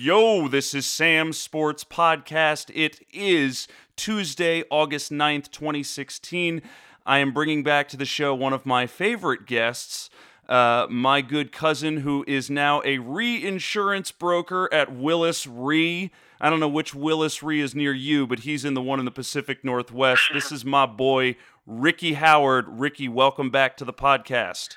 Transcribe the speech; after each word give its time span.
Yo, 0.00 0.48
this 0.48 0.74
is 0.74 0.86
Sam 0.86 1.32
Sports 1.32 1.84
Podcast. 1.84 2.68
It 2.74 3.06
is 3.12 3.68
Tuesday, 3.94 4.64
August 4.70 5.12
9th, 5.12 5.52
2016. 5.52 6.62
I 7.06 7.18
am 7.18 7.32
bringing 7.32 7.62
back 7.62 7.86
to 7.90 7.96
the 7.96 8.04
show 8.04 8.34
one 8.34 8.52
of 8.52 8.66
my 8.66 8.88
favorite 8.88 9.46
guests, 9.46 10.10
uh, 10.48 10.88
my 10.90 11.20
good 11.20 11.52
cousin, 11.52 11.98
who 11.98 12.24
is 12.26 12.50
now 12.50 12.82
a 12.84 12.98
reinsurance 12.98 14.10
broker 14.10 14.68
at 14.74 14.92
Willis 14.92 15.46
Re. 15.46 16.10
I 16.40 16.50
don't 16.50 16.58
know 16.58 16.68
which 16.68 16.92
Willis 16.92 17.40
Re 17.40 17.60
is 17.60 17.72
near 17.72 17.92
you, 17.92 18.26
but 18.26 18.40
he's 18.40 18.64
in 18.64 18.74
the 18.74 18.82
one 18.82 18.98
in 18.98 19.04
the 19.04 19.12
Pacific 19.12 19.62
Northwest. 19.62 20.22
This 20.34 20.50
is 20.50 20.64
my 20.64 20.86
boy, 20.86 21.36
Ricky 21.68 22.14
Howard. 22.14 22.66
Ricky, 22.68 23.08
welcome 23.08 23.50
back 23.50 23.76
to 23.76 23.84
the 23.84 23.92
podcast. 23.92 24.74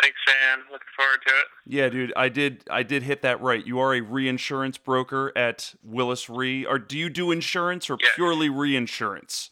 Thanks, 0.00 0.16
Sam. 0.26 0.60
Looking 0.70 0.86
forward 0.96 1.18
to 1.26 1.32
it. 1.32 1.44
Yeah, 1.66 1.88
dude, 1.88 2.12
I 2.16 2.28
did 2.28 2.64
I 2.70 2.82
did 2.82 3.02
hit 3.04 3.22
that 3.22 3.40
right. 3.40 3.64
You 3.64 3.78
are 3.78 3.94
a 3.94 4.00
reinsurance 4.00 4.78
broker 4.78 5.32
at 5.36 5.74
Willis 5.84 6.28
Re. 6.28 6.64
Or 6.66 6.78
do 6.78 6.98
you 6.98 7.08
do 7.08 7.30
insurance 7.30 7.88
or 7.88 7.96
Yeah. 8.00 8.08
purely 8.14 8.48
reinsurance? 8.48 9.50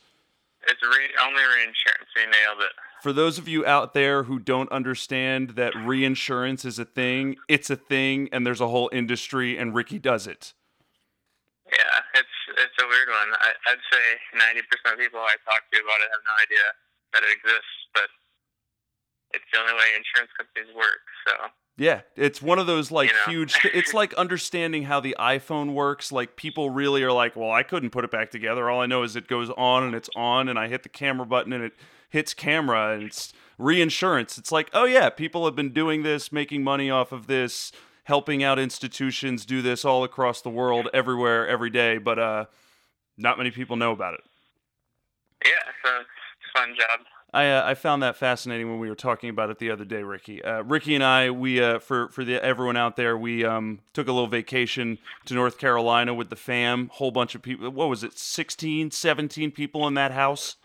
It's 0.67 0.83
re- 0.83 1.15
only 1.23 1.43
reinsurance. 1.43 2.09
You 2.17 2.27
nailed 2.27 2.61
it. 2.63 2.73
For 3.03 3.13
those 3.15 3.39
of 3.39 3.49
you 3.49 3.65
out 3.65 3.95
there 3.95 4.25
who 4.25 4.39
don't 4.39 4.71
understand 4.73 5.51
that 5.51 5.75
reinsurance 5.75 6.65
is 6.67 6.79
a 6.79 6.85
thing, 6.85 7.37
it's 7.49 7.71
a 7.71 7.77
thing 7.77 8.29
and 8.33 8.45
there's 8.47 8.61
a 8.61 8.69
whole 8.69 8.91
industry 8.93 9.57
and 9.57 9.75
Ricky 9.75 9.99
does 9.99 10.27
it. 10.27 10.53
Yeah, 11.71 12.03
it's 12.15 12.37
it's 12.59 12.77
a 12.83 12.87
weird 12.89 13.09
one. 13.09 13.31
I, 13.41 13.53
I'd 13.71 13.85
say 13.93 14.05
90% 14.35 14.93
of 14.93 14.99
people 14.99 15.21
I 15.21 15.37
talk 15.47 15.63
to 15.71 15.79
about 15.79 16.01
it 16.03 16.11
have 16.11 16.25
no 16.27 16.35
idea 16.43 16.67
that 17.15 17.23
it 17.23 17.31
exists, 17.33 17.77
but 17.95 18.11
it's 19.33 19.45
the 19.53 19.59
only 19.61 19.73
way 19.75 19.87
insurance 19.97 20.31
companies 20.37 20.75
work. 20.75 21.01
So 21.27 21.35
Yeah, 21.77 22.01
it's 22.17 22.43
one 22.43 22.59
of 22.59 22.67
those 22.67 22.91
like 22.91 23.11
You 23.11 23.15
know? 23.15 23.39
huge. 23.39 23.55
It's 23.65 23.95
like 23.95 24.13
understanding 24.15 24.85
how 24.85 25.01
the 25.01 25.17
iPhone 25.19 25.73
works. 25.73 26.13
Like 26.13 26.37
people 26.37 26.71
really 26.71 27.03
are 27.03 27.13
like, 27.13 27.37
well, 27.37 27.51
I 27.51 27.63
couldn't 27.63 27.91
put 27.91 28.05
it 28.05 28.11
back 28.11 28.31
together. 28.31 28.69
All 28.69 28.81
I 28.81 28.87
know 28.87 29.03
is 29.03 29.17
it 29.17 29.29
goes 29.29 29.51
on 29.51 29.85
and 29.85 29.95
it's 29.95 30.11
on, 30.17 30.49
and 30.49 30.59
I 30.59 30.69
hit 30.69 30.83
the 30.83 30.89
camera 30.89 31.27
button 31.27 31.53
and 31.53 31.65
it 31.65 31.73
hits 32.11 32.35
camera, 32.35 32.95
and 32.95 33.05
it's 33.05 33.33
reinsurance. 33.57 34.37
It's 34.37 34.51
like, 34.51 34.69
oh 34.73 34.85
yeah, 34.85 35.11
people 35.11 35.45
have 35.45 35.55
been 35.55 35.73
doing 35.73 36.03
this, 36.03 36.33
making 36.33 36.65
money 36.65 36.91
off 36.91 37.13
of 37.13 37.27
this, 37.29 37.71
helping 38.05 38.43
out 38.43 38.59
institutions 38.59 39.47
do 39.47 39.63
this 39.63 39.85
all 39.85 40.03
across 40.03 40.41
the 40.43 40.51
world, 40.51 40.89
everywhere, 40.93 41.47
every 41.47 41.71
day. 41.71 41.99
But 41.99 42.19
uh, 42.19 42.45
not 43.17 43.39
many 43.39 43.51
people 43.53 43.77
know 43.77 43.93
about 43.93 44.15
it. 44.15 44.21
yeah, 45.45 45.51
so 45.85 46.01
it's 46.01 46.09
a 46.55 46.59
fun 46.59 46.75
job. 46.77 47.07
I 47.33 47.49
uh, 47.51 47.63
I 47.65 47.75
found 47.75 48.03
that 48.03 48.17
fascinating 48.17 48.69
when 48.71 48.81
we 48.81 48.89
were 48.89 48.97
talking 48.97 49.31
about 49.31 49.51
it 49.51 49.59
the 49.59 49.71
other 49.71 49.85
day, 49.85 50.03
Ricky. 50.03 50.43
Uh, 50.43 50.63
Ricky 50.63 50.95
and 50.97 51.05
I, 51.05 51.31
we 51.31 51.63
uh, 51.63 51.79
for 51.79 52.09
for 52.09 52.25
the 52.25 52.43
everyone 52.45 52.77
out 52.77 52.97
there, 52.97 53.17
we 53.17 53.45
um, 53.45 53.81
took 53.93 54.09
a 54.09 54.13
little 54.13 54.27
vacation 54.27 54.99
to 55.27 55.35
North 55.35 55.57
Carolina 55.59 56.13
with 56.13 56.29
the 56.31 56.37
fam. 56.37 56.89
Whole 56.95 57.11
bunch 57.13 57.35
of 57.37 57.43
people. 57.43 57.71
What 57.71 57.89
was 57.89 58.03
it? 58.03 58.19
16, 58.19 58.91
17 58.91 59.51
people 59.53 59.87
in 59.87 59.95
that 59.95 60.11
house. 60.11 60.57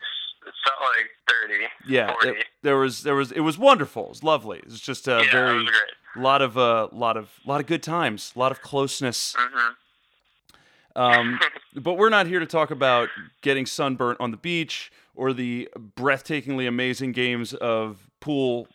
It 0.47 0.53
felt 0.63 0.77
like 0.97 1.09
30, 1.49 1.63
Yeah, 1.87 2.13
40. 2.13 2.29
it- 2.29 2.45
there 2.63 2.77
was 2.77 3.03
there 3.03 3.15
was 3.15 3.31
it 3.31 3.41
was 3.41 3.57
wonderful. 3.59 4.05
It 4.05 4.09
was 4.09 4.23
lovely. 4.23 4.57
It 4.57 4.65
was 4.65 4.81
just 4.81 5.07
a 5.07 5.21
yeah, 5.23 5.31
very 5.31 5.51
it 5.59 5.63
was 5.65 5.69
great. 5.69 6.23
lot 6.23 6.41
of 6.41 6.57
uh 6.57 6.87
lot 6.91 7.15
of 7.15 7.29
lot 7.45 7.59
of 7.61 7.67
good 7.67 7.83
times, 7.83 8.33
a 8.35 8.39
lot 8.39 8.51
of 8.51 8.61
closeness. 8.63 9.35
hmm 9.37 9.71
Um, 10.95 11.39
but 11.75 11.93
we're 11.93 12.09
not 12.09 12.25
here 12.27 12.39
to 12.39 12.45
talk 12.47 12.71
about 12.71 13.09
getting 13.41 13.65
sunburnt 13.67 14.19
on 14.19 14.31
the 14.31 14.37
beach 14.37 14.91
or 15.15 15.33
the 15.33 15.69
breathtakingly 15.95 16.67
amazing 16.67 17.11
games 17.11 17.53
of 17.53 18.09
pool 18.19 18.67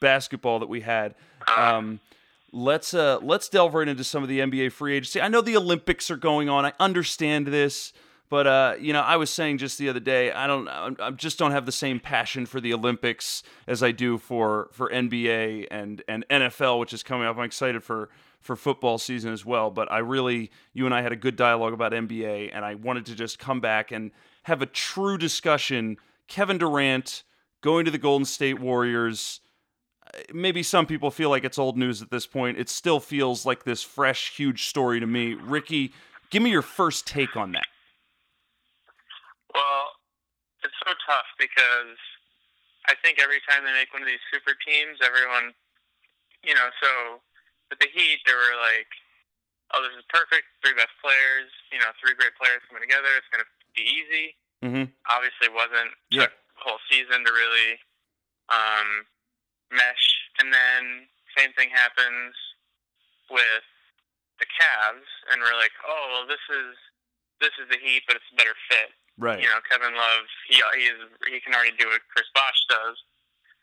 basketball 0.00 0.58
that 0.58 0.68
we 0.68 0.80
had. 0.80 1.14
Um, 1.56 2.00
let's 2.52 2.94
uh, 2.94 3.18
let's 3.22 3.48
delve 3.48 3.74
right 3.74 3.88
into 3.88 4.04
some 4.04 4.22
of 4.22 4.28
the 4.28 4.40
NBA 4.40 4.72
free 4.72 4.96
agency. 4.96 5.20
I 5.20 5.28
know 5.28 5.40
the 5.40 5.56
Olympics 5.56 6.10
are 6.10 6.16
going 6.16 6.48
on. 6.48 6.64
I 6.64 6.72
understand 6.80 7.46
this, 7.48 7.92
but 8.28 8.46
uh, 8.46 8.74
you 8.80 8.92
know, 8.92 9.02
I 9.02 9.16
was 9.16 9.30
saying 9.30 9.58
just 9.58 9.78
the 9.78 9.88
other 9.88 10.00
day, 10.00 10.32
I 10.32 10.46
don't, 10.46 10.68
I 10.68 10.90
I 10.98 11.10
just 11.10 11.38
don't 11.38 11.52
have 11.52 11.66
the 11.66 11.72
same 11.72 12.00
passion 12.00 12.46
for 12.46 12.60
the 12.60 12.74
Olympics 12.74 13.42
as 13.66 13.82
I 13.82 13.92
do 13.92 14.18
for 14.18 14.68
for 14.72 14.88
NBA 14.90 15.68
and 15.70 16.02
and 16.08 16.26
NFL, 16.28 16.80
which 16.80 16.92
is 16.92 17.02
coming 17.02 17.26
up. 17.26 17.36
I'm 17.36 17.44
excited 17.44 17.82
for 17.82 18.08
for 18.40 18.56
football 18.56 18.96
season 18.96 19.32
as 19.32 19.44
well. 19.44 19.70
But 19.70 19.90
I 19.90 19.98
really, 19.98 20.50
you 20.72 20.86
and 20.86 20.94
I 20.94 21.02
had 21.02 21.12
a 21.12 21.16
good 21.16 21.36
dialogue 21.36 21.72
about 21.72 21.92
NBA, 21.92 22.50
and 22.52 22.64
I 22.64 22.76
wanted 22.76 23.06
to 23.06 23.14
just 23.14 23.38
come 23.38 23.60
back 23.60 23.92
and 23.92 24.12
have 24.46 24.62
a 24.62 24.66
true 24.66 25.18
discussion. 25.18 25.96
Kevin 26.28 26.56
Durant 26.56 27.24
going 27.62 27.84
to 27.84 27.90
the 27.90 27.98
Golden 27.98 28.24
State 28.24 28.60
Warriors. 28.60 29.40
Uh, 30.06 30.22
maybe 30.32 30.62
some 30.62 30.86
people 30.86 31.10
feel 31.10 31.30
like 31.30 31.42
it's 31.42 31.58
old 31.58 31.76
news 31.76 32.00
at 32.00 32.12
this 32.12 32.28
point. 32.28 32.56
It 32.56 32.68
still 32.68 33.00
feels 33.00 33.44
like 33.44 33.64
this 33.64 33.82
fresh, 33.82 34.30
huge 34.36 34.68
story 34.68 35.00
to 35.00 35.06
me. 35.06 35.34
Ricky, 35.34 35.92
give 36.30 36.44
me 36.44 36.50
your 36.50 36.62
first 36.62 37.08
take 37.08 37.34
on 37.34 37.50
that. 37.58 37.66
Well, 39.52 39.98
it's 40.62 40.78
so 40.86 40.94
tough 40.94 41.26
because 41.42 41.98
I 42.86 42.94
think 43.02 43.18
every 43.18 43.42
time 43.50 43.66
they 43.66 43.74
make 43.74 43.90
one 43.92 44.02
of 44.02 44.06
these 44.06 44.22
super 44.30 44.54
teams, 44.62 45.02
everyone, 45.02 45.58
you 46.46 46.54
know, 46.54 46.70
so 46.78 47.18
with 47.68 47.82
the 47.82 47.90
Heat, 47.90 48.22
they 48.22 48.32
were 48.32 48.54
like, 48.62 48.86
oh, 49.74 49.82
this 49.82 49.98
is 49.98 50.06
perfect. 50.06 50.46
Three 50.62 50.78
best 50.78 50.94
players, 51.02 51.50
you 51.74 51.82
know, 51.82 51.90
three 51.98 52.14
great 52.14 52.38
players 52.38 52.62
coming 52.70 52.86
together. 52.86 53.10
It's 53.18 53.26
going 53.34 53.42
to 53.42 53.50
be 53.76 53.84
easy. 53.84 54.26
Mm-hmm. 54.64 54.88
Obviously, 55.06 55.52
it 55.52 55.54
wasn't. 55.54 55.92
Yeah. 56.10 56.32
Whole 56.56 56.80
season 56.88 57.22
to 57.22 57.30
really 57.30 57.76
um, 58.48 59.04
mesh. 59.70 60.06
And 60.40 60.48
then 60.48 61.06
same 61.36 61.52
thing 61.52 61.68
happens 61.68 62.32
with 63.28 63.66
the 64.40 64.48
Cavs, 64.48 65.08
and 65.32 65.40
we're 65.44 65.56
like, 65.56 65.72
oh, 65.84 66.04
well, 66.12 66.24
this 66.26 66.42
is 66.48 66.74
this 67.40 67.52
is 67.60 67.68
the 67.68 67.76
Heat, 67.76 68.02
but 68.08 68.16
it's 68.16 68.28
a 68.32 68.36
better 68.36 68.56
fit 68.72 68.96
Right. 69.16 69.40
you 69.40 69.48
know, 69.48 69.64
Kevin 69.64 69.96
Love, 69.96 70.28
he 70.44 70.60
he 70.76 70.92
is 70.92 71.00
he 71.32 71.40
can 71.40 71.56
already 71.56 71.72
do 71.80 71.88
what 71.88 72.04
Chris 72.12 72.28
Bosh 72.36 72.60
does. 72.68 72.96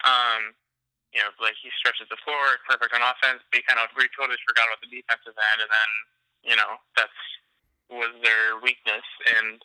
Um, 0.02 0.58
you 1.14 1.22
know, 1.22 1.30
like 1.38 1.54
he 1.62 1.70
stretches 1.78 2.10
the 2.10 2.18
floor, 2.26 2.58
perfect 2.66 2.90
on 2.90 3.06
offense, 3.06 3.46
but 3.54 3.62
he 3.62 3.64
kind 3.70 3.78
of 3.78 3.94
we 3.94 4.10
totally 4.18 4.42
forgot 4.50 4.66
about 4.66 4.82
the 4.82 4.90
defensive 4.90 5.38
end, 5.38 5.60
and 5.62 5.70
then 5.70 5.92
you 6.42 6.58
know 6.58 6.82
that's 6.98 7.22
was 7.94 8.18
their 8.26 8.58
weakness, 8.66 9.06
and 9.38 9.62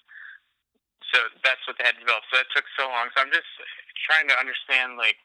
so 1.13 1.19
that's 1.45 1.61
what 1.67 1.77
they 1.79 1.85
had 1.85 1.95
to 1.97 2.01
develop. 2.01 2.23
So 2.31 2.37
that 2.39 2.47
took 2.55 2.65
so 2.79 2.85
long. 2.89 3.09
So 3.17 3.23
I'm 3.23 3.31
just 3.33 3.49
trying 4.07 4.29
to 4.29 4.37
understand, 4.39 4.97
like, 4.97 5.17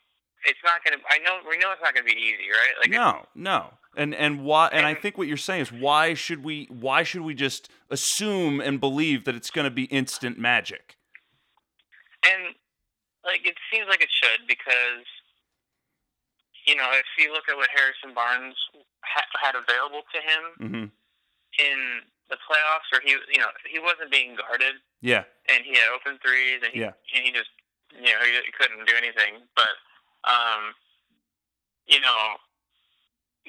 it's 0.45 0.59
not 0.63 0.83
gonna. 0.83 0.97
I 1.09 1.19
know 1.19 1.39
we 1.49 1.57
know 1.57 1.71
it's 1.71 1.81
not 1.81 1.93
gonna 1.93 2.05
be 2.05 2.11
easy, 2.19 2.51
right? 2.51 2.73
Like, 2.81 2.91
no, 2.91 3.25
no. 3.35 3.73
And 3.95 4.13
and 4.15 4.43
why 4.43 4.69
and 4.73 4.85
I 4.85 4.93
think 4.93 5.17
what 5.17 5.27
you're 5.27 5.37
saying 5.37 5.61
is 5.61 5.71
why 5.71 6.15
should 6.15 6.43
we 6.43 6.65
why 6.69 7.03
should 7.03 7.21
we 7.21 7.33
just 7.33 7.69
assume 7.89 8.59
and 8.59 8.79
believe 8.79 9.23
that 9.25 9.35
it's 9.35 9.51
going 9.51 9.65
to 9.65 9.71
be 9.71 9.83
instant 9.85 10.39
magic? 10.39 10.97
And 12.25 12.55
like 13.23 13.45
it 13.45 13.55
seems 13.71 13.87
like 13.87 14.01
it 14.01 14.09
should 14.11 14.47
because 14.47 15.05
you 16.65 16.75
know 16.75 16.89
if 16.93 17.05
you 17.17 17.31
look 17.31 17.43
at 17.49 17.55
what 17.55 17.69
Harrison 17.75 18.13
Barnes 18.15 18.55
ha- 19.05 19.29
had 19.41 19.55
available 19.55 20.01
to 20.11 20.19
him 20.19 20.43
Mhm. 20.59 20.91
in 21.59 22.01
the 22.29 22.37
playoffs, 22.47 22.87
where 22.91 23.01
he 23.03 23.11
you 23.31 23.39
know 23.39 23.49
he 23.69 23.79
wasn't 23.79 24.11
being 24.11 24.35
guarded 24.35 24.75
Yeah. 25.01 25.23
and 25.51 25.63
he 25.65 25.75
had 25.75 25.89
open 25.93 26.19
threes 26.23 26.61
and 26.63 26.71
he 26.73 26.79
Yeah. 26.81 26.93
and 27.15 27.21
he 27.23 27.31
just 27.31 27.49
you 27.93 28.09
know 28.11 28.21
he, 28.23 28.51
couldn't 28.57 28.85
do 28.87 28.95
anything. 28.95 29.43
But 29.55 29.73
um, 30.25 30.73
you 31.85 31.99
know 31.99 32.37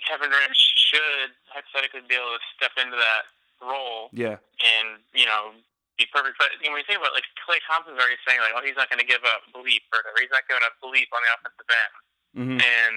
Kevin 0.07 0.31
Durant 0.31 0.53
should 0.57 1.31
hypothetically 1.49 2.03
be 2.09 2.19
able 2.19 2.35
to 2.35 2.43
step 2.59 2.75
into 2.77 2.97
that 2.99 3.25
role 3.63 4.11
Yeah. 4.13 4.37
and 4.61 5.01
you 5.15 5.25
know 5.27 5.55
be 5.97 6.07
perfect. 6.11 6.35
But 6.43 6.51
you 6.59 6.67
know, 6.67 6.75
when 6.75 6.83
you 6.83 6.89
think 6.91 6.99
about 6.99 7.15
it, 7.15 7.23
like 7.23 7.31
Klay 7.47 7.63
Thompson's 7.71 7.95
already 8.03 8.19
saying 8.27 8.43
like, 8.43 8.51
oh, 8.59 8.67
he's 8.67 8.75
not 8.75 8.91
going 8.91 8.99
to 8.99 9.07
give 9.07 9.23
up 9.23 9.47
belief 9.55 9.79
or 9.95 10.03
whatever. 10.03 10.19
He's 10.19 10.35
not 10.35 10.43
going 10.51 10.59
to 10.59 10.73
believe 10.83 11.07
on 11.15 11.23
the 11.23 11.31
offensive 11.39 11.71
end, 11.71 11.95
Mhm. 12.35 12.59
and 12.59 12.97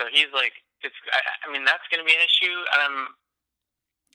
so 0.00 0.08
he's 0.08 0.32
like, 0.32 0.56
it's. 0.80 0.96
I, 1.12 1.20
I 1.44 1.52
mean, 1.52 1.68
that's 1.68 1.84
going 1.92 2.00
to 2.00 2.08
be 2.08 2.16
an 2.16 2.24
issue, 2.24 2.56
and 2.72 2.80
I'm 2.80 2.98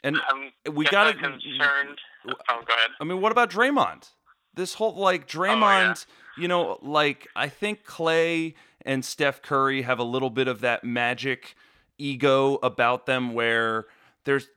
And 0.04 0.18
I'm 0.30 0.74
we 0.74 0.86
got 0.86 1.16
not 1.16 1.24
concerned. 1.24 2.00
Oh, 2.28 2.34
go 2.66 2.74
ahead. 2.74 2.92
I 3.00 3.04
mean, 3.04 3.22
what 3.22 3.32
about 3.32 3.50
Draymond? 3.50 4.10
This 4.54 4.74
whole 4.76 4.96
like 4.96 5.28
Draymond, 5.28 6.06
you 6.38 6.48
know, 6.48 6.80
like 6.82 7.28
I 7.36 7.50
think 7.50 7.86
Klay 7.86 8.56
and 8.84 9.04
Steph 9.04 9.42
Curry 9.42 9.82
have 9.84 10.00
a 10.00 10.04
little 10.04 10.30
bit 10.30 10.48
of 10.48 10.62
that 10.62 10.84
magic 10.84 11.56
ego 11.98 12.60
about 12.64 13.06
them 13.06 13.34
where 13.34 13.86
there's 14.24 14.48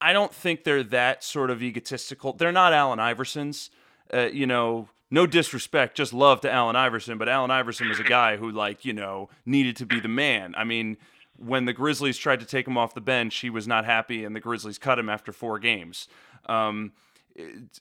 I 0.00 0.12
don't 0.12 0.34
think 0.34 0.64
they're 0.64 0.82
that 0.84 1.22
sort 1.22 1.50
of 1.50 1.62
egotistical. 1.62 2.32
They're 2.32 2.52
not 2.52 2.72
Allen 2.72 2.98
Iversons. 2.98 3.70
Uh, 4.12 4.28
you 4.32 4.46
know, 4.46 4.88
no 5.10 5.26
disrespect, 5.26 5.96
just 5.96 6.12
love 6.12 6.40
to 6.40 6.50
Allen 6.50 6.76
Iverson, 6.76 7.18
but 7.18 7.28
Allen 7.28 7.50
Iverson 7.50 7.88
was 7.88 8.00
a 8.00 8.04
guy 8.04 8.36
who 8.36 8.50
like, 8.50 8.84
you 8.84 8.92
know, 8.92 9.28
needed 9.44 9.76
to 9.76 9.86
be 9.86 10.00
the 10.00 10.08
man. 10.08 10.54
I 10.56 10.64
mean, 10.64 10.96
when 11.40 11.64
the 11.64 11.72
Grizzlies 11.72 12.18
tried 12.18 12.40
to 12.40 12.46
take 12.46 12.68
him 12.68 12.76
off 12.78 12.94
the 12.94 13.00
bench, 13.00 13.36
he 13.38 13.50
was 13.50 13.66
not 13.66 13.84
happy 13.84 14.24
and 14.24 14.36
the 14.36 14.40
Grizzlies 14.40 14.78
cut 14.78 14.98
him 14.98 15.08
after 15.08 15.32
4 15.32 15.58
games. 15.58 16.06
Um, 16.46 16.92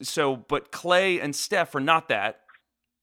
so, 0.01 0.35
but 0.35 0.71
Klay 0.71 1.21
and 1.21 1.35
Steph 1.35 1.75
are 1.75 1.79
not 1.81 2.07
that. 2.07 2.41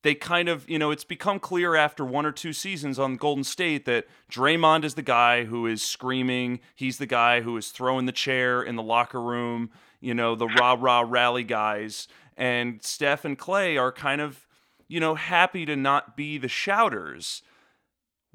they 0.03 0.15
kind 0.15 0.47
of, 0.47 0.69
you 0.69 0.79
know, 0.79 0.91
it's 0.91 1.03
become 1.03 1.39
clear 1.39 1.75
after 1.75 2.05
one 2.05 2.25
or 2.25 2.31
two 2.31 2.53
seasons 2.53 2.97
on 2.97 3.17
Golden 3.17 3.43
State 3.43 3.85
that 3.85 4.05
Draymond 4.31 4.83
is 4.83 4.93
the 4.93 5.01
guy 5.01 5.43
who 5.43 5.65
is 5.67 5.81
screaming. 5.83 6.59
He's 6.75 6.97
the 6.97 7.05
guy 7.05 7.41
who 7.41 7.57
is 7.57 7.71
throwing 7.71 8.05
the 8.05 8.11
chair 8.11 8.61
in 8.61 8.75
the 8.75 8.83
locker 8.83 9.21
room, 9.21 9.69
you 9.99 10.13
know, 10.13 10.35
the 10.35 10.47
rah 10.47 10.77
rah 10.79 11.03
rally 11.05 11.43
guys. 11.43 12.07
And 12.37 12.81
Steph 12.83 13.25
and 13.25 13.37
Klay 13.37 13.77
are 13.77 13.91
kind 13.91 14.21
of, 14.21 14.47
you 14.87 14.99
know, 14.99 15.15
happy 15.15 15.65
to 15.65 15.75
not 15.75 16.15
be 16.15 16.37
the 16.37 16.47
shouters. 16.47 17.41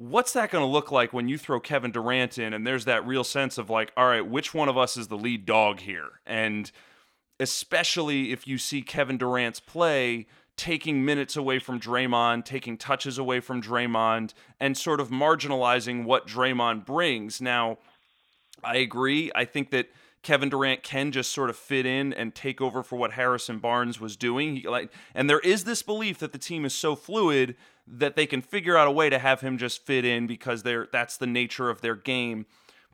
What's 0.03 0.33
that 0.33 0.51
going 0.51 0.63
to 0.63 0.69
look 0.69 0.91
like 0.91 1.13
when 1.13 1.29
you 1.29 1.39
throw 1.39 1.61
Kevin 1.61 1.93
Durant 1.93 2.37
in 2.37 2.53
and 2.53 2.67
there's 2.67 2.87
that 2.87 3.07
real 3.07 3.23
sense 3.23 3.57
of 3.57 3.71
like, 3.71 3.93
all 3.97 4.07
right, 4.07 4.27
which 4.27 4.53
one 4.53 4.69
of 4.69 4.77
us 4.77 4.97
is 4.97 5.07
the 5.07 5.17
lead 5.17 5.47
dog 5.47 5.79
here? 5.79 6.21
And 6.27 6.73
especially 7.39 8.33
if 8.33 8.45
you 8.45 8.59
see 8.59 8.83
Kevin 8.83 9.17
Durant's 9.17 9.61
play 9.61 10.27
taking 10.57 11.05
minutes 11.05 11.37
away 11.37 11.61
from 11.61 11.79
Draymond, 11.79 12.45
taking 12.45 12.77
touches 12.77 13.17
away 13.17 13.39
from 13.39 13.63
Draymond, 13.63 14.35
and 14.59 14.77
sort 14.77 14.99
of 14.99 15.11
marginalizing 15.11 16.03
what 16.03 16.27
Draymond 16.27 16.85
brings. 16.85 17.41
Now, 17.41 17.79
I 18.65 18.79
agree. 18.79 19.31
I 19.37 19.45
think 19.45 19.71
that 19.71 19.87
Kevin 20.23 20.49
Durant 20.49 20.83
can 20.83 21.11
just 21.11 21.33
sort 21.33 21.51
of 21.51 21.57
fit 21.57 21.85
in 21.85 22.13
and 22.13 22.35
take 22.35 22.61
over 22.61 22.83
for 22.83 22.97
what 22.97 23.13
Harrison 23.13 23.59
Barnes 23.59 24.01
was 24.01 24.17
doing. 24.17 24.57
He, 24.57 24.69
like, 24.69 24.93
and 25.15 25.29
there 25.29 25.41
is 25.41 25.65
this 25.65 25.83
belief 25.83 26.19
that 26.19 26.33
the 26.33 26.39
team 26.39 26.65
is 26.65 26.75
so 26.75 26.95
fluid 26.95 27.57
that 27.87 28.15
they 28.15 28.27
can 28.27 28.41
figure 28.41 28.77
out 28.77 28.87
a 28.87 28.93
way 28.93 29.11
to 29.11 29.19
have 29.19 29.41
him 29.41 29.59
just 29.59 29.85
fit 29.85 30.05
in 30.05 30.27
because 30.27 30.63
they're 30.63 30.89
that's 30.93 31.17
the 31.17 31.27
nature 31.27 31.69
of 31.71 31.81
their 31.81 31.97
game. 31.97 32.47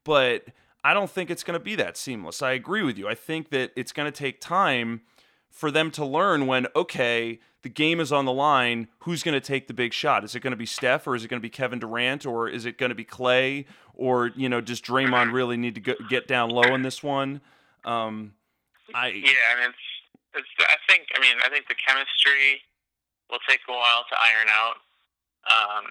But 0.04 0.46
I 0.82 0.94
don't 0.94 1.10
think 1.10 1.30
it's 1.30 1.44
going 1.44 1.58
to 1.58 1.64
be 1.64 1.75
that 1.75 1.96
seamless. 1.96 2.40
I 2.40 2.52
agree 2.52 2.82
with 2.82 2.96
you. 2.96 3.08
I 3.08 3.14
think 3.14 3.50
that 3.50 3.72
it's 3.76 3.92
going 3.92 4.10
to 4.10 4.16
take 4.16 4.40
time 4.40 5.02
for 5.50 5.71
them 5.71 5.91
to 5.93 6.05
learn 6.05 6.47
when 6.47 6.67
okay, 6.77 7.41
the 7.62 7.69
game 7.69 8.00
is 8.00 8.12
on 8.12 8.25
the 8.25 8.33
line, 8.33 8.89
who's 9.00 9.23
going 9.23 9.35
to 9.35 9.41
take 9.41 9.67
the 9.67 9.75
big 9.75 9.93
shot? 9.93 10.25
Is 10.25 10.35
it 10.35 10.41
going 10.41 10.53
to 10.53 10.56
be 10.56 10.67
Steph 10.67 11.06
or 11.06 11.15
is 11.15 11.25
it 11.25 11.29
going 11.29 11.41
to 11.41 11.43
be 11.43 11.50
Kevin 11.50 11.79
Durant 11.79 12.25
or 12.25 12.49
is 12.49 12.65
it 12.65 12.79
going 12.79 12.91
to 12.91 12.95
be 12.95 13.05
Klay 13.05 13.65
or 13.95 14.31
you 14.37 14.49
know 14.49 14.61
does 14.61 14.81
Draymond 14.81 15.33
really 15.33 15.56
need 15.56 15.75
to 15.75 15.81
go, 15.81 15.95
get 16.09 16.29
down 16.29 16.50
low 16.50 16.75
in 16.75 16.83
this 16.83 17.03
one? 17.03 17.41
Um, 17.85 18.35
I 18.95 19.09
yeah, 19.09 19.59
and 19.59 19.73
it's 19.73 19.85
it's 20.35 20.49
I 20.61 20.77
think 20.89 21.09
I 21.17 21.21
mean 21.21 21.37
I 21.45 21.49
think 21.49 21.69
the 21.69 21.75
chemistry 21.75 22.62
will 23.31 23.43
take 23.49 23.61
a 23.69 23.73
while 23.73 24.05
to 24.09 24.15
iron 24.17 24.49
out. 24.49 24.77
Um, 25.49 25.85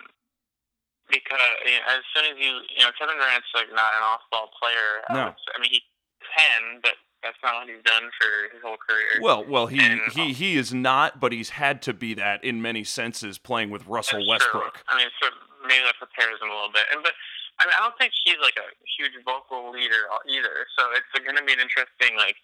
because 1.09 1.39
you 1.65 1.71
know, 1.71 1.97
as 1.97 2.03
soon 2.15 2.25
as 2.31 2.35
you 2.39 2.63
you 2.71 2.83
know 2.83 2.91
Kevin 2.97 3.15
Durant's 3.15 3.51
like 3.53 3.69
not 3.69 3.91
an 3.95 4.03
off 4.03 4.21
ball 4.31 4.49
player. 4.55 5.03
No. 5.11 5.35
I 5.35 5.57
mean 5.59 5.71
he 5.71 5.81
can, 6.23 6.79
but 6.81 6.95
that's 7.23 7.37
not 7.43 7.55
what 7.61 7.67
he's 7.67 7.83
done 7.83 8.09
for 8.19 8.29
his 8.53 8.61
whole 8.63 8.77
career. 8.77 9.19
Well, 9.21 9.43
well, 9.45 9.67
he 9.67 9.79
And, 9.79 10.01
he 10.13 10.33
he 10.33 10.55
is 10.57 10.73
not, 10.73 11.19
but 11.19 11.31
he's 11.31 11.49
had 11.57 11.81
to 11.83 11.93
be 11.93 12.13
that 12.15 12.43
in 12.43 12.61
many 12.61 12.83
senses 12.83 13.37
playing 13.37 13.69
with 13.69 13.85
Russell 13.87 14.25
Westbrook. 14.27 14.73
True. 14.75 14.83
I 14.87 14.97
mean, 14.97 15.09
so 15.21 15.29
maybe 15.65 15.83
that 15.83 15.97
prepares 15.97 16.39
him 16.41 16.49
a 16.49 16.53
little 16.53 16.71
bit. 16.71 16.85
And 16.93 17.01
but 17.03 17.13
I 17.59 17.65
mean, 17.65 17.73
I 17.73 17.81
don't 17.81 17.97
think 17.97 18.13
he's 18.23 18.37
like 18.41 18.55
a 18.61 18.69
huge 18.97 19.17
vocal 19.25 19.71
leader 19.73 20.05
either. 20.29 20.67
So 20.77 20.93
it's 20.93 21.09
going 21.25 21.35
to 21.35 21.43
be 21.43 21.53
an 21.53 21.59
interesting 21.59 22.13
like 22.15 22.37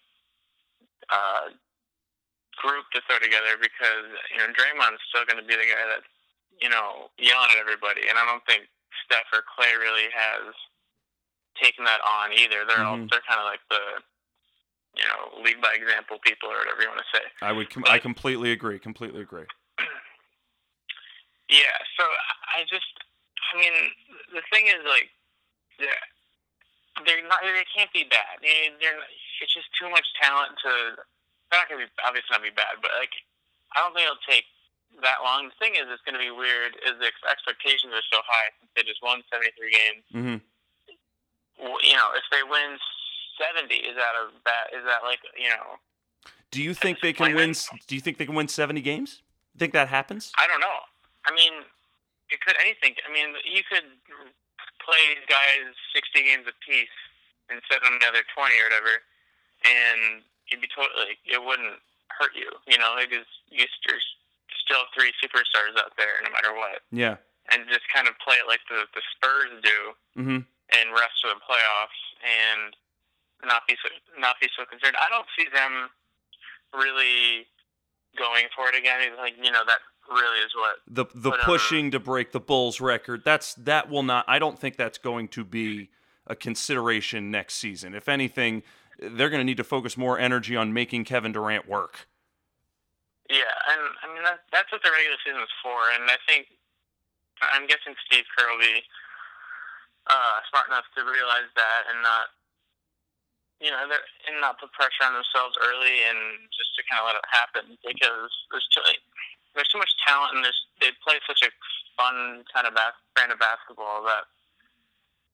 uh, 1.08 1.54
group 2.58 2.86
to 2.94 3.00
throw 3.06 3.18
together 3.22 3.54
because 3.62 4.10
you 4.34 4.38
know 4.42 4.50
Draymond's 4.50 5.02
still 5.08 5.22
going 5.26 5.38
to 5.38 5.46
be 5.46 5.54
the 5.54 5.70
guy 5.70 5.84
that's 5.86 6.10
you 6.60 6.68
know 6.68 7.14
yelling 7.18 7.50
at 7.54 7.62
everybody, 7.62 8.10
and 8.10 8.18
I 8.18 8.26
don't 8.26 8.42
think 8.46 8.66
Steph 9.06 9.30
or 9.30 9.46
Klay 9.46 9.70
really 9.78 10.10
has 10.10 10.50
taken 11.62 11.84
that 11.86 12.02
on 12.02 12.34
either. 12.34 12.66
They're 12.66 12.82
all, 12.82 12.98
Mhm. 12.98 13.06
they're 13.10 13.22
kind 13.30 13.38
of 13.38 13.46
like 13.46 13.62
the 13.70 14.02
you 14.96 15.04
know 15.10 15.42
lead 15.42 15.60
by 15.60 15.74
example 15.74 16.18
people 16.22 16.48
or 16.48 16.58
whatever 16.58 16.82
you 16.82 16.88
want 16.88 17.00
to 17.00 17.10
say. 17.18 17.24
I 17.42 17.52
would 17.52 17.70
com- 17.70 17.84
I 17.88 17.98
completely 17.98 18.52
agree. 18.52 18.78
Completely 18.78 19.22
agree. 19.22 19.46
Yeah, 21.48 21.76
so 22.00 22.04
I 22.56 22.64
just, 22.64 22.88
I 23.52 23.60
mean, 23.60 23.74
the 24.32 24.40
thing 24.48 24.64
is, 24.64 24.80
like, 24.88 25.12
they're, 25.76 26.02
they're 27.04 27.26
not, 27.28 27.44
they 27.44 27.68
can't 27.68 27.92
be 27.92 28.08
bad. 28.08 28.40
They, 28.40 28.72
they're, 28.80 28.96
it's 29.44 29.52
just 29.52 29.68
too 29.76 29.92
much 29.92 30.08
talent 30.16 30.56
to, 30.64 30.72
they're 31.52 31.60
not 31.60 31.68
going 31.68 31.84
to 31.84 31.86
be, 31.86 31.92
obviously 32.00 32.32
not 32.32 32.40
be 32.40 32.54
bad, 32.54 32.80
but, 32.80 32.96
like, 32.96 33.12
I 33.76 33.84
don't 33.84 33.92
think 33.92 34.08
it'll 34.08 34.24
take 34.24 34.48
that 35.04 35.20
long. 35.20 35.52
The 35.52 35.58
thing 35.60 35.76
is, 35.76 35.84
it's 35.92 36.02
going 36.08 36.16
to 36.16 36.22
be 36.22 36.32
weird, 36.32 36.80
is 36.80 36.96
the 36.96 37.12
expectations 37.28 37.92
are 37.92 38.08
so 38.08 38.24
high 38.24 38.48
since 38.56 38.72
they 38.72 38.88
just 38.88 39.04
won 39.04 39.20
73 39.28 39.52
games. 39.68 40.04
hmm 40.16 40.40
You 41.60 41.94
know, 41.94 42.08
if 42.16 42.24
they 42.32 42.40
win 42.40 42.80
70, 43.38 43.74
is 43.74 43.96
that 43.96 44.14
a 44.16 44.30
bad, 44.44 44.70
is 44.76 44.84
that, 44.84 45.02
like, 45.02 45.20
you 45.36 45.48
know, 45.48 45.78
Do 46.50 46.62
you 46.62 46.74
think 46.74 47.00
they 47.00 47.12
can 47.12 47.34
win? 47.34 47.52
Do 47.86 47.94
you 47.94 48.00
think 48.00 48.18
they 48.18 48.26
can 48.26 48.34
win 48.34 48.48
seventy 48.48 48.80
games? 48.80 49.22
Think 49.58 49.72
that 49.74 49.88
happens? 49.88 50.30
I 50.38 50.46
don't 50.46 50.60
know. 50.60 50.78
I 51.26 51.34
mean, 51.34 51.62
it 52.30 52.40
could 52.40 52.54
anything. 52.62 52.94
I 53.02 53.10
mean, 53.12 53.34
you 53.44 53.62
could 53.66 53.86
play 54.82 55.04
guys 55.26 55.74
sixty 55.94 56.22
games 56.22 56.46
apiece 56.46 56.94
and 57.50 57.60
set 57.70 57.82
them 57.82 57.98
the 58.00 58.06
other 58.06 58.22
twenty 58.34 58.54
or 58.62 58.70
whatever, 58.70 59.02
and 59.66 60.22
you'd 60.50 60.60
be 60.62 60.68
totally. 60.70 61.18
It 61.26 61.42
wouldn't 61.42 61.78
hurt 62.14 62.34
you. 62.38 62.50
You 62.70 62.78
know, 62.78 62.94
because 63.02 63.26
you 63.50 63.66
there's 63.88 64.06
still 64.64 64.86
three 64.94 65.10
superstars 65.18 65.74
out 65.78 65.92
there, 65.98 66.22
no 66.22 66.30
matter 66.30 66.54
what, 66.54 66.80
Yeah. 66.94 67.16
and 67.52 67.66
just 67.68 67.84
kind 67.92 68.06
of 68.08 68.14
play 68.22 68.36
it 68.38 68.46
like 68.46 68.62
the 68.70 68.86
the 68.94 69.02
Spurs 69.16 69.50
do, 69.62 69.78
hmm 70.14 70.40
and 70.72 70.90
rest 70.96 71.18
of 71.26 71.34
the 71.36 71.40
playoffs, 71.44 72.00
and 72.24 72.74
not 73.46 73.66
be 73.68 73.76
so 73.82 73.88
not 74.20 74.36
be 74.40 74.48
so 74.56 74.64
concerned. 74.64 74.96
I 74.98 75.08
don't 75.08 75.26
see 75.38 75.46
them 75.52 75.90
really 76.72 77.46
going 78.16 78.46
for 78.56 78.68
it 78.68 78.74
again. 78.74 79.00
It's 79.00 79.18
like 79.18 79.34
you 79.42 79.50
know 79.50 79.64
that 79.66 79.78
really 80.10 80.40
is 80.40 80.52
what 80.54 80.76
The 80.86 81.06
the 81.14 81.30
uh, 81.36 81.44
pushing 81.44 81.90
to 81.92 82.00
break 82.00 82.32
the 82.32 82.40
Bulls 82.40 82.80
record. 82.80 83.22
That's 83.24 83.54
that 83.54 83.90
will 83.90 84.02
not. 84.02 84.24
I 84.28 84.38
don't 84.38 84.58
think 84.58 84.76
that's 84.76 84.98
going 84.98 85.28
to 85.28 85.44
be 85.44 85.90
a 86.26 86.34
consideration 86.34 87.30
next 87.30 87.54
season. 87.54 87.94
If 87.94 88.08
anything, 88.08 88.62
they're 88.98 89.30
going 89.30 89.40
to 89.40 89.44
need 89.44 89.58
to 89.58 89.64
focus 89.64 89.96
more 89.96 90.18
energy 90.18 90.56
on 90.56 90.72
making 90.72 91.04
Kevin 91.04 91.32
Durant 91.32 91.68
work. 91.68 92.08
Yeah, 93.28 93.48
and 93.72 93.80
I 94.02 94.14
mean 94.14 94.22
that, 94.24 94.40
that's 94.52 94.70
what 94.70 94.82
the 94.82 94.90
regular 94.92 95.16
season 95.24 95.40
is 95.40 95.54
for, 95.62 95.76
and 95.96 96.10
I 96.10 96.20
think 96.28 96.48
I'm 97.40 97.66
guessing 97.66 97.96
Steve 98.06 98.24
Kerr 98.36 98.48
will 98.52 98.60
be 98.60 98.84
uh, 100.06 100.36
smart 100.52 100.68
enough 100.68 100.84
to 100.96 101.00
realize 101.04 101.48
that 101.56 101.82
and 101.88 102.02
not, 102.04 102.36
you 103.64 103.70
know, 103.72 103.88
they're- 103.88 104.04
and 104.28 104.40
not 104.44 104.60
put 104.60 104.70
pressure 104.76 105.04
on 105.08 105.14
themselves 105.14 105.56
early 105.60 106.04
and 106.04 106.50
just 106.52 106.76
to 106.76 106.82
kind 106.84 107.00
of 107.00 107.06
let 107.08 107.16
it 107.16 107.24
happen 107.32 107.78
because 107.84 108.28
there's 108.52 108.68
too 108.68 108.82
there's 109.54 109.68
too 109.68 109.78
much 109.78 109.94
talent 110.06 110.34
and 110.36 110.44
there's 110.44 110.66
they 110.80 110.92
play 111.00 111.16
such 111.26 111.40
a 111.42 111.50
fun 111.96 112.44
kind 112.52 112.66
of 112.66 112.74
bas- 112.74 113.00
brand 113.14 113.32
of 113.32 113.38
basketball 113.38 114.02
that 114.02 114.24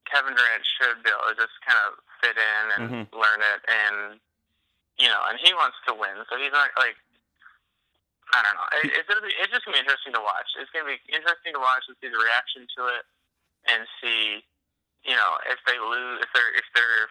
Kevin 0.07 0.35
Durant 0.35 0.65
should 0.79 1.03
be 1.03 1.11
able 1.11 1.27
to 1.29 1.35
just 1.35 1.57
kind 1.67 1.79
of 1.89 1.99
fit 2.21 2.37
in 2.37 2.65
and 2.77 2.85
Mhm. 3.09 3.13
learn 3.19 3.43
it 3.43 3.65
and 3.69 4.21
you 4.99 5.09
know, 5.09 5.23
and 5.33 5.39
he 5.41 5.55
wants 5.55 5.79
to 5.87 5.95
win, 5.95 6.25
so 6.29 6.37
he's 6.37 6.53
not 6.53 6.71
like 6.77 6.97
I 8.33 8.43
don't 8.43 8.55
know. 8.55 8.69
It, 8.79 8.93
it's 8.95 9.09
gonna 9.09 9.23
be 9.27 9.35
it's 9.35 9.51
just 9.51 9.65
gonna 9.65 9.75
be 9.75 9.81
interesting 9.81 10.13
to 10.13 10.21
watch. 10.21 10.47
It's 10.57 10.71
gonna 10.71 10.85
be 10.87 11.01
interesting 11.09 11.53
to 11.55 11.59
watch 11.59 11.83
and 11.89 11.97
see 12.01 12.09
the 12.09 12.19
reaction 12.19 12.69
to 12.77 12.87
it, 12.95 13.05
and 13.67 13.89
see, 14.01 14.47
you 15.03 15.17
know, 15.17 15.39
if 15.47 15.59
they 15.65 15.79
lose, 15.81 16.21
if 16.23 16.31
they're 16.33 16.53
if 16.55 16.65
they're 16.75 17.09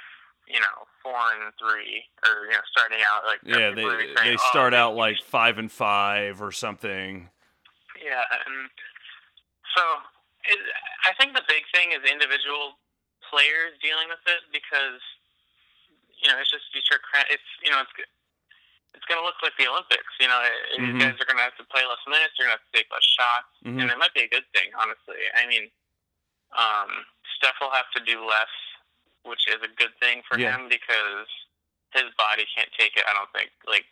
you 0.50 0.60
know 0.60 0.88
four 1.04 1.16
and 1.16 1.54
three, 1.62 2.04
or 2.26 2.46
you 2.46 2.52
know 2.54 2.66
starting 2.72 3.00
out 3.06 3.24
like 3.26 3.40
Yeah, 3.44 3.72
they 3.72 3.84
saying, 3.86 4.16
they 4.24 4.34
"Oh, 4.36 4.50
start 4.50 4.72
they- 4.72 4.78
out 4.82 4.96
like 4.96 5.22
five 5.24 5.58
and 5.58 5.72
five 5.72 6.42
or 6.42 6.52
something. 6.52 7.30
yeah, 8.02 8.24
and 8.46 8.70
so 9.76 9.84
it, 10.46 10.60
I 11.06 11.14
think 11.20 11.36
the 11.36 11.46
big 11.48 11.64
thing 11.74 11.92
is 11.94 12.02
individual 12.10 12.80
players 13.30 13.78
dealing 13.84 14.10
with 14.10 14.24
it 14.26 14.42
because 14.52 15.00
you 16.22 16.28
know 16.32 16.38
it's 16.42 16.50
just 16.52 16.66
cra- 17.06 17.30
it's 17.30 17.46
you 17.64 17.70
know 17.72 17.80
it's 17.82 17.94
it's 18.98 19.06
going 19.06 19.22
to 19.22 19.26
look 19.26 19.38
like 19.46 19.54
the 19.62 19.70
Olympics. 19.70 20.10
You 20.20 20.28
know, 20.28 20.42
Mhm. 20.42 20.98
these 20.98 20.98
guys 21.06 21.14
are 21.22 21.26
going 21.30 21.38
to 21.38 21.46
have 21.46 21.56
to 21.62 21.64
play 21.70 21.86
less 21.86 22.02
minutes. 22.10 22.34
They're 22.36 22.50
going 22.50 22.58
to 22.58 22.62
have 22.64 22.72
to 22.74 22.76
take 22.76 22.90
less 22.92 23.06
shots, 23.06 23.54
Mhm. 23.64 23.78
and 23.86 23.88
it 23.94 23.98
might 24.02 24.14
be 24.18 24.26
a 24.26 24.28
good 24.34 24.50
thing, 24.52 24.74
honestly. 24.74 25.22
I 25.38 25.46
mean, 25.46 25.70
um, 26.58 27.06
Steph 27.38 27.54
will 27.62 27.70
have 27.70 27.86
to 27.94 28.02
do 28.04 28.26
less, 28.26 28.50
which 29.24 29.48
is 29.48 29.62
a 29.64 29.68
good 29.76 29.92
thing 30.00 30.22
for 30.28 30.38
Yeah. 30.40 30.56
him 30.58 30.70
because 30.70 31.28
his 31.94 32.06
body 32.18 32.46
can't 32.56 32.70
take 32.78 32.96
it. 32.98 33.04
I 33.10 33.14
don't 33.14 33.32
think 33.34 33.52
like 33.68 33.86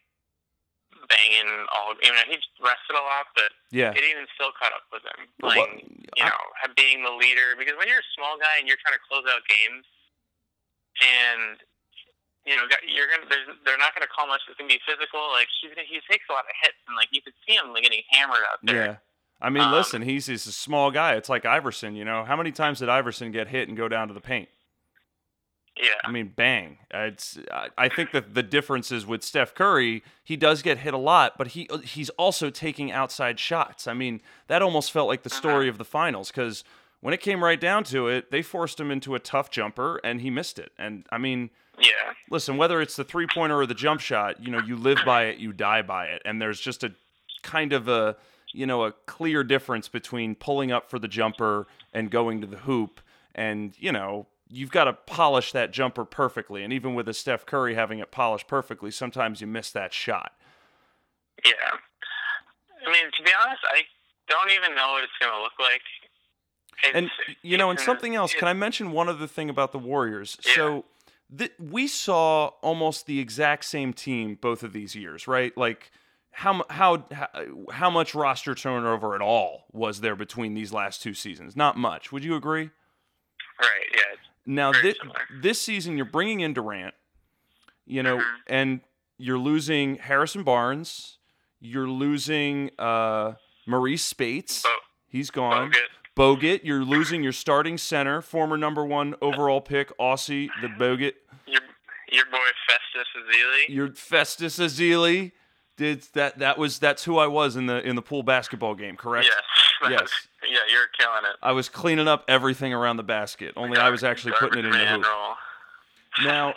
banging 1.10 1.50
all. 1.76 1.94
You 2.02 2.12
know, 2.14 2.24
he's 2.28 2.42
rested 2.60 2.96
a 2.96 3.02
lot, 3.02 3.28
but 3.36 3.52
Yeah. 3.72 3.92
it 3.94 4.04
even 4.04 4.28
still 4.36 4.52
caught 4.54 4.74
up 4.74 4.86
with 4.92 5.04
him 5.04 5.28
Well, 5.40 5.54
playing. 5.54 6.06
you 6.16 6.24
I- 6.24 6.30
know, 6.30 6.44
ha- 6.62 6.74
being 6.76 7.04
the 7.04 7.12
leader 7.12 7.56
because 7.56 7.76
when 7.78 7.88
you're 7.88 8.00
a 8.00 8.14
small 8.16 8.38
guy 8.38 8.58
and 8.58 8.68
you're 8.68 8.78
trying 8.78 8.96
to 8.96 9.04
close 9.08 9.26
out 9.28 9.46
games, 9.48 9.86
and 11.02 11.62
you 12.46 12.56
know 12.56 12.66
you're 12.88 13.08
gonna 13.08 13.28
they're 13.64 13.78
not 13.78 13.94
gonna 13.94 14.08
call 14.08 14.26
much. 14.28 14.42
It's 14.48 14.58
gonna 14.58 14.70
be 14.70 14.80
physical. 14.86 15.22
Like 15.32 15.48
gonna, 15.64 15.84
he 15.86 16.00
takes 16.10 16.26
a 16.30 16.34
lot 16.34 16.46
of 16.46 16.52
hits, 16.64 16.78
and 16.88 16.96
like 16.96 17.10
you 17.12 17.22
could 17.22 17.34
see 17.46 17.56
him 17.56 17.74
like, 17.74 17.84
getting 17.84 18.04
hammered 18.10 18.44
out 18.52 18.60
there. 18.64 18.86
Yeah. 18.86 18.96
I 19.40 19.50
mean, 19.52 19.64
Um, 19.64 19.72
listen, 19.74 20.02
he's 20.02 20.26
he's 20.26 20.48
a 20.48 20.52
small 20.52 20.90
guy. 20.90 21.14
It's 21.14 21.30
like 21.30 21.46
Iverson, 21.46 21.96
you 21.96 22.06
know. 22.06 22.26
How 22.26 22.36
many 22.36 22.52
times 22.52 22.80
did 22.80 22.90
Iverson 22.90 23.32
get 23.32 23.50
hit 23.50 23.68
and 23.68 23.78
go 23.78 23.88
down 23.88 24.08
to 24.08 24.14
the 24.16 24.22
paint? 24.22 24.50
Yeah. 25.82 25.90
I 26.04 26.12
mean, 26.12 26.34
bang. 26.36 26.78
It's. 26.92 27.38
I- 27.78 27.90
think 27.90 28.12
that 28.12 28.34
the 28.36 28.44
difference 28.44 28.92
is 28.92 29.06
with 29.06 29.24
Steph 29.24 29.56
Curry, 29.56 30.04
he 30.24 30.36
does 30.36 30.62
get 30.62 30.80
hit 30.80 30.94
a 30.94 30.98
lot, 30.98 31.38
but 31.38 31.48
he 31.48 31.68
he's 31.84 32.10
also 32.12 32.50
taking 32.50 32.92
outside 32.92 33.40
shots. 33.40 33.88
I 33.88 33.94
mean, 33.94 34.22
that 34.48 34.62
almost 34.62 34.92
felt 34.92 35.08
like 35.08 35.24
the 35.24 35.32
uh-huh. 35.32 35.40
story 35.40 35.68
of 35.68 35.78
the 35.78 35.86
finals 35.86 36.30
because 36.30 36.64
when 37.02 37.14
it 37.14 37.22
came 37.22 37.44
right 37.44 37.60
down 37.60 37.84
to 37.86 38.08
it, 38.08 38.32
they 38.32 38.42
forced 38.42 38.80
him 38.80 38.92
into 38.92 39.16
a 39.16 39.20
tough 39.20 39.50
jumper 39.50 40.00
and 40.04 40.22
he 40.22 40.30
missed 40.30 40.60
it. 40.60 40.72
And 40.78 41.06
I 41.12 41.18
mean, 41.18 41.50
Yeah. 41.80 42.14
listen, 42.30 42.58
whether 42.58 42.82
it's 42.82 42.96
the 42.96 43.04
three 43.04 43.28
pointer 43.28 43.60
or 43.60 43.66
the 43.66 43.74
jump 43.76 44.02
shot, 44.02 44.44
you 44.44 44.52
know, 44.52 44.60
you 44.60 44.76
live 44.76 45.00
by 45.06 45.26
it, 45.26 45.38
you 45.38 45.54
die 45.54 45.82
by 45.82 46.08
it. 46.08 46.22
And 46.26 46.42
there's 46.42 46.60
just 46.60 46.84
a 46.84 46.94
kind 47.44 47.74
of 47.74 47.88
a, 47.88 48.16
you 48.54 48.66
know, 48.66 48.84
a 48.84 48.92
clear 48.92 49.44
difference 49.44 49.88
between 49.88 50.36
pulling 50.36 50.72
up 50.72 50.90
for 50.90 51.00
the 51.00 51.08
jumper 51.08 51.68
and 51.94 52.10
going 52.10 52.42
to 52.42 52.48
the 52.48 52.58
hoop. 52.58 53.00
And, 53.36 53.74
you 53.78 53.92
know, 53.92 54.28
you've 54.50 54.72
got 54.72 54.86
to 54.86 54.94
polish 54.94 55.52
that 55.52 55.72
jumper 55.72 56.06
perfectly. 56.06 56.64
And 56.64 56.72
even 56.72 56.96
with 56.96 57.08
a 57.08 57.14
Steph 57.14 57.46
Curry 57.46 57.76
having 57.76 58.00
it 58.00 58.12
polished 58.12 58.48
perfectly, 58.48 58.92
sometimes 58.92 59.42
you 59.42 59.48
miss 59.48 59.72
that 59.72 59.94
shot. 59.94 60.34
Yeah. 61.46 61.52
I 62.86 62.92
mean, 62.92 63.06
to 63.18 63.24
be 63.24 63.32
honest, 63.40 63.62
I 63.70 63.82
don't 64.30 64.52
even 64.52 64.76
know 64.76 64.94
what 64.94 65.04
it's 65.04 65.14
going 65.20 65.34
to 65.34 65.42
look 65.42 65.60
like. 65.60 65.82
It's, 66.84 66.96
And 66.96 67.10
you 67.42 67.58
know, 67.58 67.70
and 67.70 67.80
something 67.80 68.16
else, 68.16 68.34
can 68.34 68.48
I 68.48 68.54
mention 68.54 68.92
one 68.92 69.10
other 69.10 69.28
thing 69.28 69.50
about 69.50 69.72
the 69.72 69.80
Warriors? 69.80 70.38
Yeah. 70.46 70.54
So, 70.54 70.86
th- 71.36 71.54
we 71.60 71.88
saw 71.88 72.48
almost 72.62 73.08
the 73.08 73.20
exact 73.20 73.66
same 73.66 73.94
team 73.94 74.38
both 74.40 74.62
of 74.64 74.74
these 74.74 74.96
years, 74.96 75.28
right? 75.28 75.58
Like, 75.58 75.92
how 76.32 76.64
how 76.70 77.06
how, 77.12 77.28
how 77.72 77.90
much 77.90 78.14
roster 78.14 78.54
turnover 78.54 79.16
at 79.16 79.22
all 79.22 79.66
was 79.72 80.02
there 80.02 80.16
between 80.16 80.54
these 80.54 80.72
last 80.72 81.02
two 81.02 81.16
seasons? 81.16 81.56
Not 81.56 81.78
much. 81.78 82.12
Would 82.12 82.24
you 82.24 82.36
agree? 82.36 82.70
Right, 83.60 83.90
yeah. 83.96 84.16
Now, 84.50 84.72
Very 84.72 84.84
this, 84.94 84.98
similar. 85.00 85.20
this 85.42 85.62
season, 85.62 85.98
you're 85.98 86.06
bringing 86.06 86.40
in 86.40 86.54
Durant, 86.54 86.96
you 87.86 88.02
know, 88.02 88.18
Mhm. 88.18 88.36
and 88.48 88.82
you're 89.18 89.38
losing 89.38 89.98
Harrison 89.98 90.44
Barnes. 90.44 91.18
You're 91.60 91.88
losing 91.90 92.72
uh, 92.80 93.34
Marreese 93.68 94.00
Speights. 94.00 94.64
Bo- 94.64 94.70
He's 95.10 95.30
gone. 95.32 95.72
Bogut. 95.72 95.84
Bogut, 96.16 96.60
you're 96.64 96.84
losing 96.84 97.22
your 97.24 97.32
starting 97.34 97.78
center, 97.78 98.22
former 98.22 98.58
number 98.58 98.84
one 98.86 99.16
overall 99.22 99.62
pick, 99.62 99.96
Aussie, 100.00 100.50
the 100.62 100.68
Bogut. 100.68 101.14
Your, 101.46 101.62
your 102.12 102.26
boy 102.32 102.38
Festus 102.68 103.08
Ezeli. 103.18 103.70
Your 103.70 103.94
Festus 103.94 104.58
Ezeli. 104.60 105.32
Did 105.78 106.02
that? 106.14 106.40
That 106.40 106.58
was 106.58 106.80
that's 106.80 107.04
who 107.04 107.18
I 107.18 107.28
was 107.28 107.56
in 107.56 107.68
the 107.68 107.88
in 107.88 107.96
the 107.96 108.02
pool 108.02 108.24
basketball 108.24 108.76
game, 108.76 108.98
correct? 108.98 109.28
Yes. 109.28 109.36
Yes. 109.92 110.10
yeah, 110.44 110.58
you're 110.72 110.88
killing 110.98 111.24
it. 111.32 111.36
I 111.40 111.52
was 111.52 111.70
cleaning 111.70 112.08
up 112.08 112.26
everything 112.28 112.74
around 112.74 112.98
the 112.98 113.04
basket. 113.04 113.54
Only 113.56 113.78
I 113.78 113.92
was 113.92 114.04
actually 114.04 114.34
putting 114.40 114.58
it 114.58 114.66
in 114.66 114.72
the 114.72 114.86
hoop. 114.88 115.06
Now 116.24 116.56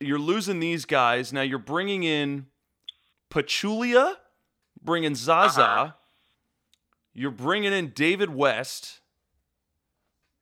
you're 0.00 0.18
losing 0.18 0.60
these 0.60 0.86
guys. 0.86 1.30
Now 1.30 1.42
you're 1.42 1.58
bringing 1.58 2.04
in 2.04 2.46
Pachulia, 3.30 4.14
bringing 4.82 5.14
Zaza. 5.14 5.62
Uh-huh. 5.62 5.92
You're 7.12 7.30
bringing 7.30 7.74
in 7.74 7.90
David 7.90 8.30
West, 8.30 9.00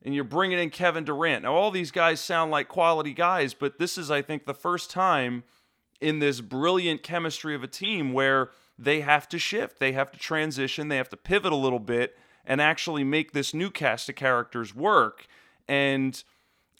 and 0.02 0.14
you're 0.14 0.22
bringing 0.22 0.60
in 0.60 0.70
Kevin 0.70 1.04
Durant. 1.04 1.42
Now 1.42 1.54
all 1.54 1.72
these 1.72 1.90
guys 1.90 2.20
sound 2.20 2.52
like 2.52 2.68
quality 2.68 3.14
guys, 3.14 3.52
but 3.52 3.80
this 3.80 3.98
is, 3.98 4.12
I 4.12 4.22
think, 4.22 4.46
the 4.46 4.54
first 4.54 4.90
time 4.90 5.42
in 6.02 6.18
this 6.18 6.40
brilliant 6.40 7.02
chemistry 7.02 7.54
of 7.54 7.62
a 7.62 7.68
team 7.68 8.12
where 8.12 8.50
they 8.78 9.00
have 9.00 9.28
to 9.28 9.38
shift, 9.38 9.78
they 9.78 9.92
have 9.92 10.10
to 10.12 10.18
transition, 10.18 10.88
they 10.88 10.96
have 10.96 11.08
to 11.10 11.16
pivot 11.16 11.52
a 11.52 11.56
little 11.56 11.78
bit, 11.78 12.18
and 12.44 12.60
actually 12.60 13.04
make 13.04 13.32
this 13.32 13.54
new 13.54 13.70
cast 13.70 14.08
of 14.08 14.16
characters 14.16 14.74
work. 14.74 15.26
And 15.68 16.22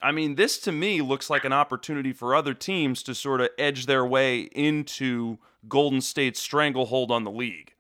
I 0.03 0.11
mean, 0.11 0.35
this 0.35 0.59
to 0.63 0.73
me 0.73 1.01
looks 1.01 1.31
like 1.31 1.45
an 1.45 1.53
opportunity 1.53 2.13
for 2.13 2.35
other 2.35 2.55
teams 2.55 3.03
to 3.05 3.15
sort 3.15 3.41
of 3.41 3.51
edge 3.57 3.87
their 3.87 4.05
way 4.05 4.41
into 4.41 5.39
Golden 5.69 6.01
State's 6.01 6.41
stranglehold 6.41 7.13
on 7.13 7.23
the 7.23 7.31
league. 7.31 7.75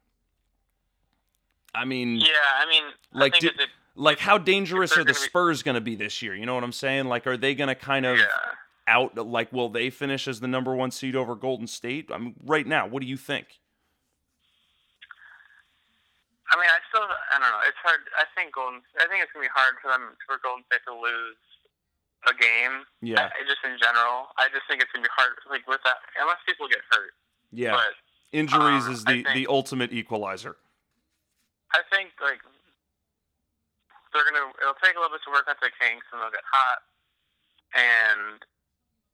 I 1.75 1.84
mean, 1.84 2.16
Yeah, 2.16 2.26
I 2.61 2.66
mean, 2.68 2.84
Like, 3.12 3.34
I 3.34 3.40
think 3.40 3.56
did- 3.56 3.61
it's 3.62 3.72
a, 3.72 4.00
like 4.00 4.18
how 4.20 4.38
dangerous 4.38 4.94
they're 4.94 5.04
the 5.04 5.14
Spurs 5.14 5.62
going 5.62 5.75
to 5.75 5.80
be 5.80 5.96
this 5.96 6.22
year? 6.22 6.34
You 6.34 6.46
know 6.46 6.54
what 6.54 6.64
I'm 6.64 6.72
saying? 6.72 7.06
Like, 7.06 7.26
are 7.26 7.37
they 7.37 7.54
going 7.54 7.68
to 7.68 7.75
kind 7.75 8.06
of 8.06 8.18
yeah. 8.18 8.26
Out? 8.92 9.16
Like, 9.16 9.52
will 9.52 9.68
they 9.68 9.88
finish 9.88 10.28
as 10.28 10.40
the 10.40 10.49
number 10.49 10.75
one 10.76 10.90
seed 10.90 11.16
over 11.16 11.34
Golden 11.34 11.66
State? 11.66 12.11
I 12.12 12.18
mean, 12.18 12.34
right 12.44 12.66
now, 12.66 12.87
what 12.87 13.00
do 13.00 13.08
you 13.08 13.16
think? 13.16 13.46
I 16.52 16.61
mean, 16.61 16.68
I 16.68 16.78
still, 16.92 17.08
I 17.08 17.40
don't 17.40 17.49
know. 17.49 17.64
It's 17.64 17.80
hard. 17.80 18.04
I 18.20 18.28
think 18.37 18.52
Golden. 18.52 18.84
I 19.00 19.08
think 19.08 19.25
it's 19.25 19.32
gonna 19.32 19.49
be 19.49 19.54
hard 19.56 19.80
for 19.80 19.88
them 19.88 20.12
for 20.28 20.37
Golden 20.44 20.61
State 20.68 20.84
to 20.84 20.92
lose 20.92 21.40
a 22.28 22.34
game. 22.37 22.84
Yeah, 23.00 23.32
I, 23.32 23.40
just 23.49 23.64
in 23.64 23.80
general, 23.80 24.28
I 24.37 24.52
just 24.52 24.68
think 24.68 24.84
it's 24.84 24.92
gonna 24.92 25.08
be 25.08 25.16
hard. 25.16 25.32
Like 25.49 25.64
with 25.64 25.80
that, 25.88 26.04
unless 26.20 26.44
people 26.44 26.68
get 26.68 26.84
hurt. 26.92 27.16
yeah. 27.50 27.72
But 27.80 27.96
Injuries 28.37 28.84
um, 28.88 28.92
is 28.92 29.04
the 29.04 29.25
think- 29.25 29.32
the 29.32 29.46
ultimate 29.49 29.92
equalizer. 29.96 30.56
I 31.72 31.80
think 31.88 32.12
like 32.20 32.40
they're 34.12 34.28
gonna. 34.28 34.52
It'll 34.61 34.76
take 34.84 34.92
a 34.92 35.00
little 35.00 35.16
bit 35.16 35.25
to 35.25 35.32
work 35.32 35.49
out 35.49 35.56
the 35.64 35.72
kinks, 35.80 36.04
and 36.12 36.20
they'll 36.20 36.32
get 36.37 36.44
hot, 36.44 36.84
and 37.72 38.44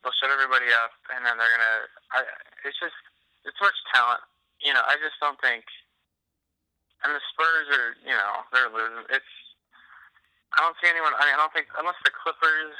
they'll 0.02 0.14
shut 0.18 0.30
everybody 0.30 0.70
up, 0.84 0.94
and 1.14 1.24
then 1.24 1.34
they're 1.38 1.52
gonna. 1.52 1.76
I. 2.14 2.18
It's 2.64 2.78
just 2.78 2.96
it's 3.46 3.58
much 3.60 3.76
talent. 3.94 4.22
You 4.62 4.74
know, 4.74 4.82
I 4.82 4.98
just 4.98 5.18
don't 5.22 5.38
think. 5.40 5.64
And 7.06 7.14
the 7.14 7.22
Spurs 7.30 7.70
are, 7.70 7.94
you 8.02 8.14
know, 8.14 8.42
they're 8.50 8.70
losing. 8.70 9.06
It's. 9.10 9.32
I 10.56 10.64
don't 10.64 10.74
see 10.82 10.90
anyone. 10.90 11.14
I 11.14 11.30
mean, 11.30 11.34
I 11.34 11.38
don't 11.38 11.54
think 11.54 11.70
unless 11.78 11.98
the 12.02 12.10
Clippers 12.10 12.74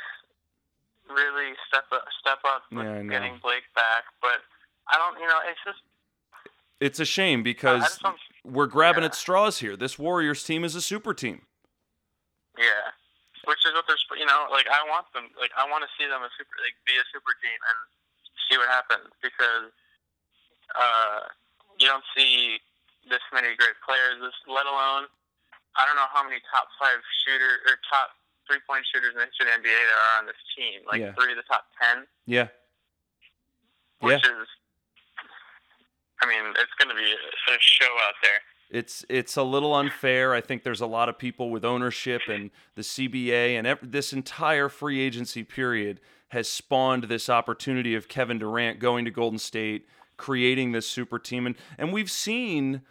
really 1.07 1.55
step 1.71 1.87
up, 1.95 2.05
step 2.19 2.43
up 2.43 2.67
with 2.73 2.85
Yeah, 2.85 3.07
getting 3.07 3.39
Blake 3.39 3.69
back, 3.75 4.11
but 4.21 4.43
I 4.91 4.99
don't. 4.99 5.19
You 5.21 5.27
know, 5.27 5.41
it's 5.47 5.63
just. 5.65 5.83
It's 6.81 7.01
a 7.01 7.05
shame 7.05 7.43
because 7.43 7.99
we're 8.45 8.71
grabbing 8.71 9.03
yeah. 9.03 9.11
at 9.11 9.15
straws 9.15 9.59
here. 9.59 9.77
This 9.77 9.99
Warriors 9.99 10.45
team 10.45 10.63
is 10.63 10.77
a 10.77 10.81
super 10.81 11.13
team. 11.13 11.43
Yeah, 12.57 12.95
which 13.49 13.65
is 13.65 13.73
what 13.73 13.89
they're. 13.89 13.97
You 14.21 14.29
know, 14.29 14.47
like 14.53 14.69
I 14.69 14.85
want 14.85 15.09
them. 15.17 15.33
Like 15.41 15.51
I 15.57 15.65
want 15.65 15.81
to 15.83 15.91
see 15.97 16.05
them 16.05 16.21
a 16.21 16.29
super, 16.37 16.53
like 16.61 16.77
be 16.85 16.93
a 17.01 17.07
super 17.09 17.33
team 17.41 17.57
and 17.57 17.79
see 18.47 18.61
what 18.61 18.69
happens 18.69 19.09
because 19.25 19.73
uh, 20.77 21.33
you 21.81 21.89
don't 21.89 22.05
see 22.13 22.61
this 23.09 23.25
many 23.33 23.57
great 23.57 23.77
players. 23.81 24.21
This, 24.21 24.37
let 24.45 24.69
alone, 24.69 25.09
I 25.81 25.89
don't 25.89 25.97
know 25.97 26.09
how 26.13 26.21
many 26.21 26.45
top 26.53 26.69
five 26.77 27.01
shooter 27.25 27.65
or 27.65 27.81
top 27.89 28.13
three 28.45 28.61
point 28.69 28.85
shooters 28.93 29.17
in 29.17 29.21
the 29.21 29.29
history 29.29 29.49
of 29.49 29.57
the 29.61 29.65
NBA 29.65 29.73
there 29.73 30.01
are 30.13 30.17
on 30.21 30.25
this 30.29 30.41
team. 30.53 30.85
Like 30.85 31.01
Yeah. 31.01 31.17
three 31.17 31.33
of 31.33 31.41
the 31.41 31.49
top 31.49 31.73
ten, 31.81 32.05
Yeah, 32.29 32.53
which 34.05 34.21
is. 34.21 34.45
I 36.21 36.27
mean, 36.27 36.51
it's 36.59 36.75
going 36.83 36.91
to 36.91 36.99
be 36.99 37.07
a, 37.15 37.21
a 37.55 37.57
show 37.63 37.95
out 38.03 38.19
there. 38.27 38.43
It's 38.71 39.05
it's 39.09 39.37
a 39.37 39.43
little 39.43 39.75
unfair. 39.75 40.35
I 40.35 40.41
think 40.41 40.63
there's 40.63 40.81
a 40.81 40.87
lot 40.87 41.09
of 41.09 41.19
people 41.19 41.51
with 41.51 41.65
ownership 41.65 42.23
and 42.29 42.51
the 42.75 42.83
CBA 42.83 43.59
and 43.59 43.67
ev- 43.67 43.91
this 43.91 44.13
entire 44.13 44.69
free 44.69 45.01
agency 45.01 45.43
period 45.43 46.01
has 46.29 46.49
spawned 46.49 47.05
this 47.05 47.31
opportunity 47.31 47.95
of 47.95 48.09
Kevin 48.09 48.39
Durant 48.39 48.79
going 48.79 49.07
to 49.07 49.11
Golden 49.11 49.39
State, 49.39 49.87
creating 50.19 50.73
this 50.73 50.87
super 50.87 51.19
team, 51.19 51.47
and 51.47 51.55
and 51.79 51.93
we've 51.93 52.11
seen. 52.11 52.83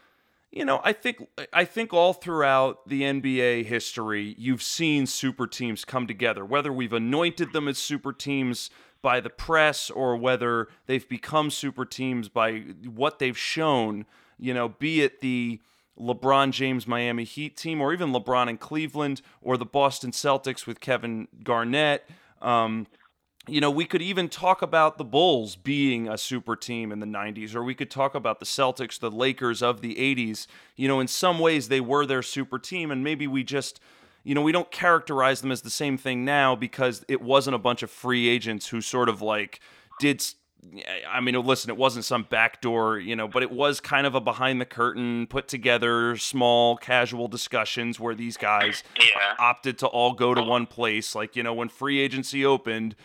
You 0.50 0.64
know, 0.64 0.80
I 0.84 0.94
think 0.94 1.28
I 1.52 1.66
think 1.66 1.94
all 1.94 2.14
throughout 2.14 2.88
the 2.88 3.02
NBA 3.02 3.66
history, 3.66 4.34
you've 4.40 4.64
seen 4.64 5.06
super 5.06 5.46
teams 5.46 5.84
come 5.84 6.08
together. 6.08 6.46
Whether 6.46 6.72
we've 6.72 6.94
anointed 6.94 7.52
them 7.52 7.68
as 7.68 7.78
super 7.78 8.14
teams 8.14 8.70
by 9.08 9.22
the 9.22 9.30
press 9.30 9.90
or 9.90 10.18
whether 10.18 10.68
they've 10.86 11.08
become 11.08 11.50
super 11.50 11.86
teams 11.86 12.28
by 12.28 12.58
what 12.84 13.20
they've 13.20 13.38
shown, 13.38 14.06
you 14.38 14.54
know, 14.54 14.68
be 14.68 15.02
it 15.02 15.22
the 15.22 15.62
LeBron 15.98 16.52
James 16.52 16.86
Miami 16.86 17.24
Heat 17.24 17.56
team 17.56 17.80
or 17.80 17.94
even 17.94 18.12
LeBron 18.12 18.50
in 18.50 18.58
Cleveland 18.58 19.22
or 19.42 19.56
the 19.56 19.66
Boston 19.66 20.12
Celtics 20.12 20.68
with 20.68 20.82
Kevin 20.82 21.30
Garnett. 21.42 22.10
Um, 22.42 22.86
you 23.48 23.62
know, 23.62 23.72
we 23.72 23.86
could 23.86 24.02
even 24.02 24.28
talk 24.28 24.62
about 24.62 24.98
the 24.98 25.06
Bulls 25.06 25.56
being 25.56 26.10
a 26.10 26.18
super 26.18 26.58
team 26.58 26.92
in 26.92 27.00
the 27.00 27.06
90s, 27.06 27.56
or 27.56 27.64
we 27.64 27.76
could 27.76 27.90
talk 27.90 28.14
about 28.14 28.42
the 28.42 28.46
Celtics, 28.46 29.00
the 29.00 29.10
Lakers 29.10 29.62
of 29.62 29.80
the 29.80 29.96
80s. 29.96 30.48
You 30.76 30.90
know, 30.90 31.00
in 31.00 31.08
some 31.08 31.40
ways 31.40 31.70
they 31.70 31.80
were 31.80 32.06
their 32.06 32.22
super 32.22 32.60
team, 32.60 32.92
and 32.92 33.06
maybe 33.06 33.26
we 33.26 33.46
just, 33.46 33.80
you 34.28 34.36
know, 34.36 34.42
we 34.42 34.52
don't 34.52 34.70
characterize 34.72 35.40
them 35.40 35.54
as 35.54 35.62
the 35.62 35.70
same 35.70 35.98
thing 35.98 36.26
now 36.26 36.54
because 36.54 37.06
it 37.08 37.22
wasn't 37.22 37.56
a 37.56 37.58
bunch 37.58 37.82
of 37.82 37.90
free 37.90 38.28
agents 38.28 38.68
who 38.68 38.82
sort 38.82 39.08
of 39.08 39.22
like 39.22 39.62
did. 40.02 40.22
I 41.10 41.22
mean, 41.22 41.34
listen, 41.46 41.70
it 41.70 41.78
wasn't 41.78 42.04
some 42.04 42.24
backdoor, 42.30 43.00
you 43.00 43.16
know, 43.16 43.30
but 43.30 43.42
it 43.42 43.52
was 43.52 43.80
kind 43.80 44.06
of 44.06 44.16
a 44.16 44.20
behind 44.20 44.60
the 44.60 44.66
curtain, 44.66 45.26
put 45.28 45.48
together, 45.48 46.18
small, 46.18 46.76
casual 46.76 47.30
discussions 47.30 48.02
where 48.02 48.14
these 48.16 48.36
guys 48.36 48.84
Yeah. 49.00 49.36
opted 49.40 49.78
to 49.78 49.88
all 49.88 50.12
go 50.12 50.34
to 50.34 50.42
one 50.42 50.66
place. 50.66 51.16
Like, 51.16 51.38
you 51.38 51.44
know, 51.44 51.54
when 51.54 51.70
free 51.70 52.00
agency 52.00 52.46
opened, 52.46 52.96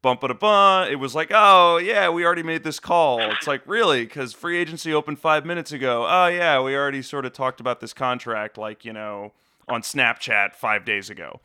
bump 0.00 0.22
it 0.22 0.30
up, 0.30 0.88
it 0.88 0.96
was 0.96 1.16
like, 1.16 1.32
oh, 1.34 1.78
yeah, 1.78 2.08
we 2.08 2.24
already 2.24 2.44
made 2.44 2.62
this 2.62 2.78
call. 2.78 3.20
It's 3.32 3.48
like, 3.48 3.62
really? 3.66 4.04
Because 4.04 4.32
free 4.32 4.56
agency 4.56 4.94
opened 4.94 5.18
five 5.18 5.44
minutes 5.44 5.72
ago. 5.72 6.06
Oh, 6.08 6.26
yeah, 6.28 6.60
we 6.62 6.76
already 6.76 7.02
sort 7.02 7.24
of 7.24 7.32
talked 7.32 7.58
about 7.58 7.80
this 7.80 7.92
contract, 7.92 8.56
like, 8.56 8.84
you 8.84 8.92
know, 8.92 9.32
on 9.68 9.82
Snapchat 9.82 10.54
five 10.54 10.84
days 10.84 11.10
ago. 11.10 11.40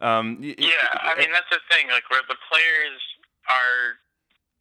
Um, 0.00 0.38
Yeah, 0.40 0.68
I 1.00 1.14
mean 1.18 1.30
that's 1.32 1.48
the 1.50 1.60
thing. 1.70 1.88
Like 1.88 2.08
where 2.10 2.22
the 2.28 2.36
players 2.50 3.00
are 3.48 3.98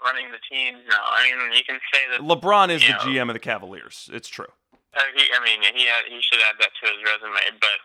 running 0.03 0.31
the 0.31 0.39
teams 0.51 0.79
now. 0.89 0.99
I 1.03 1.23
mean, 1.31 1.53
you 1.55 1.63
can 1.63 1.79
say 1.93 2.03
that 2.11 2.19
LeBron 2.21 2.69
is 2.69 2.81
the 2.83 2.91
know, 2.93 3.07
GM 3.07 3.29
of 3.29 3.33
the 3.33 3.39
Cavaliers. 3.43 4.09
It's 4.11 4.27
true. 4.27 4.51
Uh, 4.93 4.99
he, 5.15 5.25
I 5.33 5.39
mean, 5.43 5.63
he 5.73 5.87
had, 5.87 6.05
he 6.11 6.19
should 6.21 6.43
add 6.51 6.59
that 6.59 6.69
to 6.83 6.83
his 6.91 6.99
resume. 7.01 7.39
But 7.63 7.79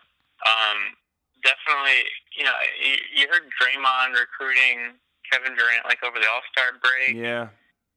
um, 0.45 0.77
definitely, 1.41 2.03
you 2.37 2.43
know, 2.43 2.53
you, 2.77 2.95
you 3.15 3.23
heard 3.31 3.47
Draymond 3.57 4.19
recruiting 4.19 4.99
Kevin 5.31 5.55
Durant 5.55 5.87
like 5.87 6.03
over 6.03 6.19
the 6.19 6.27
All 6.27 6.43
Star 6.51 6.75
break, 6.83 7.15
Yeah. 7.15 7.49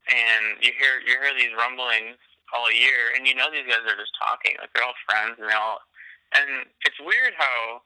and 0.09 0.57
you 0.63 0.71
hear 0.79 1.03
you 1.05 1.19
hear 1.19 1.35
these 1.37 1.53
rumblings 1.59 2.17
all 2.55 2.71
year, 2.71 3.13
and 3.19 3.27
you 3.27 3.35
know 3.35 3.51
these 3.51 3.67
guys 3.67 3.83
are 3.85 3.99
just 3.99 4.15
talking, 4.23 4.55
like 4.63 4.71
they're 4.73 4.85
all 4.87 4.97
friends, 5.09 5.35
and 5.43 5.49
they 5.51 5.57
all, 5.57 5.81
and 6.35 6.67
it's 6.85 6.99
weird 7.01 7.35
how 7.37 7.83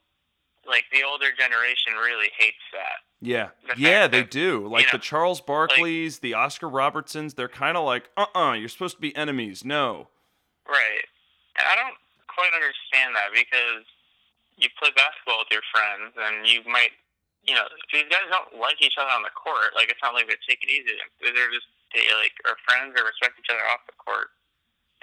like 0.67 0.85
the 0.93 1.03
older 1.03 1.31
generation 1.39 1.95
really 1.95 2.31
hates 2.37 2.63
that. 2.73 2.99
Yeah. 3.21 3.51
The 3.69 3.81
Yeah, 3.81 4.07
they 4.09 4.23
that, 4.23 4.31
do. 4.31 4.67
Like 4.67 4.91
the 4.91 4.99
you 4.99 4.99
know, 4.99 5.07
Charles 5.07 5.41
Barkleys, 5.41 6.21
the 6.21 6.35
Oscar 6.35 6.69
Robertsons, 6.69 7.35
they're 7.35 7.49
kind 7.49 7.77
of 7.77 7.85
like, 7.85 8.11
uh-uh, 8.17 8.55
you're 8.55 8.69
supposed 8.69 8.97
to 8.97 9.01
be 9.01 9.15
enemies. 9.17 9.65
No. 9.65 10.09
Right. 10.69 11.07
And 11.57 11.65
I 11.65 11.75
don't 11.79 11.97
quite 12.27 12.53
understand 12.53 13.15
that 13.15 13.31
because 13.33 13.87
you 14.59 14.69
play 14.77 14.91
basketball 14.93 15.47
with 15.47 15.55
your 15.55 15.65
friends 15.71 16.13
and 16.19 16.45
you 16.45 16.61
might, 16.67 16.93
you 17.47 17.55
know, 17.55 17.65
these 17.95 18.11
guys 18.11 18.27
don't 18.29 18.59
like 18.59 18.83
each 18.83 18.99
other 18.99 19.11
on 19.15 19.23
the 19.23 19.33
court. 19.33 19.73
Like, 19.79 19.89
it's 19.89 20.03
not 20.03 20.19
like 20.19 20.27
they 20.27 20.37
take 20.45 20.61
it 20.67 20.69
easy. 20.69 20.99
They're 21.23 21.55
just, 21.55 21.71
they, 21.95 22.03
like, 22.19 22.35
are 22.43 22.59
friends 22.67 22.99
or 22.99 23.07
respect 23.07 23.39
each 23.39 23.49
other 23.55 23.63
off 23.71 23.87
the 23.87 23.95
court. 23.97 24.35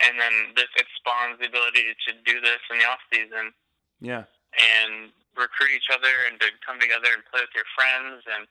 And 0.01 0.17
then 0.17 0.55
this, 0.57 0.69
it 0.77 0.88
spawns 0.97 1.38
the 1.38 1.47
ability 1.47 1.93
to 1.93 2.12
do 2.25 2.41
this 2.41 2.59
in 2.71 2.79
the 2.81 2.85
off 2.89 3.00
season 3.13 3.53
Yeah. 4.01 4.25
and 4.57 5.13
recruit 5.38 5.69
each 5.75 5.89
other 5.93 6.09
and 6.29 6.39
to 6.41 6.47
come 6.65 6.79
together 6.79 7.13
and 7.13 7.21
play 7.29 7.41
with 7.41 7.53
your 7.53 7.67
friends. 7.77 8.25
And, 8.25 8.47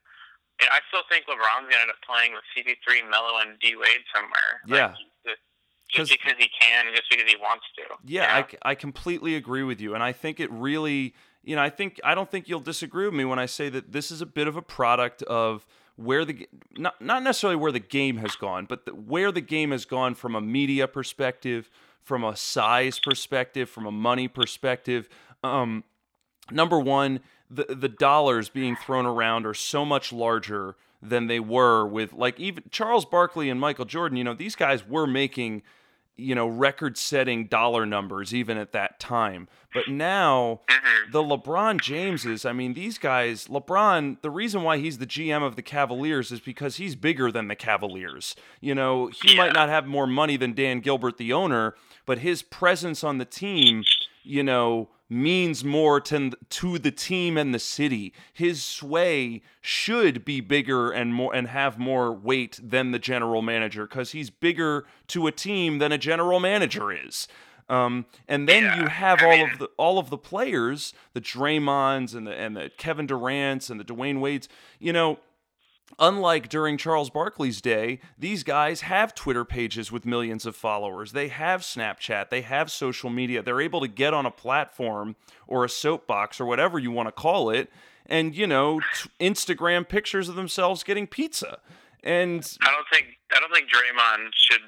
I 0.62 0.78
still 0.88 1.02
think 1.10 1.26
LeBron's 1.26 1.66
going 1.66 1.82
to 1.82 1.82
end 1.82 1.90
up 1.90 1.98
playing 2.06 2.34
with 2.38 2.44
CP3, 2.54 3.10
Melo, 3.10 3.40
and 3.42 3.58
D 3.58 3.74
Wade 3.74 4.06
somewhere. 4.14 4.62
Yeah. 4.66 4.94
Like, 5.26 5.38
just 5.90 6.12
because 6.12 6.38
he 6.38 6.48
can, 6.60 6.86
just 6.94 7.10
because 7.10 7.28
he 7.28 7.36
wants 7.36 7.64
to. 7.76 7.82
Yeah, 8.04 8.38
you 8.38 8.44
I 8.62 8.70
I, 8.70 8.74
completely 8.74 9.34
agree 9.34 9.62
with 9.62 9.80
you, 9.80 9.94
and 9.94 10.02
I 10.02 10.12
think 10.12 10.40
it 10.40 10.50
really, 10.52 11.14
you 11.42 11.56
know, 11.56 11.62
I 11.62 11.68
think 11.70 12.00
I 12.04 12.14
don't 12.14 12.30
think 12.30 12.48
you'll 12.48 12.60
disagree 12.60 13.04
with 13.06 13.14
me 13.14 13.24
when 13.24 13.38
I 13.38 13.46
say 13.46 13.68
that 13.70 13.92
this 13.92 14.10
is 14.10 14.20
a 14.20 14.26
bit 14.26 14.46
of 14.46 14.56
a 14.56 14.62
product 14.62 15.22
of 15.24 15.66
where 16.02 16.24
the 16.24 16.48
not 16.76 17.00
not 17.00 17.22
necessarily 17.22 17.56
where 17.56 17.72
the 17.72 17.80
game 17.80 18.18
has 18.18 18.36
gone, 18.36 18.66
but 18.66 18.86
the, 18.86 18.92
where 18.94 19.32
the 19.32 19.40
game 19.40 19.70
has 19.70 19.84
gone 19.84 20.14
from 20.14 20.34
a 20.34 20.40
media 20.40 20.88
perspective, 20.88 21.70
from 22.02 22.24
a 22.24 22.36
size 22.36 22.98
perspective, 22.98 23.68
from 23.68 23.86
a 23.86 23.90
money 23.90 24.28
perspective. 24.28 25.08
Um, 25.42 25.84
number 26.50 26.78
one, 26.78 27.20
the 27.50 27.64
the 27.64 27.88
dollars 27.88 28.48
being 28.48 28.76
thrown 28.76 29.06
around 29.06 29.46
are 29.46 29.54
so 29.54 29.84
much 29.84 30.12
larger 30.12 30.76
than 31.02 31.26
they 31.26 31.40
were 31.40 31.86
with 31.86 32.12
like 32.12 32.38
even 32.38 32.64
Charles 32.70 33.04
Barkley 33.04 33.50
and 33.50 33.60
Michael 33.60 33.84
Jordan. 33.84 34.16
You 34.16 34.24
know, 34.24 34.34
these 34.34 34.54
guys 34.54 34.86
were 34.86 35.06
making 35.06 35.62
you 36.16 36.34
know 36.34 36.46
record-setting 36.46 37.46
dollar 37.46 37.86
numbers 37.86 38.34
even 38.34 38.56
at 38.58 38.72
that 38.72 39.00
time. 39.00 39.48
But 39.72 39.88
now 39.88 40.60
Mhm. 40.68 41.12
the 41.12 41.22
LeBron 41.22 41.80
Jameses, 41.80 42.44
I 42.44 42.52
mean, 42.52 42.74
these 42.74 42.98
guys, 42.98 43.48
LeBron, 43.48 44.20
the 44.20 44.30
reason 44.30 44.62
why 44.62 44.76
he's 44.78 44.98
the 44.98 45.06
GM 45.06 45.42
of 45.42 45.56
the 45.56 45.62
Cavaliers 45.62 46.30
is 46.30 46.40
because 46.40 46.76
he's 46.76 46.94
bigger 46.96 47.32
than 47.32 47.48
the 47.48 47.56
Cavaliers. 47.56 48.36
You 48.60 48.74
know, 48.74 49.06
he 49.22 49.34
might 49.36 49.54
not 49.54 49.68
have 49.70 49.86
more 49.86 50.06
money 50.06 50.36
than 50.36 50.52
Dan 50.52 50.80
Gilbert, 50.80 51.16
the 51.16 51.32
owner, 51.32 51.74
but 52.04 52.18
his 52.18 52.42
presence 52.42 53.02
on 53.02 53.18
the 53.18 53.24
team, 53.24 53.82
you 54.22 54.42
know, 54.42 54.90
means 55.12 55.62
more 55.64 56.00
to, 56.00 56.30
to 56.48 56.78
the 56.78 56.90
team 56.90 57.36
and 57.36 57.54
the 57.54 57.58
city. 57.58 58.12
His 58.32 58.62
sway 58.64 59.42
should 59.60 60.24
be 60.24 60.40
bigger 60.40 60.90
and 60.90 61.14
more 61.14 61.34
and 61.34 61.48
have 61.48 61.78
more 61.78 62.12
weight 62.12 62.58
than 62.62 62.90
the 62.90 62.98
general 62.98 63.42
manager 63.42 63.86
because 63.86 64.12
he's 64.12 64.30
bigger 64.30 64.86
to 65.08 65.26
a 65.26 65.32
team 65.32 65.78
than 65.78 65.92
a 65.92 65.98
general 65.98 66.40
manager 66.40 66.90
is. 66.90 67.28
Um, 67.68 68.06
and 68.26 68.48
then 68.48 68.64
Yeah, 68.64 68.80
you 68.80 68.86
have 68.88 69.22
I 69.22 69.24
all 69.24 69.30
mean- 69.36 69.50
of 69.52 69.58
the 69.58 69.66
all 69.76 69.98
of 69.98 70.10
the 70.10 70.18
players, 70.18 70.92
the 71.12 71.20
Draymonds 71.20 72.14
and 72.14 72.26
the 72.26 72.32
and 72.34 72.56
the 72.56 72.70
Kevin 72.76 73.06
Durant's 73.06 73.70
and 73.70 73.78
the 73.78 73.84
Dwyane 73.84 74.20
Wade's. 74.20 74.48
You 74.80 74.92
know, 74.92 75.18
unlike 75.98 76.48
during 76.48 76.76
Charles 76.78 77.10
Barkley's 77.10 77.60
day, 77.60 78.00
these 78.18 78.42
guys 78.42 78.82
have 78.82 79.14
Twitter 79.14 79.44
pages 79.44 79.90
with 79.92 80.04
millions 80.06 80.46
of 80.46 80.56
followers. 80.56 81.12
They 81.12 81.28
have 81.28 81.62
Snapchat. 81.62 82.30
They 82.30 82.42
have 82.42 82.70
social 82.70 83.10
media. 83.10 83.42
They're 83.42 83.60
able 83.60 83.80
to 83.80 83.88
get 83.88 84.14
on 84.14 84.26
a 84.26 84.30
platform 84.30 85.16
or 85.46 85.64
a 85.64 85.68
soapbox 85.68 86.40
or 86.40 86.46
whatever 86.46 86.78
you 86.78 86.90
want 86.90 87.08
to 87.08 87.12
call 87.12 87.50
it, 87.50 87.70
and 88.06 88.34
you 88.34 88.46
know, 88.46 88.80
t- 88.80 89.10
Instagram 89.20 89.88
pictures 89.88 90.28
of 90.28 90.34
themselves 90.34 90.82
getting 90.82 91.06
pizza. 91.06 91.58
And 92.02 92.40
I 92.62 92.70
don't 92.72 92.86
think 92.92 93.18
I 93.34 93.38
don't 93.40 93.52
think 93.54 93.68
Draymond 93.68 94.30
should 94.34 94.60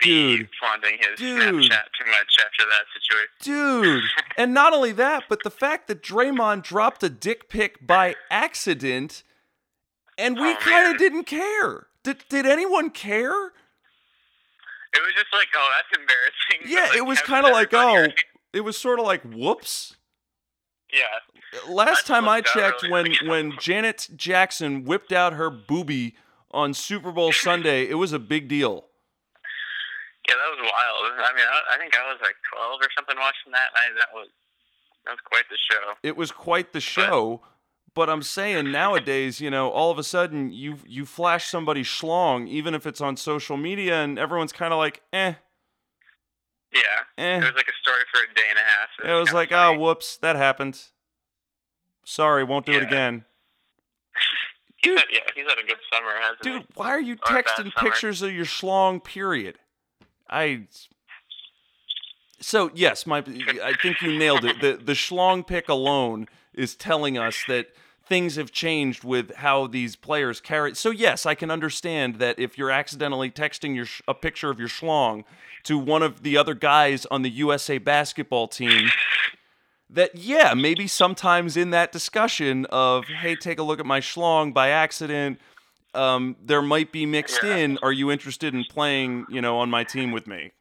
be 0.00 0.36
Dude. 0.38 0.48
flaunting 0.60 0.98
his 0.98 1.18
Dude. 1.18 1.40
Snapchat 1.40 1.84
too 1.98 2.10
much 2.10 2.36
after 2.44 2.64
that 2.68 2.84
situation. 2.92 3.30
Dude, 3.40 4.04
and 4.36 4.52
not 4.52 4.74
only 4.74 4.92
that, 4.92 5.24
but 5.28 5.42
the 5.42 5.50
fact 5.50 5.88
that 5.88 6.02
Draymond 6.02 6.62
dropped 6.62 7.02
a 7.02 7.08
dick 7.08 7.48
pic 7.48 7.86
by 7.86 8.14
accident, 8.30 9.22
and 10.18 10.38
we 10.38 10.52
Oh, 10.52 10.56
kind 10.60 10.92
of 10.92 10.98
didn't 10.98 11.24
care. 11.24 11.86
Did 12.02 12.24
did 12.28 12.46
anyone 12.46 12.90
care? 12.90 13.46
It 14.94 15.02
was 15.02 15.12
just 15.14 15.32
like, 15.32 15.48
oh, 15.54 15.70
that's 15.76 16.00
embarrassing. 16.00 16.60
Yeah, 16.66 16.88
like, 16.88 16.96
it 16.96 17.06
was 17.06 17.20
kind 17.20 17.44
of 17.46 17.52
like, 17.52 17.70
oh, 17.74 18.06
it 18.52 18.60
was 18.60 18.78
sort 18.78 18.98
of 18.98 19.04
like, 19.04 19.22
whoops. 19.24 19.96
yeah. 20.92 21.02
Last 21.68 22.06
time 22.06 22.28
I 22.28 22.40
checked, 22.40 22.84
earlier. 22.84 22.92
when 22.92 23.28
when 23.28 23.58
Janet 23.58 24.08
Jackson 24.16 24.84
whipped 24.84 25.12
out 25.12 25.32
her 25.34 25.48
booby 25.50 26.16
on 26.50 26.74
Super 26.74 27.12
Bowl 27.12 27.32
Sunday, 27.46 27.88
it 27.88 27.94
was 27.94 28.12
a 28.12 28.18
big 28.18 28.48
deal. 28.48 28.86
Yeah, 30.28 30.34
that 30.34 30.50
was 30.58 30.70
wild. 30.72 31.12
I 31.20 31.32
mean, 31.36 31.44
I, 31.46 31.74
I 31.76 31.78
think 31.78 31.94
I 31.96 32.10
was 32.10 32.18
like 32.20 32.34
12 32.52 32.80
or 32.80 32.88
something 32.96 33.16
watching 33.16 33.52
that. 33.52 33.68
And 33.76 33.94
I, 33.94 33.98
that 34.00 34.08
was 34.12 34.28
that 35.04 35.12
was 35.12 35.20
quite 35.24 35.44
the 35.50 35.56
show. 35.70 35.94
it 36.02 36.16
was 36.16 36.32
quite 36.32 36.72
the 36.72 36.80
show. 36.80 37.40
But 37.42 37.48
I'm 38.10 38.22
saying 38.22 38.70
nowadays, 38.70 39.40
you 39.40 39.50
know, 39.50 39.70
all 39.70 39.90
of 39.90 39.98
a 39.98 40.04
sudden 40.04 40.52
you 40.52 40.76
you 40.86 41.06
flash 41.06 41.46
somebody 41.48 41.82
schlong, 41.82 42.46
even 42.48 42.74
if 42.74 42.86
it's 42.86 43.00
on 43.00 43.16
social 43.16 43.56
media, 43.56 44.02
and 44.04 44.18
everyone's 44.18 44.52
kind 44.52 44.72
of 44.72 44.78
like, 44.78 45.02
eh, 45.12 45.34
Yeah. 46.72 46.80
eh. 47.18 47.36
It 47.38 47.44
was 47.44 47.54
like 47.54 47.68
a 47.68 47.78
story 47.80 48.02
for 48.12 48.20
a 48.30 48.34
day 48.34 48.46
and 48.50 48.58
a 48.58 48.62
half. 48.62 48.88
It 49.02 49.12
was 49.18 49.28
kinda 49.28 49.34
like, 49.38 49.50
funny. 49.50 49.76
oh, 49.76 49.80
whoops, 49.80 50.16
that 50.18 50.36
happened. 50.36 50.80
Sorry, 52.04 52.44
won't 52.44 52.66
do 52.66 52.72
it 52.72 52.82
Yeah. 52.82 52.86
again. 52.86 53.24
He's 54.76 54.92
dude. 54.92 54.98
had, 54.98 55.08
yeah, 55.10 55.20
he's 55.34 55.46
had 55.48 55.58
a 55.58 55.66
good 55.66 55.78
summer, 55.92 56.10
hasn't 56.20 56.42
Dude, 56.42 56.52
he? 56.52 56.58
Dude, 56.60 56.68
why 56.76 56.88
are 56.90 57.00
you 57.00 57.14
Or 57.14 57.16
texting 57.42 57.74
pictures 57.74 58.22
of 58.22 58.32
your 58.32 58.44
schlong? 58.44 59.02
Period. 59.02 59.58
I. 60.30 60.68
So 62.40 62.70
yes, 62.74 63.06
my 63.06 63.18
I 63.64 63.72
think 63.82 64.02
you 64.02 64.16
nailed 64.16 64.44
it. 64.44 64.60
The 64.60 64.74
the 64.74 64.92
schlong 64.92 65.44
pick 65.46 65.68
alone 65.68 66.28
is 66.52 66.76
telling 66.76 67.16
us 67.18 67.42
that 67.48 67.68
things 68.08 68.36
have 68.36 68.52
changed 68.52 69.02
with 69.04 69.34
how 69.36 69.66
these 69.66 69.96
players 69.96 70.40
carry. 70.40 70.74
So 70.74 70.90
yes, 70.90 71.26
I 71.26 71.34
can 71.34 71.50
understand 71.50 72.16
that 72.16 72.38
if 72.38 72.56
you're 72.56 72.70
accidentally 72.70 73.30
texting 73.30 73.74
your 73.74 73.86
sh- 73.86 74.00
a 74.06 74.14
picture 74.14 74.48
of 74.50 74.58
your 74.60 74.68
schlong 74.68 75.24
to 75.64 75.76
one 75.76 76.02
of 76.02 76.22
the 76.22 76.36
other 76.36 76.54
guys 76.54 77.04
on 77.06 77.22
the 77.22 77.30
USA 77.30 77.78
basketball 77.78 78.46
team, 78.46 78.88
that 79.90 80.14
yeah, 80.14 80.54
maybe 80.54 80.86
sometimes 80.86 81.56
in 81.56 81.70
that 81.70 81.90
discussion 81.92 82.64
of 82.66 83.06
hey, 83.06 83.34
take 83.36 83.58
a 83.58 83.62
look 83.62 83.80
at 83.80 83.86
my 83.86 84.00
schlong 84.00 84.54
by 84.54 84.68
accident, 84.70 85.40
um, 85.94 86.36
there 86.44 86.62
might 86.62 86.92
be 86.92 87.06
mixed 87.06 87.42
Yeah. 87.42 87.56
in. 87.56 87.78
Are 87.82 87.92
you 87.92 88.10
interested 88.10 88.54
in 88.54 88.64
playing, 88.70 89.26
you 89.28 89.40
know, 89.40 89.58
on 89.58 89.70
my 89.70 89.82
team 89.84 90.12
with 90.12 90.26
me? 90.26 90.52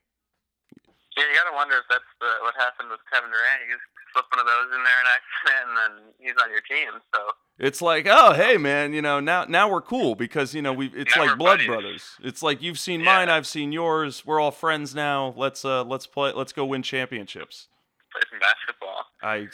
Yeah, 1.17 1.23
you 1.29 1.35
gotta 1.35 1.55
wonder 1.55 1.75
if 1.77 1.85
that's 1.89 2.03
the, 2.19 2.27
what 2.41 2.55
happened 2.55 2.89
with 2.89 2.99
Kevin 3.11 3.29
Durant. 3.29 3.61
You 3.69 3.75
just 3.75 3.87
slip 4.15 4.25
one 4.31 4.39
of 4.39 4.45
those 4.47 4.65
in 4.75 4.81
there 4.83 4.99
in 5.01 5.07
accident, 5.11 5.69
and 5.69 5.77
then 5.77 6.13
he's 6.19 6.35
on 6.41 6.49
your 6.49 6.61
team. 6.61 6.99
So 7.13 7.21
It's 7.59 7.81
like, 7.81 8.07
oh, 8.09 8.33
hey, 8.33 8.55
man, 8.57 8.93
you 8.93 9.01
know, 9.01 9.19
now 9.19 9.43
now 9.45 9.69
we're 9.69 9.81
cool 9.81 10.15
because 10.15 10.55
you 10.55 10.61
know 10.61 10.71
we. 10.73 10.87
It's 10.95 11.15
like 11.17 11.37
blood 11.37 11.57
buddies. 11.57 11.67
brothers. 11.67 12.03
It's 12.23 12.41
like 12.41 12.61
you've 12.61 12.79
seen 12.79 13.01
Yeah. 13.01 13.17
mine, 13.17 13.29
I've 13.29 13.45
seen 13.47 13.71
yours. 13.71 14.25
We're 14.25 14.39
all 14.39 14.51
friends 14.51 14.95
now. 14.95 15.33
Let's 15.37 15.65
uh, 15.65 15.83
let's 15.83 16.07
play. 16.07 16.31
Let's 16.33 16.53
go 16.53 16.65
win 16.65 16.81
championships. 16.81 17.67
play 18.13 18.21
some 18.31 18.39
basketball. 18.39 19.05
I, 19.21 19.47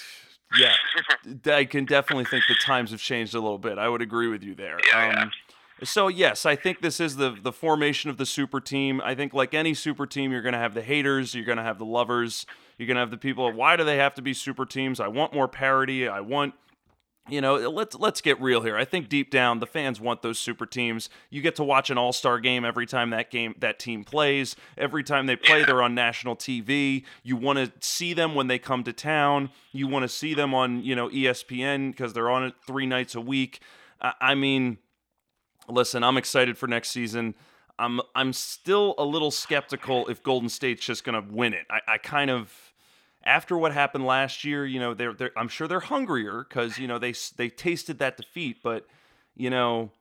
yeah, 0.59 1.53
I 1.55 1.65
can 1.65 1.85
definitely 1.85 2.25
think 2.25 2.43
the 2.47 2.55
times 2.55 2.91
have 2.91 2.99
changed 3.01 3.33
a 3.35 3.39
little 3.39 3.57
bit. 3.57 3.77
I 3.77 3.87
would 3.89 4.01
agree 4.01 4.27
with 4.27 4.43
you 4.43 4.53
there. 4.55 4.77
Yeah, 4.93 5.11
yeah. 5.13 5.21
Um, 5.23 5.31
So 5.83 6.09
yes, 6.09 6.45
I 6.45 6.55
think 6.55 6.81
this 6.81 6.99
is 6.99 7.15
the 7.15 7.31
the 7.41 7.51
formation 7.51 8.09
of 8.11 8.17
the 8.17 8.25
super 8.25 8.59
team. 8.61 9.01
I 9.03 9.15
think 9.15 9.33
like 9.33 9.53
any 9.55 9.73
super 9.73 10.05
team, 10.05 10.31
you're 10.31 10.41
going 10.43 10.53
to 10.53 10.59
have 10.59 10.73
the 10.75 10.81
haters, 10.83 11.33
you're 11.33 11.45
going 11.45 11.57
to 11.57 11.63
have 11.63 11.79
the 11.79 11.85
lovers, 11.85 12.45
you're 12.81 12.87
going 12.87 12.95
to 12.95 13.01
have 13.01 13.11
the 13.11 13.17
people. 13.17 13.51
Why 13.53 13.75
do 13.75 13.83
they 13.83 13.97
have 13.97 14.15
to 14.15 14.21
be 14.21 14.33
super 14.33 14.65
teams? 14.65 14.99
I 14.99 15.07
want 15.07 15.33
more 15.33 15.47
parity. 15.47 16.07
I 16.07 16.21
want 16.21 16.55
you 17.29 17.39
know, 17.39 17.69
let's 17.69 17.95
let's 17.95 18.19
get 18.19 18.41
real 18.41 18.61
here. 18.61 18.75
I 18.75 18.83
think 18.83 19.07
deep 19.07 19.29
down 19.29 19.59
the 19.59 19.67
fans 19.67 20.01
want 20.01 20.23
those 20.23 20.39
super 20.39 20.65
teams. 20.65 21.07
You 21.29 21.43
get 21.43 21.55
to 21.57 21.63
watch 21.63 21.91
an 21.91 21.97
all-star 21.99 22.39
game 22.39 22.65
every 22.65 22.87
time 22.87 23.11
that 23.11 23.29
game 23.29 23.53
that 23.59 23.77
team 23.77 24.03
plays. 24.03 24.55
Every 24.75 25.03
time 25.03 25.27
they 25.27 25.35
play, 25.35 25.63
they're 25.63 25.83
on 25.83 25.93
national 25.93 26.35
TV. 26.35 27.05
You 27.21 27.37
want 27.37 27.59
to 27.59 27.71
see 27.87 28.13
them 28.13 28.33
when 28.33 28.47
they 28.47 28.57
come 28.57 28.83
to 28.85 28.91
town. 28.91 29.51
You 29.71 29.87
want 29.87 30.01
to 30.01 30.09
see 30.09 30.33
them 30.33 30.55
on, 30.55 30.83
you 30.83 30.95
know, 30.95 31.09
ESPN 31.09 31.91
because 31.91 32.13
they're 32.13 32.29
on 32.29 32.43
it 32.43 32.55
3 32.65 32.87
nights 32.87 33.13
a 33.13 33.21
week. 33.21 33.61
I, 34.01 34.13
I 34.19 34.35
mean, 34.35 34.79
Listen, 35.71 36.03
I'm 36.03 36.17
excited 36.17 36.57
for 36.57 36.67
next 36.67 36.89
season. 36.89 37.35
I'm 37.79 38.01
I'm 38.15 38.33
still 38.33 38.95
a 38.97 39.05
little 39.05 39.31
skeptical 39.31 40.07
if 40.07 40.21
Golden 40.21 40.49
State's 40.49 40.85
just 40.85 41.03
to 41.05 41.33
win 41.33 41.53
it. 41.53 41.65
I, 41.69 41.79
I 41.87 41.97
kind 41.97 42.29
of 42.29 42.70
after 43.23 43.57
what 43.57 43.71
happened 43.73 44.05
last 44.05 44.43
year, 44.43 44.65
you 44.65 44.79
know, 44.79 44.93
they're, 44.93 45.13
they're 45.13 45.31
I'm 45.35 45.47
sure 45.47 45.67
they're 45.67 45.79
hungrier 45.79 46.45
because 46.47 46.77
you 46.77 46.87
know 46.87 46.97
they 46.97 47.13
they 47.35 47.49
tasted 47.49 47.99
that 47.99 48.17
defeat, 48.17 48.57
but 48.63 48.85
you 49.35 49.49
know, 49.49 49.91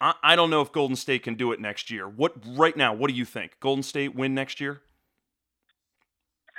I, 0.00 0.14
I 0.22 0.36
don't 0.36 0.50
know 0.50 0.62
if 0.62 0.72
Golden 0.72 0.96
State 0.96 1.22
can 1.22 1.34
do 1.34 1.52
it 1.52 1.60
next 1.60 1.90
year. 1.90 2.08
What 2.08 2.34
right 2.56 2.76
now? 2.76 2.94
What 2.94 3.08
do 3.08 3.16
you 3.16 3.24
think? 3.24 3.58
Golden 3.60 3.82
State 3.82 4.14
win 4.14 4.34
next 4.34 4.60
year? 4.60 4.80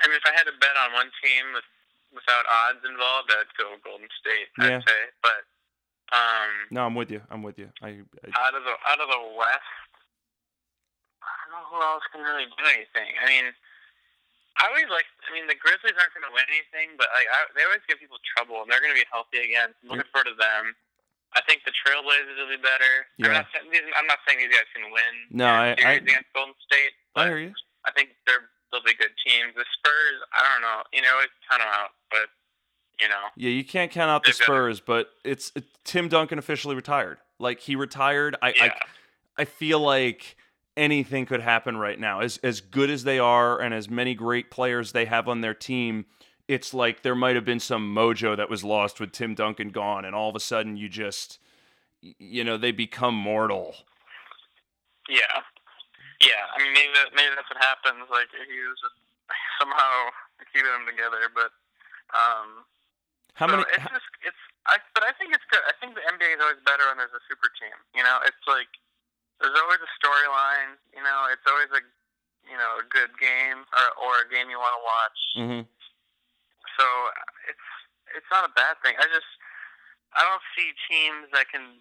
I 0.04 0.08
mean, 0.08 0.16
if 0.16 0.24
I 0.26 0.32
had 0.32 0.44
to 0.48 0.56
bet 0.60 0.76
on 0.80 0.94
one 0.94 1.12
team 1.20 1.52
with, 1.54 1.68
without 2.16 2.48
odds 2.48 2.80
involved, 2.88 3.32
I'd 3.36 3.52
go 3.60 3.76
Golden 3.84 4.08
State. 4.16 4.48
Yeah. 4.56 4.78
I'd 4.80 4.88
say, 4.88 5.02
but 5.22 5.44
um, 6.16 6.52
No, 6.72 6.86
I'm 6.86 6.96
with 6.96 7.12
you. 7.12 7.22
I'm 7.30 7.44
with 7.44 7.60
you. 7.60 7.70
I, 7.82 8.00
I 8.24 8.48
out 8.48 8.56
of 8.56 8.64
the 8.64 8.76
out 8.88 9.02
of 9.02 9.10
the 9.12 9.22
West, 9.36 9.90
I 11.20 11.32
don't 11.44 11.60
know 11.60 11.68
who 11.68 11.82
else 11.84 12.04
can 12.12 12.22
really 12.22 12.46
do 12.48 12.64
anything. 12.64 13.12
I 13.20 13.28
mean, 13.28 13.52
I 14.60 14.68
always 14.68 14.92
like. 14.92 15.08
I 15.26 15.32
mean, 15.32 15.48
the 15.48 15.56
Grizzlies 15.56 15.96
aren't 15.96 16.12
going 16.12 16.28
to 16.28 16.34
win 16.36 16.44
anything, 16.52 16.96
but 17.00 17.08
like 17.16 17.28
I, 17.32 17.48
they 17.56 17.64
always 17.64 17.84
give 17.88 17.98
people 18.04 18.20
trouble, 18.36 18.60
and 18.62 18.68
they're 18.68 18.84
going 18.84 18.92
to 18.92 19.00
be 19.00 19.08
healthy 19.08 19.40
again. 19.40 19.72
I'm 19.84 19.88
looking 19.96 20.08
forward 20.12 20.28
to 20.32 20.38
them. 20.38 20.76
I 21.38 21.42
think 21.46 21.62
the 21.64 21.72
Trailblazers 21.72 22.36
will 22.42 22.50
be 22.50 22.58
better. 22.58 23.06
I'm, 23.22 23.30
Yeah. 23.30 23.46
not, 23.46 23.48
saying- 23.54 23.70
these- 23.72 23.86
I'm 23.96 24.08
not 24.10 24.18
saying 24.26 24.42
these 24.42 24.50
guys 24.50 24.66
can 24.74 24.90
win. 24.90 25.14
No, 25.30 25.46
I- 25.46 25.78
I- 25.78 26.02
against 26.02 26.34
Golden 26.34 26.58
State, 26.66 26.92
I 27.16 27.28
hear 27.30 27.38
you. 27.38 27.54
I 27.86 27.92
think 27.94 28.18
they're 28.26 28.50
they'll 28.72 28.84
be 28.84 28.94
good 28.94 29.14
teams. 29.26 29.54
The 29.56 29.66
Spurs, 29.78 30.18
I 30.34 30.42
don't 30.52 30.62
know. 30.62 30.84
You 30.94 31.02
know, 31.02 31.20
it's 31.24 31.34
count 31.50 31.62
them 31.62 31.70
out, 31.72 31.92
but 32.12 32.30
you 33.00 33.08
know, 33.08 33.30
Yeah, 33.38 33.50
you 33.52 33.64
can't 33.64 33.92
count 33.92 34.10
out 34.12 34.24
the 34.26 34.34
Spurs, 34.34 34.80
but 34.82 35.10
it's 35.24 35.52
it, 35.56 35.64
Tim 35.86 36.10
Duncan 36.10 36.38
officially 36.38 36.76
retired. 36.76 37.18
Like 37.40 37.60
he 37.62 37.76
retired. 37.76 38.36
I, 38.42 38.54
yeah, 38.58 38.74
I 39.38 39.42
I 39.44 39.46
feel 39.46 39.80
like 39.80 40.36
anything 40.78 41.26
could 41.26 41.42
happen 41.42 41.78
right 41.78 42.00
now. 42.00 42.22
As 42.22 42.38
as 42.38 42.62
good 42.62 42.90
as 42.90 43.04
they 43.04 43.20
are 43.20 43.60
and 43.60 43.74
as 43.74 43.90
many 43.90 44.14
great 44.14 44.52
players 44.52 44.92
they 44.92 45.06
have 45.06 45.28
on 45.28 45.42
their 45.42 45.54
team, 45.54 46.06
it's 46.48 46.74
like 46.74 47.04
there 47.04 47.16
might 47.16 47.36
have 47.36 47.46
been 47.46 47.60
some 47.60 47.94
mojo 47.94 48.36
that 48.38 48.50
was 48.50 48.64
lost 48.64 49.00
with 49.00 49.12
Tim 49.12 49.36
Duncan 49.36 49.70
gone 49.70 50.06
and 50.06 50.16
all 50.16 50.30
of 50.30 50.36
a 50.36 50.40
sudden 50.40 50.78
you 50.78 50.90
just 50.90 51.40
you 52.02 52.44
know, 52.44 52.58
they 52.58 52.72
become 52.72 53.16
mortal. 53.16 53.76
yeah, 55.10 55.44
yeah. 56.24 56.48
I 56.56 56.58
mean, 56.64 56.72
maybe 56.72 56.94
that, 56.96 57.12
maybe 57.12 57.36
that's 57.36 57.50
what 57.52 57.60
happens. 57.60 58.08
Like 58.08 58.32
he 58.32 58.60
was 58.64 58.80
just 58.80 58.96
somehow 59.60 60.16
keeping 60.54 60.72
them 60.72 60.88
together, 60.88 61.28
but 61.36 61.52
um, 62.16 62.64
How 63.36 63.48
so 63.48 63.60
many 63.60 63.68
It's 63.76 63.84
just 63.84 64.10
it's. 64.24 64.42
I 64.68 64.78
but 64.94 65.04
I 65.04 65.12
think 65.18 65.34
it's 65.34 65.46
good. 65.50 65.64
I 65.68 65.74
think 65.82 65.96
the 65.96 66.06
NBA 66.08 66.40
is 66.40 66.42
always 66.44 66.62
better 66.64 66.88
when 66.88 67.00
there's 67.00 67.16
a 67.16 67.24
super 67.28 67.52
team. 67.60 67.76
You 67.96 68.04
know, 68.04 68.22
it's 68.24 68.44
like 68.48 68.70
there's 69.42 69.56
always 69.56 69.80
a 69.80 69.92
storyline. 70.00 70.76
You 70.96 71.04
know, 71.04 71.28
it's 71.32 71.46
always 71.48 71.72
a 71.72 71.82
you 72.50 72.58
know 72.58 72.80
a 72.80 72.86
good 72.90 73.12
game 73.20 73.64
or 73.74 73.86
or 74.00 74.12
a 74.24 74.28
game 74.30 74.50
you 74.50 74.60
want 74.60 74.76
to 74.76 74.84
watch. 74.84 75.20
Mhm. 75.38 75.62
So 76.78 76.86
it's 77.50 77.68
it's 78.16 78.30
not 78.32 78.46
a 78.50 78.54
bad 78.54 78.78
thing. 78.84 78.96
I 78.98 79.06
just 79.14 79.30
I 80.14 80.22
don't 80.24 80.42
see 80.58 80.72
teams 80.90 81.28
that 81.34 81.46
can 81.52 81.80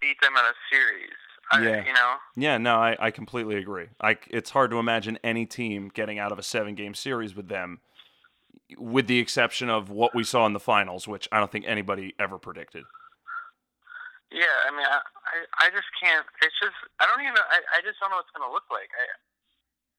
beat 0.00 0.20
them 0.20 0.32
in 0.36 0.44
a 0.44 0.54
series. 0.70 1.16
I, 1.50 1.62
Yeah. 1.62 1.84
You 1.84 1.92
know. 1.92 2.14
Yeah, 2.36 2.58
no, 2.58 2.76
I, 2.76 2.96
I 2.98 3.10
completely 3.10 3.56
agree. 3.56 3.88
I, 4.00 4.16
it's 4.28 4.50
hard 4.50 4.70
to 4.70 4.78
imagine 4.78 5.18
any 5.22 5.46
team 5.46 5.90
getting 5.92 6.18
out 6.18 6.32
of 6.32 6.38
a 6.38 6.42
seven 6.42 6.74
game 6.74 6.94
series 6.94 7.34
with 7.34 7.48
them, 7.48 7.80
with 8.78 9.06
the 9.06 9.18
exception 9.18 9.68
of 9.70 9.90
what 9.90 10.14
we 10.14 10.24
saw 10.24 10.46
in 10.46 10.52
the 10.52 10.60
finals, 10.60 11.06
which 11.06 11.28
I 11.32 11.38
don't 11.38 11.52
think 11.52 11.64
anybody 11.66 12.14
ever 12.18 12.38
predicted. 12.38 12.84
Yeah, 14.34 14.56
I 14.66 14.70
mean, 14.74 14.82
I, 14.82 14.98
I, 14.98 15.36
I 15.62 15.66
just 15.70 15.86
can't. 15.94 16.26
It's 16.42 16.58
just, 16.58 16.74
I 16.98 17.06
don't 17.06 17.22
even. 17.22 17.38
I, 17.38 17.62
I 17.70 17.86
just 17.86 18.02
don't 18.02 18.10
know 18.10 18.18
what 18.18 18.26
it's 18.26 18.34
going 18.34 18.42
to 18.42 18.50
look 18.50 18.66
like. 18.66 18.90
I, 18.98 19.06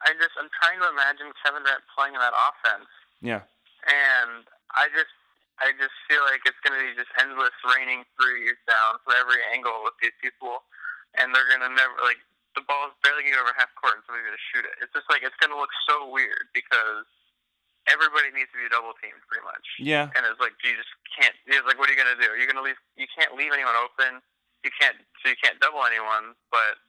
I 0.03 0.09
just, 0.19 0.35
I'm 0.35 0.51
trying 0.59 0.83
to 0.83 0.91
imagine 0.91 1.31
Kevin 1.39 1.63
Durant 1.63 1.87
playing 1.95 2.19
in 2.19 2.21
that 2.21 2.35
offense, 2.35 2.91
Yeah. 3.23 3.47
and 3.87 4.43
I 4.75 4.91
just, 4.91 5.15
I 5.63 5.71
just 5.79 5.95
feel 6.11 6.19
like 6.27 6.43
it's 6.43 6.59
going 6.67 6.75
to 6.75 6.83
be 6.83 6.91
just 6.99 7.07
endless 7.15 7.55
raining 7.63 8.03
threes 8.19 8.59
down 8.67 8.99
from 9.07 9.15
every 9.15 9.39
angle 9.55 9.87
with 9.87 9.95
these 10.03 10.13
people, 10.19 10.67
and 11.15 11.31
they're 11.31 11.47
going 11.47 11.63
to 11.63 11.71
never 11.71 11.95
like 12.03 12.19
the 12.59 12.63
ball's 12.67 12.91
barely 13.07 13.23
getting 13.23 13.39
over 13.39 13.55
half 13.55 13.71
court, 13.79 13.95
and 13.99 14.03
somebody's 14.03 14.27
going 14.27 14.35
to 14.39 14.47
shoot 14.51 14.65
it. 14.67 14.75
It's 14.83 14.91
just 14.91 15.07
like 15.07 15.23
it's 15.23 15.35
going 15.39 15.55
to 15.55 15.59
look 15.59 15.71
so 15.87 16.11
weird 16.11 16.51
because 16.51 17.07
everybody 17.87 18.29
needs 18.33 18.49
to 18.53 18.57
be 18.59 18.67
double 18.69 18.93
teamed 19.01 19.21
pretty 19.29 19.45
much. 19.45 19.65
Yeah. 19.81 20.09
And 20.17 20.25
it's 20.25 20.39
like 20.41 20.53
you 20.65 20.73
just 20.77 20.89
can't. 21.13 21.33
It's 21.45 21.65
like, 21.67 21.77
what 21.77 21.89
are 21.89 21.93
you 21.93 21.99
gonna 21.99 22.17
do? 22.19 22.33
You're 22.37 22.49
gonna 22.49 22.65
leave. 22.65 22.79
You 22.97 23.07
can't 23.13 23.33
leave 23.37 23.53
anyone 23.53 23.75
open. 23.77 24.21
You 24.65 24.71
can't. 24.75 24.97
So 25.21 25.29
you 25.33 25.37
can't 25.41 25.57
double 25.61 25.85
anyone. 25.85 26.33
But 26.49 26.81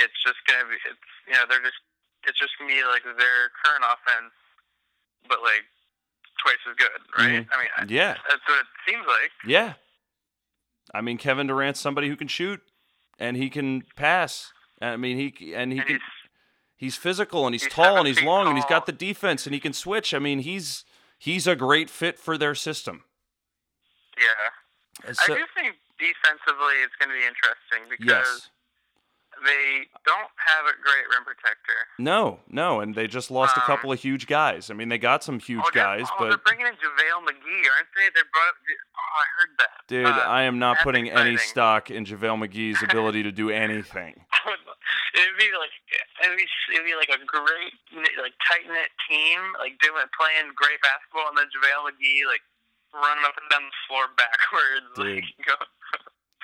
it's 0.00 0.16
just 0.24 0.40
gonna 0.48 0.66
be. 0.68 0.76
It's 0.84 1.06
you 1.28 1.34
know 1.34 1.44
they're 1.48 1.62
just. 1.62 1.78
It's 2.26 2.38
just 2.40 2.56
gonna 2.58 2.72
be 2.72 2.80
like 2.88 3.04
their 3.04 3.52
current 3.60 3.84
offense, 3.84 4.32
but 5.28 5.44
like 5.44 5.68
twice 6.40 6.62
as 6.68 6.76
good, 6.76 7.00
right? 7.20 7.44
Mm-hmm. 7.44 7.52
I 7.52 7.84
mean, 7.84 7.88
Yeah. 7.92 8.16
that's 8.28 8.42
what 8.48 8.60
it 8.60 8.66
seems 8.88 9.04
like. 9.06 9.30
Yeah. 9.46 9.74
I 10.92 11.00
mean, 11.00 11.18
Kevin 11.18 11.46
Durant's 11.46 11.80
somebody 11.80 12.08
who 12.08 12.16
can 12.16 12.28
shoot 12.28 12.60
and 13.18 13.36
he 13.36 13.50
can 13.50 13.82
pass. 13.96 14.52
I 14.80 14.96
mean, 14.96 15.16
he 15.16 15.54
and 15.54 15.72
he 15.72 15.78
And 15.78 15.86
can. 15.88 16.00
He's, 16.84 16.96
physical 16.96 17.46
and 17.46 17.54
he's, 17.54 17.64
he's 17.64 17.72
tall 17.72 17.96
and 17.98 18.06
he's 18.06 18.22
long 18.22 18.46
and 18.48 18.56
he's 18.56 18.64
got 18.66 18.86
the 18.86 18.92
defense 18.92 19.46
and 19.46 19.54
he 19.54 19.60
can 19.60 19.72
switch. 19.72 20.14
I 20.14 20.18
mean, 20.18 20.40
he's 20.40 20.84
he's 21.18 21.46
a 21.46 21.56
great 21.56 21.90
fit 21.90 22.18
for 22.18 22.36
their 22.38 22.54
system. 22.54 23.04
yeah. 24.18 25.12
So- 25.12 25.34
I 25.34 25.36
do 25.36 25.44
think 25.54 25.76
defensively 25.98 26.74
it's 26.84 26.94
gonna 27.00 27.14
be 27.14 27.24
interesting 27.26 27.88
because 27.90 28.26
yes. 28.26 28.50
They 29.44 29.86
don't 30.04 30.32
have 30.36 30.64
a 30.66 30.74
great 30.82 31.06
rim 31.12 31.24
protector. 31.24 31.78
No, 31.98 32.40
no, 32.48 32.80
and 32.80 32.94
they 32.94 33.06
just 33.06 33.30
lost 33.30 33.56
a 33.56 33.60
Um, 33.60 33.66
couple 33.66 33.92
of 33.92 34.00
huge 34.00 34.26
guys. 34.26 34.70
I 34.70 34.74
mean, 34.74 34.88
they 34.88 34.98
got 34.98 35.22
some 35.22 35.38
huge 35.38 35.62
oh, 35.66 35.70
guys, 35.72 36.06
oh, 36.10 36.16
but 36.18 36.28
they're 36.28 36.38
bringing 36.38 36.66
in 36.66 36.74
JaVale 36.74 37.22
McGee, 37.28 37.64
aren't 37.70 37.88
they? 37.96 38.08
They 38.14 38.24
brought. 38.32 38.48
Up, 38.48 38.56
oh, 38.96 39.14
I 39.20 39.26
heard 39.38 39.50
that. 39.58 39.70
dude, 39.88 40.06
Uh, 40.06 40.24
I 40.26 40.42
am 40.42 40.58
not 40.58 40.78
putting 40.80 41.10
any 41.10 41.36
stock 41.36 41.90
in 41.90 42.04
JaVale 42.04 42.48
McGee's 42.48 42.82
ability 42.88 43.22
to 43.22 43.32
do 43.32 43.50
anything. 43.50 44.24
it'd 45.14 45.38
be 45.38 45.50
like 45.58 45.70
it'd 46.24 46.36
be, 46.36 46.46
it'd 46.74 46.84
be 46.86 46.96
like 46.96 47.08
a 47.10 47.22
great 47.24 47.72
like 48.20 48.34
tight 48.48 48.66
knit 48.66 48.90
team, 49.08 49.40
like 49.58 49.78
doing 49.80 50.02
playing 50.18 50.52
great 50.56 50.80
basketball, 50.82 51.28
and 51.28 51.38
then 51.38 51.46
JaVale 51.52 51.92
McGee 51.92 52.26
like 52.26 52.42
running 52.94 53.24
up 53.26 53.34
and 53.36 53.48
down 53.50 53.62
the 53.66 53.76
floor 53.88 54.06
backwards. 54.16 54.88
Dude. 54.96 55.24
Like, 55.24 55.58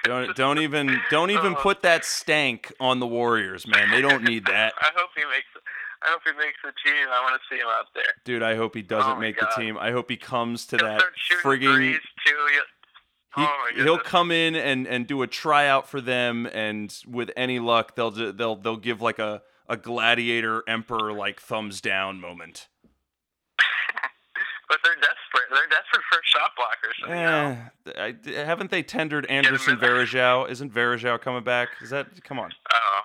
Don't 0.04 0.34
don't 0.36 0.58
even 0.58 1.00
don't 1.10 1.30
even 1.30 1.54
Oh. 1.54 1.60
put 1.60 1.82
that 1.82 2.04
stank 2.04 2.72
on 2.80 3.00
the 3.00 3.06
Warriors, 3.06 3.66
man. 3.66 3.90
They 3.90 4.00
don't 4.00 4.22
need 4.22 4.44
that. 4.46 4.72
I 4.80 4.90
hope 4.96 5.10
he 5.16 5.24
makes. 5.24 5.46
I 6.02 6.08
hope 6.12 6.22
he 6.24 6.32
makes 6.32 6.56
the 6.64 6.72
team. 6.84 7.08
I 7.12 7.20
want 7.22 7.34
to 7.40 7.54
see 7.54 7.60
him 7.60 7.66
out 7.68 7.86
there. 7.94 8.04
Dude, 8.24 8.42
I 8.42 8.56
hope 8.56 8.74
he 8.74 8.80
doesn't 8.80 9.12
Oh 9.12 9.20
make 9.20 9.38
God. 9.38 9.50
the 9.54 9.60
team. 9.62 9.76
I 9.78 9.90
hope 9.90 10.08
he 10.10 10.16
comes 10.16 10.64
to 10.68 10.76
He'll 10.76 10.86
that 10.86 11.02
frigging. 11.42 11.98
He'll, 13.36 13.44
oh 13.46 13.70
he'll 13.76 13.98
come 13.98 14.32
in 14.32 14.56
and, 14.56 14.88
and 14.88 15.06
do 15.06 15.22
a 15.22 15.26
tryout 15.26 15.88
for 15.88 16.00
them, 16.00 16.46
and 16.46 16.92
with 17.06 17.30
any 17.36 17.58
luck, 17.60 17.94
they'll 17.94 18.10
they'll 18.10 18.56
they'll 18.56 18.76
give 18.76 19.00
like 19.00 19.18
a, 19.20 19.42
a 19.68 19.76
gladiator 19.76 20.64
emperor 20.66 21.12
like 21.12 21.38
thumbs 21.40 21.80
down 21.80 22.20
moment. 22.20 22.68
But 24.70 24.78
they're 24.82 24.94
desperate. 24.94 25.50
They're 25.50 25.68
desperate 25.68 26.02
for 26.10 26.20
shot 26.24 26.52
blockers. 26.56 26.96
You 27.02 27.14
know? 27.14 28.30
Eh, 28.32 28.40
I, 28.40 28.44
haven't 28.46 28.70
they 28.70 28.82
tendered 28.82 29.26
Anderson. 29.26 29.76
Varejao? 29.76 30.48
Isn't 30.48 30.72
Varejao 30.72 31.20
coming 31.20 31.42
back? 31.42 31.68
Is 31.82 31.90
that 31.90 32.06
come 32.24 32.38
on? 32.38 32.52
Oh, 32.72 33.00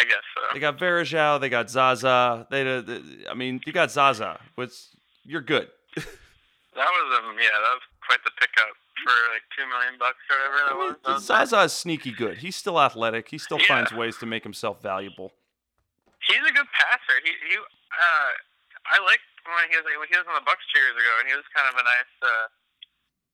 I 0.00 0.04
guess 0.04 0.24
so. 0.34 0.40
They 0.54 0.58
got 0.60 0.78
Varejao, 0.78 1.40
they 1.40 1.50
got 1.50 1.68
Zaza. 1.70 2.46
They, 2.50 2.64
they- 2.64 3.02
I 3.30 3.34
mean, 3.34 3.60
you 3.66 3.72
got 3.72 3.90
Zaza. 3.92 4.40
What's 4.56 4.88
you're 5.24 5.42
good. 5.42 5.68
That 6.76 6.86
was 6.86 7.18
um, 7.18 7.34
yeah, 7.36 7.50
that 7.50 7.72
was 7.76 7.82
quite 8.06 8.22
the 8.24 8.30
pickup 8.40 8.72
for 9.02 9.12
like 9.34 9.42
two 9.58 9.66
million 9.68 9.98
bucks 9.98 10.22
or 10.30 10.38
whatever 10.38 10.96
that 11.02 11.10
I 11.10 11.12
mean, 11.18 11.20
Zaza 11.20 11.60
is 11.66 11.72
sneaky 11.72 12.12
good. 12.12 12.38
He's 12.38 12.54
still 12.54 12.80
athletic. 12.80 13.28
He 13.28 13.38
still 13.38 13.58
Yeah. 13.58 13.66
finds 13.66 13.92
ways 13.92 14.16
to 14.18 14.26
make 14.26 14.44
himself 14.44 14.80
valuable. 14.80 15.32
He's 16.22 16.38
a 16.38 16.52
good 16.54 16.70
passer. 16.72 17.16
He 17.24 17.32
he. 17.50 17.56
Uh, 17.58 18.30
I 18.86 19.02
liked 19.04 19.26
when 19.54 19.66
he 19.70 19.76
was 19.78 19.86
he 20.08 20.16
was 20.16 20.26
on 20.30 20.36
the 20.38 20.46
Bucks 20.46 20.62
two 20.72 20.80
years 20.80 20.96
ago, 20.96 21.12
and 21.20 21.26
he 21.28 21.34
was 21.36 21.46
kind 21.54 21.66
of 21.70 21.74
a 21.78 21.84
nice. 21.84 22.14
Uh, 22.22 22.46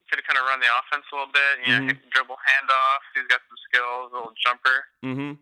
could 0.06 0.22
kind 0.22 0.38
of 0.38 0.46
run 0.46 0.62
the 0.62 0.70
offense 0.70 1.02
a 1.10 1.12
little 1.18 1.32
bit. 1.34 1.52
You 1.66 1.68
know, 1.74 1.80
Mhm. 1.82 1.88
he 1.90 1.94
can 1.98 2.10
dribble 2.14 2.38
handoff. 2.38 3.02
He's 3.18 3.26
got 3.26 3.42
some 3.42 3.58
skills. 3.66 4.12
A 4.12 4.14
little 4.14 4.34
jumper. 4.38 4.86
Mm-hmm. 5.02 5.34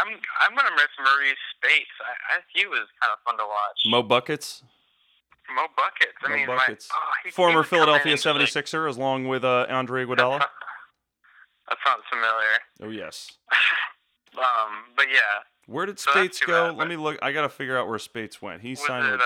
I'm 0.00 0.08
I'm 0.40 0.52
gonna 0.56 0.72
miss 0.76 0.88
Marreese 1.00 1.36
Speights. 1.56 1.96
I, 2.00 2.12
I 2.32 2.40
he 2.56 2.64
was 2.66 2.88
kind 3.00 3.12
of 3.12 3.20
fun 3.28 3.36
to 3.36 3.44
watch. 3.44 3.78
Mo 3.86 4.02
buckets. 4.02 4.64
Mo 5.54 5.68
buckets. 5.76 6.16
I 6.24 6.28
Mo 6.28 6.34
mean, 6.36 6.46
buckets. 6.46 6.88
My, 6.90 6.96
oh, 6.96 7.12
he, 7.24 7.30
Former 7.30 7.62
Philadelphia 7.62 8.12
and 8.12 8.20
just, 8.20 8.26
like- 8.56 8.64
76er, 8.66 8.96
along 8.96 9.28
with 9.28 9.44
uh, 9.44 9.66
Andre 9.68 10.04
Iguodala. 10.04 10.38
that 11.68 11.78
sounds 11.84 12.02
familiar. 12.08 12.56
Oh 12.82 12.90
yes. 12.90 13.36
Um, 14.36 14.92
but 14.94 15.06
yeah, 15.08 15.48
Where 15.66 15.84
did 15.86 15.98
So 15.98 16.10
Speights 16.12 16.40
go? 16.40 16.68
bad, 16.70 16.76
Let 16.78 16.88
me 16.88 16.96
look. 16.96 17.18
I 17.22 17.32
gotta 17.32 17.48
figure 17.48 17.76
out 17.76 17.88
where 17.88 17.98
Speights 17.98 18.40
went. 18.40 18.62
He 18.62 18.74
signed 18.74 19.06
it 19.06 19.12
with 19.12 19.20
uh? 19.20 19.24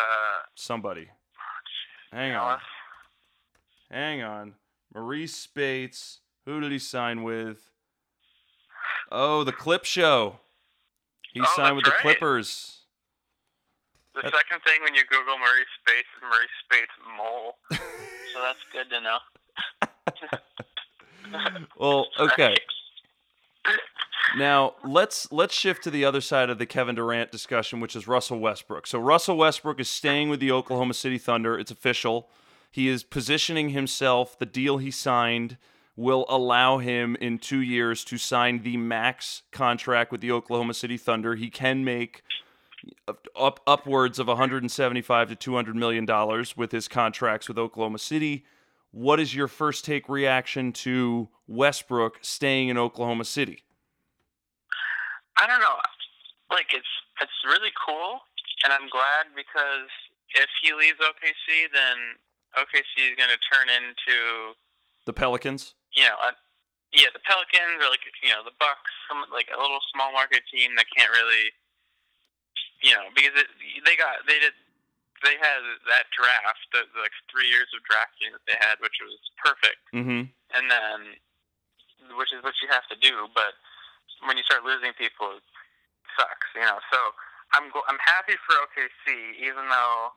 somebody. 0.55 1.09
Hang 2.13 2.35
on. 2.35 2.59
Hang 3.91 4.23
on. 4.23 4.55
Marreese 4.95 5.31
Speights. 5.31 6.21
Who 6.47 6.61
did 6.61 6.73
he 6.73 6.79
sign 6.79 7.23
with? 7.23 7.71
Oh, 9.13 9.45
the 9.45 9.53
Clip 9.53 9.85
Show. 9.85 10.41
He 11.33 11.41
Oh, 11.41 11.53
signed 11.55 11.77
with 11.77 11.85
the 11.85 11.91
right. 11.93 12.01
Clippers. 12.01 12.79
The 14.15 14.23
That- 14.23 14.33
second 14.33 14.61
thing 14.65 14.83
when 14.83 14.95
you 14.95 15.05
Google 15.05 15.37
Marreese 15.37 15.67
Speights 15.81 16.09
is 16.17 16.23
Murray 16.23 16.49
Space 16.65 16.89
mole. 17.17 17.59
so 17.71 18.41
that's 18.41 18.59
good 18.73 18.89
to 18.91 19.01
know. 19.01 19.19
Well, 21.79 22.09
okay. 22.19 22.57
Now 24.37 24.75
let's 24.85 25.31
let's 25.33 25.55
shift 25.55 25.83
to 25.85 25.91
the 25.91 26.05
other 26.05 26.21
side 26.21 26.51
of 26.51 26.59
the 26.59 26.67
Kevin 26.67 26.95
Durant 26.95 27.33
discussion, 27.33 27.81
which 27.81 27.97
is 27.97 28.07
Russell 28.07 28.39
Westbrook. 28.39 28.87
So 28.87 28.99
Russell 29.01 29.37
Westbrook 29.37 29.81
is 29.81 29.89
staying 29.89 30.29
with 30.29 30.41
the 30.41 30.53
Oklahoma 30.53 30.95
City 30.95 31.19
Thunder. 31.19 31.59
It's 31.59 31.71
official. 31.71 32.29
He 32.71 32.89
is 32.89 33.03
positioning 33.03 33.71
himself. 33.71 34.39
The 34.39 34.47
deal 34.47 34.79
he 34.79 34.91
signed 34.91 35.57
will 35.97 36.25
allow 36.29 36.79
him 36.79 37.17
in 37.21 37.39
two 37.39 37.61
years 37.61 38.05
to 38.05 38.17
sign 38.17 38.63
the 38.63 38.77
max 38.77 39.43
contract 39.51 40.13
with 40.13 40.21
the 40.21 40.31
Oklahoma 40.31 40.75
City 40.75 40.97
Thunder. 40.97 41.35
He 41.35 41.51
can 41.51 41.85
make 41.85 42.23
up 43.37 43.61
upwards 43.67 44.19
of 44.19 44.29
175 44.29 45.29
to 45.29 45.37
200 45.37 45.77
million 45.77 46.07
dollars 46.07 46.57
with 46.57 46.73
his 46.73 46.89
contracts 46.89 47.49
with 47.49 47.59
Oklahoma 47.59 47.99
City. 47.99 48.45
What 48.93 49.21
is 49.21 49.35
your 49.35 49.49
first 49.49 49.85
take 49.85 50.09
reaction 50.09 50.73
to 50.85 51.29
Westbrook 51.47 52.19
staying 52.23 52.69
in 52.69 52.79
Oklahoma 52.79 53.25
City? 53.25 53.63
I 55.39 55.47
don't 55.47 55.61
know. 55.61 55.77
Like 56.51 56.75
it's 56.75 56.91
it's 57.23 57.39
really 57.47 57.71
cool, 57.87 58.21
and 58.65 58.73
I'm 58.73 58.89
glad 58.91 59.31
because 59.37 59.89
if 60.35 60.49
he 60.63 60.73
leaves 60.73 60.99
OKC, 60.99 61.71
then 61.73 62.19
OKC 62.59 63.13
is 63.13 63.17
going 63.17 63.31
to 63.31 63.39
turn 63.47 63.69
into 63.71 64.55
The 65.07 65.13
Pelicans? 65.13 65.75
you 65.95 66.07
know, 66.07 66.19
a, 66.23 66.31
yeah, 66.95 67.11
the 67.15 67.23
Pelicans 67.23 67.79
or 67.79 67.91
like 67.91 68.03
you 68.23 68.31
know 68.31 68.43
the 68.43 68.55
Bucks, 68.59 68.91
some 69.07 69.23
like 69.31 69.51
a 69.55 69.59
little 69.59 69.83
small 69.95 70.11
market 70.11 70.43
team 70.51 70.75
that 70.75 70.91
can't 70.91 71.11
really, 71.11 71.55
you 72.83 72.95
know, 72.95 73.11
because 73.15 73.35
it, 73.39 73.49
they 73.87 73.95
got 73.95 74.27
they 74.27 74.39
did 74.43 74.55
they 75.23 75.37
had 75.41 75.61
that 75.91 76.09
draft, 76.15 76.65
the, 76.73 76.85
like 77.01 77.13
three 77.29 77.49
years 77.49 77.69
of 77.77 77.85
drafting 77.85 78.33
that 78.33 78.45
they 78.49 78.57
had, 78.61 78.81
which 78.81 78.97
was 79.05 79.17
perfect, 79.41 79.81
Mm-hmm. 79.93 80.29
and 80.57 80.65
then 80.71 80.99
which 82.17 82.33
is 82.33 82.41
what 82.43 82.57
you 82.65 82.69
have 82.73 82.85
to 82.89 82.97
do, 82.99 83.29
but 83.37 83.53
when 84.25 84.37
you 84.41 84.45
start 84.49 84.65
losing 84.65 84.93
people, 84.97 85.37
it 85.37 85.45
sucks, 86.17 86.49
you 86.57 86.65
know. 86.65 86.81
So 86.93 86.99
I'm 87.57 87.69
gl- 87.73 87.85
I'm 87.89 88.01
happy 88.01 88.37
for 88.49 88.57
OKC, 88.69 89.37
even 89.41 89.69
though. 89.69 90.13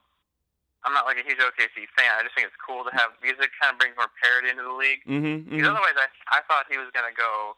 I'm 0.84 0.92
not 0.92 1.08
like 1.08 1.16
a 1.16 1.24
huge 1.24 1.40
OKC 1.40 1.88
fan. 1.96 2.12
I 2.12 2.28
just 2.28 2.36
think 2.36 2.44
it's 2.44 2.60
cool 2.60 2.84
to 2.84 2.92
have 2.92 3.16
because 3.24 3.40
it 3.40 3.48
kind 3.56 3.72
of 3.72 3.80
brings 3.80 3.96
more 3.96 4.12
parity 4.20 4.52
into 4.52 4.68
the 4.68 4.76
league. 4.76 5.00
Mm-hmm. 5.08 5.48
Because 5.56 5.72
otherwise, 5.72 5.96
I, 5.96 6.12
I 6.28 6.40
thought 6.44 6.68
he 6.68 6.76
was 6.76 6.92
going 6.92 7.08
to 7.08 7.16
go 7.16 7.56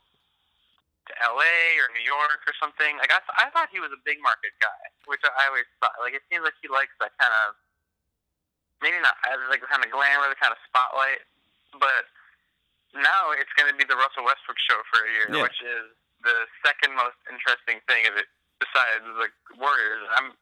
to 1.08 1.14
L.A. 1.22 1.56
or 1.82 1.88
New 1.94 2.02
York 2.04 2.42
or 2.46 2.54
something. 2.58 2.98
Like 2.98 3.10
I, 3.14 3.18
th- 3.22 3.38
I 3.38 3.46
thought 3.54 3.70
he 3.70 3.78
was 3.82 3.90
a 3.94 4.00
big 4.02 4.18
market 4.22 4.52
guy, 4.62 4.82
which 5.06 5.22
I 5.24 5.30
always 5.48 5.66
thought. 5.82 5.96
Like 6.02 6.14
it 6.18 6.22
seems 6.30 6.42
like 6.42 6.54
he 6.62 6.68
likes 6.70 6.92
that 7.02 7.14
kind 7.18 7.32
of 7.46 7.54
maybe 8.84 8.98
not 9.00 9.16
as 9.30 9.40
like 9.48 9.62
kind 9.66 9.80
of 9.82 9.88
glamour, 9.90 10.28
the 10.28 10.38
kind 10.38 10.52
of 10.52 10.60
spotlight. 10.68 11.24
But 11.76 12.08
now 12.96 13.32
it's 13.36 13.52
going 13.56 13.68
to 13.68 13.76
be 13.76 13.84
the 13.84 13.96
Russell 13.98 14.24
Westbrook 14.24 14.56
show 14.60 14.80
for 14.88 15.04
a 15.04 15.10
year, 15.12 15.26
Yeah. 15.32 15.44
which 15.44 15.60
is 15.60 15.92
the 16.24 16.48
second 16.64 16.96
most 16.96 17.16
interesting 17.28 17.78
thing 17.86 18.08
of 18.08 18.16
it 18.16 18.26
besides 18.58 19.04
the 19.04 19.28
Warriors. 19.60 20.02
I'm 20.16 20.32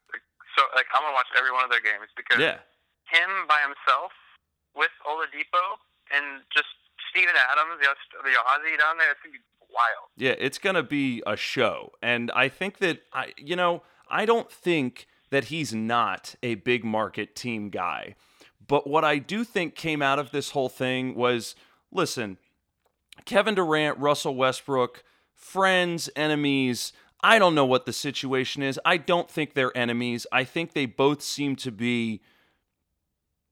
so 0.54 0.62
like 0.78 0.86
I'm 0.94 1.02
gonna 1.02 1.18
watch 1.18 1.26
every 1.34 1.50
one 1.50 1.66
of 1.66 1.70
their 1.74 1.82
games 1.82 2.06
because 2.14 2.38
Yeah. 2.38 2.62
him 3.10 3.30
by 3.50 3.58
himself 3.66 4.14
with 4.78 4.94
Oladipo 5.02 5.82
and 6.14 6.46
just 6.54 6.70
Steven 7.10 7.34
Adams, 7.34 7.82
the, 7.82 7.90
the 8.22 8.34
Aussie 8.38 8.78
down 8.78 8.98
there, 9.02 9.10
it's 9.10 9.18
gonna 9.22 9.34
be 9.34 9.42
wild. 9.74 10.10
Yeah, 10.16 10.34
it's 10.38 10.58
going 10.58 10.76
to 10.76 10.82
be 10.82 11.22
a 11.26 11.36
show. 11.36 11.92
And 12.02 12.30
I 12.32 12.48
think 12.48 12.78
that 12.78 13.00
I 13.12 13.32
you 13.36 13.56
know, 13.56 13.82
I 14.08 14.24
don't 14.24 14.50
think 14.50 15.06
that 15.30 15.44
he's 15.44 15.74
not 15.74 16.34
a 16.42 16.54
big 16.56 16.84
market 16.84 17.34
team 17.34 17.70
guy. 17.70 18.14
But 18.66 18.86
what 18.86 19.04
I 19.04 19.18
do 19.18 19.44
think 19.44 19.74
came 19.74 20.00
out 20.00 20.18
of 20.18 20.30
this 20.30 20.50
whole 20.50 20.68
thing 20.68 21.14
was 21.14 21.54
listen, 21.92 22.38
Kevin 23.24 23.54
Durant, 23.54 23.98
Russell 23.98 24.34
Westbrook, 24.34 25.02
friends, 25.34 26.08
enemies, 26.16 26.92
I 27.24 27.38
don't 27.38 27.54
know 27.54 27.64
what 27.64 27.86
the 27.86 27.92
situation 27.94 28.62
is. 28.62 28.78
I 28.84 28.98
don't 28.98 29.30
think 29.30 29.54
they're 29.54 29.74
enemies. 29.74 30.26
I 30.30 30.44
think 30.44 30.74
they 30.74 30.84
both 30.84 31.22
seem 31.22 31.56
to 31.56 31.72
be 31.72 32.20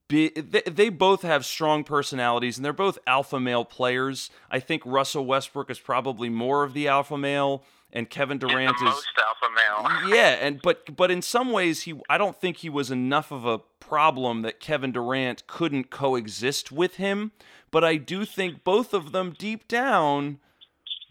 be, 0.08 0.28
they, 0.28 0.62
they 0.62 0.88
both 0.88 1.22
have 1.22 1.44
strong 1.44 1.84
personalities 1.84 2.58
and 2.58 2.64
they're 2.64 2.72
both 2.72 2.98
alpha 3.06 3.40
male 3.40 3.64
players. 3.64 4.30
I 4.50 4.60
think 4.60 4.82
Russell 4.84 5.24
Westbrook 5.24 5.70
is 5.70 5.78
probably 5.78 6.28
more 6.28 6.64
of 6.64 6.74
the 6.74 6.88
alpha 6.88 7.16
male 7.16 7.64
and 7.92 8.08
Kevin 8.08 8.38
Durant 8.38 8.76
is 8.76 8.82
most 8.82 9.06
alpha 9.18 9.54
male. 9.54 10.08
yeah, 10.14 10.30
and 10.40 10.60
but 10.62 10.96
but 10.96 11.10
in 11.10 11.22
some 11.22 11.52
ways 11.52 11.82
he 11.82 12.00
I 12.08 12.18
don't 12.18 12.40
think 12.40 12.58
he 12.58 12.70
was 12.70 12.90
enough 12.90 13.30
of 13.30 13.44
a 13.44 13.58
problem 13.80 14.42
that 14.42 14.60
Kevin 14.60 14.92
Durant 14.92 15.46
couldn't 15.46 15.90
coexist 15.90 16.72
with 16.72 16.96
him, 16.96 17.32
but 17.70 17.84
I 17.84 17.96
do 17.96 18.24
think 18.24 18.64
both 18.64 18.94
of 18.94 19.12
them 19.12 19.34
deep 19.38 19.68
down 19.68 20.38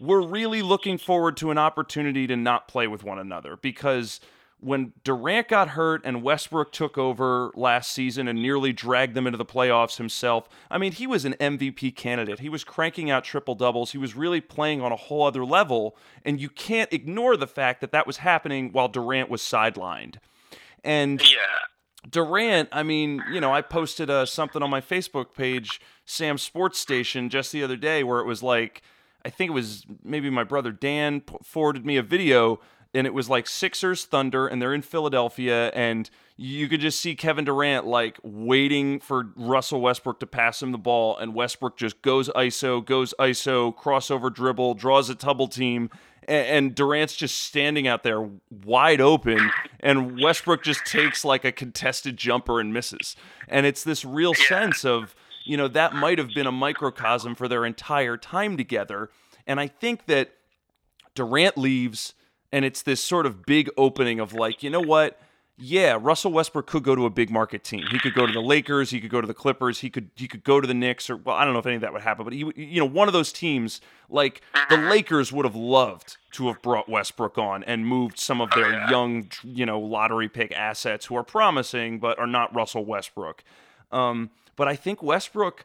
were 0.00 0.20
really 0.20 0.62
looking 0.62 0.98
forward 0.98 1.36
to 1.36 1.52
an 1.52 1.58
opportunity 1.58 2.26
to 2.26 2.36
not 2.36 2.66
play 2.66 2.88
with 2.88 3.04
one 3.04 3.20
another 3.20 3.56
because 3.56 4.18
when 4.62 4.92
Durant 5.02 5.48
got 5.48 5.70
hurt 5.70 6.02
and 6.04 6.22
Westbrook 6.22 6.70
took 6.70 6.96
over 6.96 7.50
last 7.56 7.90
season 7.90 8.28
and 8.28 8.40
nearly 8.40 8.72
dragged 8.72 9.14
them 9.14 9.26
into 9.26 9.36
the 9.36 9.44
playoffs 9.44 9.96
himself, 9.96 10.48
I 10.70 10.78
mean, 10.78 10.92
he 10.92 11.06
was 11.06 11.24
an 11.24 11.34
MVP 11.34 11.96
candidate. 11.96 12.38
He 12.38 12.48
was 12.48 12.62
cranking 12.62 13.10
out 13.10 13.24
triple 13.24 13.56
doubles. 13.56 13.90
He 13.90 13.98
was 13.98 14.14
really 14.14 14.40
playing 14.40 14.80
on 14.80 14.92
a 14.92 14.96
whole 14.96 15.24
other 15.24 15.44
level. 15.44 15.96
And 16.24 16.40
you 16.40 16.48
can't 16.48 16.92
ignore 16.92 17.36
the 17.36 17.48
fact 17.48 17.80
that 17.80 17.90
that 17.90 18.06
was 18.06 18.18
happening 18.18 18.70
while 18.70 18.86
Durant 18.88 19.28
was 19.28 19.42
sidelined. 19.42 20.16
And 20.84 21.20
Yeah. 21.20 21.38
Durant, 22.08 22.68
I 22.72 22.82
mean, 22.82 23.22
you 23.32 23.40
know, 23.40 23.52
I 23.52 23.62
posted 23.62 24.10
uh, 24.10 24.26
something 24.26 24.62
on 24.62 24.70
my 24.70 24.80
Facebook 24.80 25.34
page, 25.34 25.80
Sam 26.04 26.36
Sports 26.36 26.78
Station, 26.78 27.28
just 27.28 27.52
the 27.52 27.62
other 27.62 27.76
day 27.76 28.02
where 28.02 28.18
it 28.18 28.26
was 28.26 28.42
like, 28.42 28.82
I 29.24 29.30
think 29.30 29.50
it 29.50 29.54
was 29.54 29.86
maybe 30.02 30.28
my 30.28 30.44
brother 30.44 30.72
Dan 30.72 31.22
forwarded 31.44 31.86
me 31.86 31.96
a 31.96 32.02
video, 32.02 32.60
and 32.94 33.06
it 33.06 33.14
was 33.14 33.28
like 33.28 33.46
Sixers 33.46 34.04
Thunder, 34.04 34.46
and 34.46 34.60
they're 34.60 34.74
in 34.74 34.82
Philadelphia, 34.82 35.68
and 35.68 36.10
you 36.36 36.68
could 36.68 36.80
just 36.80 37.00
see 37.00 37.14
Kevin 37.14 37.44
Durant 37.44 37.86
like 37.86 38.18
waiting 38.22 39.00
for 39.00 39.32
Russell 39.36 39.80
Westbrook 39.80 40.20
to 40.20 40.26
pass 40.26 40.62
him 40.62 40.72
the 40.72 40.78
ball, 40.78 41.16
and 41.16 41.34
Westbrook 41.34 41.76
just 41.76 42.02
goes 42.02 42.28
ISO, 42.30 42.84
goes 42.84 43.14
ISO, 43.18 43.74
crossover 43.74 44.32
dribble, 44.32 44.74
draws 44.74 45.08
a 45.08 45.14
double 45.14 45.48
team, 45.48 45.90
and, 46.28 46.74
Durant's 46.74 47.16
just 47.16 47.40
standing 47.40 47.88
out 47.88 48.02
there 48.02 48.28
wide 48.64 49.00
open, 49.00 49.50
and 49.80 50.20
Westbrook 50.20 50.62
just 50.62 50.84
takes 50.84 51.24
like 51.24 51.44
a 51.44 51.52
contested 51.52 52.16
jumper 52.16 52.60
and 52.60 52.72
misses. 52.72 53.16
And 53.48 53.66
it's 53.66 53.82
this 53.82 54.04
real 54.04 54.34
sense 54.34 54.84
of, 54.84 55.16
you 55.44 55.56
know, 55.56 55.68
that 55.68 55.94
might 55.94 56.18
have 56.18 56.32
been 56.34 56.46
a 56.46 56.52
microcosm 56.52 57.34
for 57.34 57.48
their 57.48 57.64
entire 57.64 58.16
time 58.16 58.56
together. 58.56 59.10
And 59.46 59.58
I 59.58 59.66
think 59.66 60.06
that 60.06 60.34
Durant 61.16 61.58
leaves, 61.58 62.14
and 62.52 62.64
it's 62.64 62.82
this 62.82 63.02
sort 63.02 63.26
of 63.26 63.44
big 63.46 63.70
opening 63.76 64.20
of 64.20 64.32
like, 64.34 64.62
you 64.62 64.70
know 64.70 64.80
what? 64.80 65.18
Yeah, 65.58 65.98
Russell 66.00 66.32
Westbrook 66.32 66.66
could 66.66 66.82
go 66.82 66.94
to 66.94 67.04
a 67.04 67.10
big 67.10 67.30
market 67.30 67.62
team. 67.62 67.84
He 67.90 67.98
could 67.98 68.14
go 68.14 68.26
to 68.26 68.32
the 68.32 68.40
Lakers. 68.40 68.90
He 68.90 69.00
could 69.00 69.10
go 69.10 69.20
to 69.20 69.26
the 69.26 69.34
Clippers. 69.34 69.80
He 69.80 69.90
could 69.90 70.10
he 70.16 70.26
could 70.26 70.44
go 70.44 70.60
to 70.60 70.66
the 70.66 70.74
Knicks, 70.74 71.10
or 71.10 71.16
well, 71.16 71.36
I 71.36 71.44
don't 71.44 71.52
know 71.52 71.60
if 71.60 71.66
any 71.66 71.76
of 71.76 71.82
that 71.82 71.92
would 71.92 72.02
happen, 72.02 72.24
but 72.24 72.32
he, 72.32 72.50
you 72.56 72.80
know, 72.80 72.86
one 72.86 73.06
of 73.06 73.12
those 73.12 73.32
teams 73.32 73.80
like 74.08 74.40
the 74.70 74.76
Lakers 74.76 75.30
would 75.30 75.44
have 75.44 75.54
loved 75.54 76.16
to 76.32 76.48
have 76.48 76.60
brought 76.62 76.88
Westbrook 76.88 77.38
on 77.38 77.62
and 77.64 77.86
moved 77.86 78.18
some 78.18 78.40
of 78.40 78.50
their 78.52 78.88
young, 78.90 79.28
you 79.44 79.66
know, 79.66 79.78
lottery 79.78 80.28
pick 80.28 80.52
assets 80.52 81.06
who 81.06 81.16
are 81.16 81.22
promising 81.22 81.98
but 81.98 82.18
are 82.18 82.26
not 82.26 82.52
Russell 82.54 82.84
Westbrook. 82.84 83.44
Um, 83.92 84.30
but 84.56 84.68
I 84.68 84.74
think 84.74 85.02
Westbrook 85.02 85.64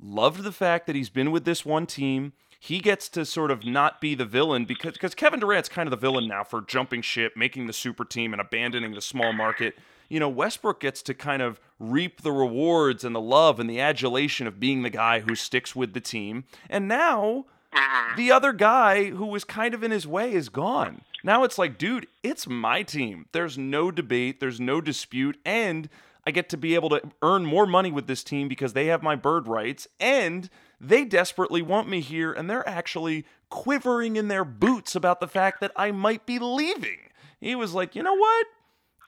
loved 0.00 0.42
the 0.42 0.52
fact 0.52 0.86
that 0.86 0.94
he's 0.94 1.10
been 1.10 1.30
with 1.30 1.44
this 1.44 1.64
one 1.64 1.86
team. 1.86 2.34
He 2.66 2.80
gets 2.80 3.10
to 3.10 3.26
sort 3.26 3.50
of 3.50 3.66
not 3.66 4.00
be 4.00 4.14
the 4.14 4.24
villain 4.24 4.64
because 4.64 4.94
because 4.94 5.14
Kevin 5.14 5.38
Durant's 5.40 5.68
kind 5.68 5.86
of 5.86 5.90
the 5.90 5.98
villain 5.98 6.26
now 6.26 6.44
for 6.44 6.62
jumping 6.62 7.02
ship, 7.02 7.34
making 7.36 7.66
the 7.66 7.74
super 7.74 8.06
team, 8.06 8.32
and 8.32 8.40
abandoning 8.40 8.94
the 8.94 9.02
small 9.02 9.34
market. 9.34 9.76
You 10.08 10.18
know, 10.18 10.30
Westbrook 10.30 10.80
gets 10.80 11.02
to 11.02 11.12
kind 11.12 11.42
of 11.42 11.60
reap 11.78 12.22
the 12.22 12.32
rewards 12.32 13.04
and 13.04 13.14
the 13.14 13.20
love 13.20 13.60
and 13.60 13.68
the 13.68 13.80
adulation 13.80 14.46
of 14.46 14.58
being 14.58 14.82
the 14.82 14.88
guy 14.88 15.20
who 15.20 15.34
sticks 15.34 15.76
with 15.76 15.92
the 15.92 16.00
team. 16.00 16.44
And 16.70 16.88
now 16.88 17.44
Mhm. 17.74 18.16
the 18.16 18.32
other 18.32 18.54
guy 18.54 19.10
who 19.10 19.26
was 19.26 19.44
kind 19.44 19.74
of 19.74 19.82
in 19.82 19.90
his 19.90 20.06
way 20.06 20.32
is 20.32 20.48
gone. 20.48 21.02
Now 21.22 21.44
it's 21.44 21.58
like, 21.58 21.76
dude, 21.76 22.06
it's 22.22 22.46
my 22.46 22.82
team. 22.82 23.26
There's 23.32 23.58
no 23.58 23.90
debate, 23.90 24.40
there's 24.40 24.58
no 24.60 24.80
dispute, 24.80 25.38
and 25.44 25.90
I 26.26 26.30
get 26.30 26.48
to 26.48 26.56
be 26.56 26.74
able 26.74 26.88
to 26.90 27.02
earn 27.20 27.44
more 27.44 27.66
money 27.66 27.92
with 27.92 28.06
this 28.06 28.24
team 28.24 28.48
because 28.48 28.72
they 28.72 28.86
have 28.86 29.02
my 29.02 29.16
bird 29.16 29.46
rights 29.48 29.86
and 30.00 30.48
they 30.88 31.04
desperately 31.04 31.62
want 31.62 31.88
me 31.88 32.00
here 32.00 32.32
and 32.32 32.48
they're 32.48 32.68
actually 32.68 33.24
quivering 33.50 34.16
in 34.16 34.28
their 34.28 34.44
boots 34.44 34.94
about 34.94 35.20
the 35.20 35.28
fact 35.28 35.60
that 35.60 35.72
I 35.76 35.92
might 35.92 36.26
be 36.26 36.38
leaving. 36.38 36.98
He 37.40 37.54
was 37.54 37.74
like, 37.74 37.94
"You 37.94 38.02
know 38.02 38.14
what? 38.14 38.46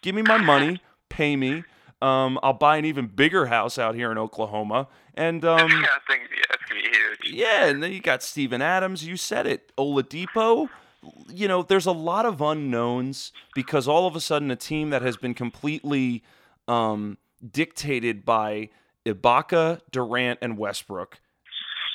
Give 0.03 0.15
me 0.15 0.23
my 0.23 0.39
money, 0.39 0.81
pay 1.09 1.37
me. 1.37 1.65
Um, 2.03 2.39
I'll 2.43 2.53
buy 2.53 2.77
an 2.77 2.85
even 2.85 3.07
bigger 3.07 3.47
house 3.47 3.79
out 3.79 3.95
here 3.95 4.13
in 4.13 4.19
Oklahoma." 4.19 4.89
And 5.15 5.45
um 5.55 5.71
yeah, 5.71 5.87
I 6.09 6.15
yeah, 6.15 6.43
it's 6.51 6.65
gonna 6.69 6.83
be 6.83 6.89
huge. 6.89 7.35
yeah, 7.35 7.67
and 7.67 7.83
then 7.83 7.93
you 7.93 8.01
got 8.01 8.23
Steven 8.23 8.63
Adams. 8.63 9.05
You 9.07 9.17
said 9.17 9.47
it. 9.47 9.73
Oladipo. 9.77 10.69
you 11.29 11.47
know, 11.47 11.63
there's 11.63 11.87
a 11.87 11.93
lot 11.93 12.27
of 12.27 12.41
unknowns 12.41 13.33
because 13.55 13.87
all 13.87 14.07
of 14.07 14.17
a 14.17 14.21
sudden 14.21 14.51
a 14.51 14.57
team 14.57 14.91
that 14.91 15.03
has 15.03 15.17
been 15.17 15.35
completely 15.35 16.23
um, 16.69 17.17
dictated 17.53 18.25
by 18.25 18.71
Ibaka, 19.07 19.81
Durant, 19.91 20.39
and 20.43 20.59
Westbrook, 20.59 21.21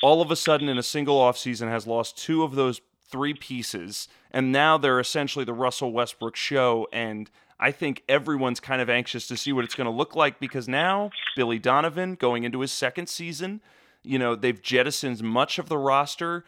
all 0.02 0.20
of 0.20 0.30
a 0.30 0.36
sudden 0.36 0.68
in 0.68 0.76
a 0.76 0.82
single 0.82 1.18
offseason 1.18 1.68
has 1.68 1.86
lost 1.86 2.18
two 2.18 2.42
of 2.42 2.54
those 2.54 2.80
three 3.08 3.34
pieces, 3.34 4.08
and 4.30 4.50
now 4.50 4.76
they're 4.76 5.00
essentially 5.00 5.44
the 5.44 5.52
Russell 5.52 5.92
Westbrook 5.92 6.34
show. 6.34 6.88
And 6.92 7.30
I 7.60 7.70
think 7.70 8.02
everyone's 8.08 8.58
kind 8.58 8.82
of 8.82 8.90
anxious 8.90 9.26
to 9.28 9.36
see 9.36 9.52
what 9.52 9.64
it's 9.64 9.74
going 9.74 9.86
to 9.86 9.92
look 9.92 10.16
like 10.16 10.40
because 10.40 10.66
now 10.66 11.10
Billy 11.36 11.58
Donovan 11.58 12.16
going 12.16 12.42
into 12.42 12.60
his 12.60 12.72
second 12.72 13.08
season, 13.08 13.60
you 14.02 14.18
know, 14.18 14.34
they've 14.34 14.60
jettisoned 14.60 15.22
much 15.22 15.58
of 15.58 15.68
the 15.68 15.78
roster. 15.78 16.44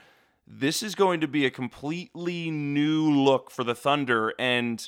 This 0.46 0.82
is 0.82 0.94
going 0.94 1.20
to 1.20 1.28
be 1.28 1.46
a 1.46 1.50
completely 1.50 2.50
new 2.50 3.10
look 3.10 3.50
for 3.50 3.62
the 3.62 3.74
Thunder, 3.74 4.34
and 4.38 4.86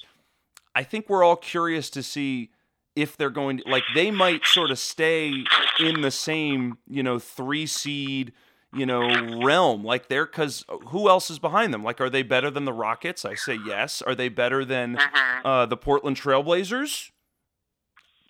I 0.74 0.82
think 0.82 1.08
we're 1.08 1.24
all 1.24 1.36
curious 1.36 1.88
to 1.90 2.02
see 2.02 2.50
if 2.94 3.16
they're 3.16 3.30
going 3.30 3.58
to 3.58 3.64
like 3.66 3.84
they 3.94 4.10
might 4.10 4.44
sort 4.44 4.70
of 4.70 4.78
stay 4.78 5.32
in 5.78 6.00
the 6.00 6.10
same 6.10 6.78
you 6.88 7.02
know 7.02 7.18
three 7.18 7.66
seed 7.66 8.32
you 8.78 8.86
know 8.86 9.42
realm 9.44 9.84
like 9.84 10.08
they're 10.08 10.26
because 10.26 10.64
who 10.88 11.08
else 11.08 11.30
is 11.30 11.38
behind 11.38 11.72
them 11.72 11.82
like 11.82 12.00
are 12.00 12.10
they 12.10 12.22
better 12.22 12.50
than 12.50 12.64
the 12.64 12.72
rockets 12.72 13.24
i 13.24 13.34
say 13.34 13.58
yes 13.66 14.02
are 14.02 14.14
they 14.14 14.28
better 14.28 14.64
than 14.64 14.96
Mhm. 14.96 15.40
uh, 15.44 15.66
the 15.66 15.76
portland 15.76 16.16
trailblazers 16.16 17.10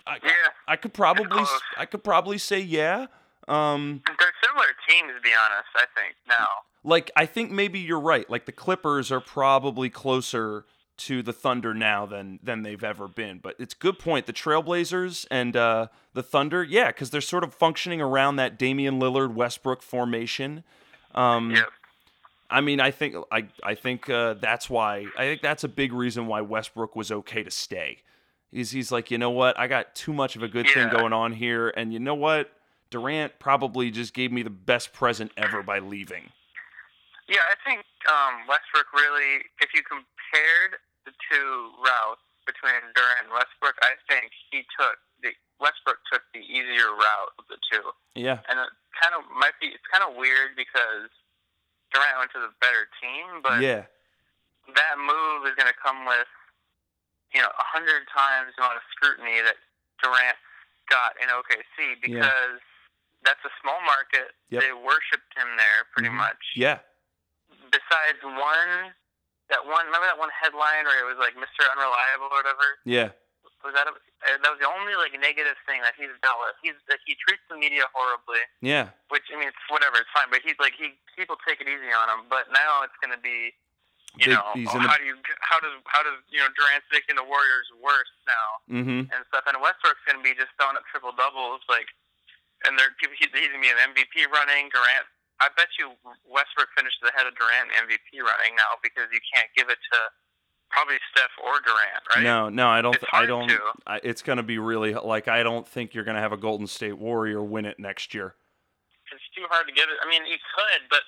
I, 0.07 0.19
Yeah, 0.23 0.31
I 0.69 0.77
could 0.77 0.95
probably 0.95 1.45
i 1.77 1.85
could 1.85 2.05
probably 2.05 2.39
say 2.39 2.61
yeah 2.61 3.07
um 3.49 4.03
they're 4.07 4.33
similar 4.45 4.67
teams 4.89 5.13
to 5.17 5.21
be 5.21 5.31
honest. 5.35 5.69
I 5.77 5.85
think 6.01 6.15
now. 6.29 6.47
like 6.85 7.11
I 7.17 7.27
think 7.27 7.51
maybe 7.51 7.79
you're 7.79 8.01
right. 8.01 8.29
Like 8.29 8.47
the 8.47 8.53
Clippers 8.53 9.11
are 9.13 9.21
probably 9.21 9.89
closer 9.91 10.65
to 10.99 11.23
the 11.23 11.33
Thunder 11.33 11.75
now 11.75 12.07
than 12.07 12.39
than 12.43 12.63
they've 12.63 12.83
ever 12.85 13.09
been. 13.09 13.39
But 13.39 13.57
it's 13.59 13.75
a 13.75 13.79
good 13.79 13.99
point. 13.99 14.27
The 14.27 14.33
Trailblazers 14.33 15.27
and 15.31 15.57
uh, 15.57 15.89
the 16.15 16.23
Thunder, 16.23 16.63
yeah, 16.65 16.89
because 16.89 17.11
they're 17.11 17.21
sort 17.21 17.45
of 17.45 17.55
functioning 17.55 18.01
around 18.01 18.37
that 18.37 18.59
Damian 18.59 18.99
Lillard 18.99 19.35
Westbrook 19.35 19.83
formation. 19.83 20.65
Um, 21.15 21.51
Yep. 21.53 21.69
I 22.49 22.61
mean, 22.61 22.81
I 22.81 22.91
think 22.93 23.17
I 23.33 23.47
I 23.65 23.75
think 23.75 24.09
uh, 24.09 24.35
that's 24.35 24.71
why 24.71 25.07
I 25.19 25.25
think 25.25 25.43
that's 25.43 25.65
a 25.65 25.69
big 25.69 25.93
reason 25.93 26.27
why 26.27 26.43
Westbrook 26.43 26.95
was 26.95 27.11
okay 27.11 27.43
to 27.43 27.51
stay. 27.51 27.99
Is 28.53 28.71
he's 28.71 28.93
like, 28.93 29.11
you 29.11 29.19
know 29.19 29.31
what, 29.31 29.59
I 29.59 29.67
got 29.67 29.95
too 29.95 30.13
much 30.13 30.37
of 30.37 30.43
a 30.43 30.49
good 30.49 30.69
thing 30.73 30.89
going 30.89 31.13
on 31.13 31.33
here, 31.33 31.69
and 31.77 31.93
you 31.93 31.99
know 31.99 32.15
what, 32.15 32.53
Durant 32.91 33.39
probably 33.41 33.91
just 33.91 34.15
gave 34.15 34.31
me 34.31 34.43
the 34.43 34.51
best 34.51 34.93
present 34.93 35.33
ever 35.37 35.63
by 35.63 35.81
leaving. 35.81 36.31
Yeah, 37.29 37.43
I 37.51 37.69
think 37.69 37.85
um, 38.09 38.47
Westbrook 38.49 38.87
really, 38.95 39.43
if 39.61 39.75
you 39.75 39.83
compared 39.83 40.79
the 41.07 41.15
two 41.31 41.71
routes 41.81 42.21
between 42.45 42.79
Durant 42.95 43.27
and 43.27 43.31
Westbrook, 43.33 43.79
I 43.83 43.95
think 44.11 44.31
he 44.51 44.67
took 44.79 44.99
the 45.23 45.33
Westbrook 45.63 45.99
took 46.13 46.21
the 46.37 46.43
easier 46.45 46.93
route 46.93 47.33
of 47.41 47.47
the 47.49 47.57
two, 47.73 47.83
Yeah, 48.15 48.43
and 48.51 48.61
it 48.61 48.71
kind 49.01 49.15
of 49.17 49.25
might 49.33 49.57
be 49.63 49.73
it's 49.73 49.87
kind 49.89 50.05
of 50.05 50.13
weird 50.19 50.53
because 50.59 51.09
Durant 51.95 52.19
went 52.21 52.31
to 52.37 52.43
the 52.45 52.53
better 52.61 52.85
team, 53.01 53.41
but 53.41 53.63
yeah, 53.65 53.89
that 54.75 54.95
move 55.01 55.47
is 55.49 55.55
going 55.57 55.71
to 55.71 55.79
come 55.81 56.05
with 56.05 56.29
you 57.33 57.41
know 57.41 57.49
a 57.51 57.67
hundred 57.67 58.05
times 58.13 58.53
the 58.55 58.63
amount 58.63 58.77
of 58.77 58.85
scrutiny 58.93 59.41
that 59.47 59.57
Durant 60.03 60.37
got 60.93 61.17
in 61.23 61.27
OKC 61.33 61.99
because 62.05 62.61
that's 63.25 63.43
a 63.43 63.53
small 63.65 63.81
market. 63.89 64.37
Yep. 64.55 64.61
They 64.63 64.75
worshipped 64.77 65.33
him 65.35 65.57
there 65.57 65.89
pretty 65.97 66.13
Mhm. 66.13 66.21
much 66.21 66.43
yeah, 66.55 66.79
besides 67.73 68.21
one 68.23 68.95
that 69.51 69.63
one 69.65 69.87
remember 69.87 70.07
that 70.11 70.19
one 70.19 70.31
headline 70.35 70.85
where 70.87 70.99
it 71.01 71.07
was 71.07 71.19
like 71.23 71.35
Mr. 71.39 71.63
Unreliable 71.71 72.31
or 72.33 72.41
whatever? 72.43 72.67
Yeah, 72.87 73.11
was 73.63 73.75
that 73.75 73.87
a, 73.87 73.95
uh, 73.95 74.39
that 74.43 74.51
was 74.51 74.59
the 74.63 74.67
only 74.71 74.95
like 74.99 75.15
negative 75.19 75.55
thing 75.67 75.83
that 75.87 75.95
he's 75.99 76.11
dealt 76.23 76.39
with. 76.43 76.55
He's 76.63 76.79
like 76.91 77.03
he 77.07 77.15
treats 77.19 77.43
the 77.51 77.59
media 77.59 77.87
horribly. 77.95 78.43
Yeah, 78.63 78.91
which 79.11 79.27
I 79.31 79.39
mean 79.39 79.51
it's 79.51 79.65
whatever 79.71 79.99
it's 80.03 80.11
fine 80.15 80.31
but 80.31 80.43
he's 80.43 80.59
like 80.59 80.75
he 80.75 80.95
people 81.15 81.39
take 81.47 81.63
it 81.63 81.69
easy 81.71 81.91
on 81.95 82.07
him 82.13 82.27
but 82.31 82.51
now 82.53 82.83
it's 82.85 82.97
going 83.01 83.15
to 83.15 83.23
be 83.23 83.55
you 84.21 84.33
Big- 84.33 84.37
know 84.39 84.51
he's 84.57 84.69
oh, 84.71 84.77
in 84.79 84.85
the- 84.85 84.91
how 84.91 84.99
do 84.99 85.07
you 85.07 85.17
how 85.45 85.59
does 85.63 85.75
how 85.91 86.03
does 86.03 86.19
you 86.33 86.39
know 86.43 86.51
Durant's 86.59 86.87
making 86.91 87.15
the 87.19 87.25
Warriors 87.27 87.69
worse 87.79 88.13
now? 88.27 88.49
Mm-hmm, 88.83 89.01
and 89.15 89.21
stuff 89.31 89.47
and 89.47 89.57
Westbrook's 89.63 90.03
going 90.09 90.19
to 90.19 90.25
be 90.27 90.35
just 90.35 90.51
throwing 90.59 90.75
up 90.79 90.85
triple 90.91 91.13
doubles 91.15 91.63
like 91.71 91.87
and 92.65 92.75
they're 92.81 92.93
he's, 92.99 93.11
he's 93.31 93.51
going 93.53 93.61
to 93.61 93.65
be 93.65 93.71
an 93.71 93.81
MVP 93.95 94.27
running 94.33 94.73
Durant 94.73 95.07
I 95.41 95.53
bet 95.53 95.69
you 95.77 95.93
Westbrook 96.25 96.73
finishes 96.73 97.03
ahead 97.05 97.29
of 97.29 97.37
Durant 97.37 97.69
MVP 97.77 98.25
running 98.25 98.57
now 98.57 98.81
because 98.81 99.09
you 99.13 99.21
can't 99.29 99.49
give 99.53 99.69
it 99.69 99.77
to 99.77 99.99
probably 100.71 100.97
Steph 101.13 101.33
or 101.45 101.61
Durant, 101.61 102.03
right? 102.15 102.25
No, 102.25 102.49
no, 102.49 102.69
I 102.69 102.81
don't. 102.81 102.95
It's 102.97 103.05
I 103.13 103.27
don't. 103.27 103.53
I, 103.87 104.01
it's 104.03 104.23
going 104.23 104.39
to 104.39 104.47
be 104.47 104.59
really 104.59 104.95
like 104.95 105.29
I 105.29 105.43
don't 105.43 105.67
think 105.67 105.95
you're 105.95 106.05
going 106.05 106.17
to 106.17 106.25
have 106.25 106.33
a 106.33 106.41
Golden 106.41 106.67
State 106.67 106.99
Warrior 106.99 107.43
win 107.43 107.65
it 107.65 107.79
next 107.79 108.15
year. 108.15 108.35
It's 109.13 109.29
too 109.37 109.47
hard 109.53 109.69
to 109.69 109.75
give 109.75 109.87
it. 109.87 109.99
I 110.03 110.09
mean, 110.09 110.27
you 110.27 110.41
could, 110.41 110.89
but 110.91 111.05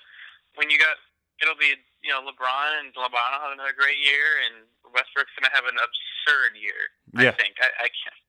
when 0.54 0.70
you 0.70 0.78
got, 0.78 0.94
it'll 1.42 1.58
be 1.58 1.74
you 2.04 2.10
know 2.12 2.20
LeBron 2.22 2.84
and 2.84 2.94
LeBron 2.94 3.28
will 3.32 3.42
have 3.42 3.54
another 3.56 3.74
great 3.74 3.98
year, 3.98 4.44
and 4.46 4.68
Westbrook's 4.92 5.32
going 5.34 5.48
to 5.50 5.54
have 5.56 5.66
an 5.66 5.76
absurd 5.80 6.54
year. 6.54 6.92
Yeah. 7.16 7.32
I 7.32 7.36
think 7.36 7.56
I, 7.58 7.68
I 7.84 7.88
can't. 7.90 8.20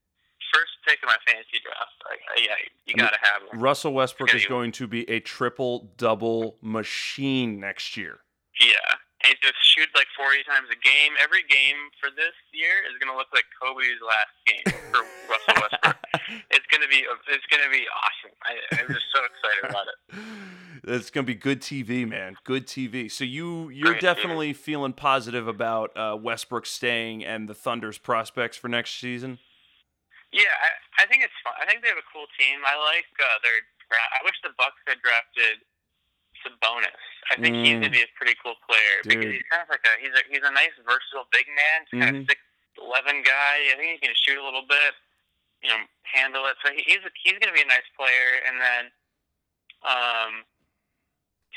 First 0.53 0.71
pick 0.87 0.99
of 1.03 1.07
my 1.07 1.17
fantasy 1.25 1.59
draft. 1.63 1.97
I, 2.05 2.15
I, 2.15 2.43
yeah, 2.43 2.55
you 2.85 2.95
got 2.95 3.11
to 3.11 3.19
have 3.21 3.41
him. 3.43 3.59
Russell 3.59 3.93
Westbrook 3.93 4.33
is 4.33 4.45
going 4.45 4.71
to 4.73 4.87
be 4.87 5.09
a 5.09 5.19
triple 5.19 5.91
double 5.97 6.55
machine 6.61 7.59
next 7.59 7.95
year. 7.97 8.19
Yeah. 8.59 8.97
And 9.23 9.35
he 9.35 9.35
just 9.45 9.59
shoots 9.75 9.91
like 9.95 10.07
40 10.15 10.43
times 10.47 10.67
a 10.71 10.79
game. 10.79 11.11
Every 11.21 11.43
game 11.43 11.75
for 11.99 12.09
this 12.09 12.33
year 12.53 12.87
is 12.87 12.95
going 13.03 13.11
to 13.11 13.17
look 13.17 13.27
like 13.33 13.43
Kobe's 13.59 13.99
last 13.99 14.33
game 14.47 14.81
for 14.91 15.03
Russell 15.29 15.67
Westbrook. 15.69 15.95
It's 16.51 16.65
going 16.69 16.81
to 16.81 16.87
be 16.87 17.03
it's 17.27 17.45
going 17.49 17.63
to 17.63 17.71
be 17.71 17.85
awesome. 17.89 18.35
I, 18.43 18.81
I'm 18.81 18.87
just 18.93 19.05
so 19.13 19.21
excited 19.25 19.69
about 19.69 19.87
it. 19.87 20.19
It's 20.87 21.09
going 21.09 21.25
to 21.25 21.33
be 21.33 21.35
good 21.35 21.61
TV, 21.61 22.07
man. 22.07 22.35
Good 22.43 22.67
TV. 22.67 23.11
So 23.11 23.23
you 23.23 23.69
you're 23.69 23.91
Great 23.91 24.01
definitely 24.01 24.53
feeling 24.53 24.93
positive 24.93 25.47
about 25.47 25.95
uh, 25.97 26.17
Westbrook 26.21 26.65
staying 26.65 27.25
and 27.25 27.49
the 27.49 27.53
Thunder's 27.53 27.97
prospects 27.97 28.57
for 28.57 28.67
next 28.67 28.99
season. 28.99 29.39
Yeah, 30.31 30.53
I, 30.61 30.69
I 31.01 31.03
think 31.09 31.25
it's 31.25 31.33
fun. 31.41 31.57
I 31.57 31.65
think 31.65 31.81
they 31.81 31.89
have 31.89 31.97
a 32.01 32.05
cool 32.13 32.29
team. 32.37 32.61
I 32.61 32.77
like 32.77 33.09
uh, 33.17 33.37
their. 33.41 33.57
I 33.89 34.21
wish 34.21 34.37
the 34.45 34.53
Bucks 34.53 34.77
had 34.85 35.01
drafted 35.01 35.65
Sabonis. 36.45 36.93
I 37.33 37.41
think 37.41 37.57
he's 37.65 37.81
Mm. 37.81 37.89
gonna 37.89 37.97
be 37.97 38.05
a 38.05 38.11
pretty 38.13 38.37
cool 38.37 38.53
player 38.69 39.01
because 39.01 39.25
he's 39.33 39.47
kind 39.49 39.65
of 39.65 39.69
like 39.73 39.81
a 39.89 39.93
he's 39.97 40.13
a 40.13 40.21
he's 40.29 40.45
a 40.45 40.53
nice 40.53 40.73
versatile 40.85 41.25
big 41.33 41.49
man, 41.49 41.79
He's 41.89 41.97
kind 41.97 42.15
of 42.17 42.23
six 42.29 42.37
eleven 42.77 43.25
guy. 43.25 43.73
I 43.73 43.75
think 43.81 43.97
he 43.97 43.99
can 44.05 44.13
shoot 44.13 44.37
a 44.37 44.45
little 44.45 44.61
bit, 44.69 44.93
you 45.65 45.73
know, 45.73 45.81
handle 46.05 46.45
it. 46.45 46.55
So 46.61 46.69
he, 46.69 46.85
he's 46.85 47.01
a, 47.01 47.09
he's 47.17 47.37
gonna 47.41 47.57
be 47.57 47.65
a 47.65 47.69
nice 47.69 47.89
player. 47.97 48.31
And 48.45 48.61
then, 48.61 48.83
um, 49.81 50.31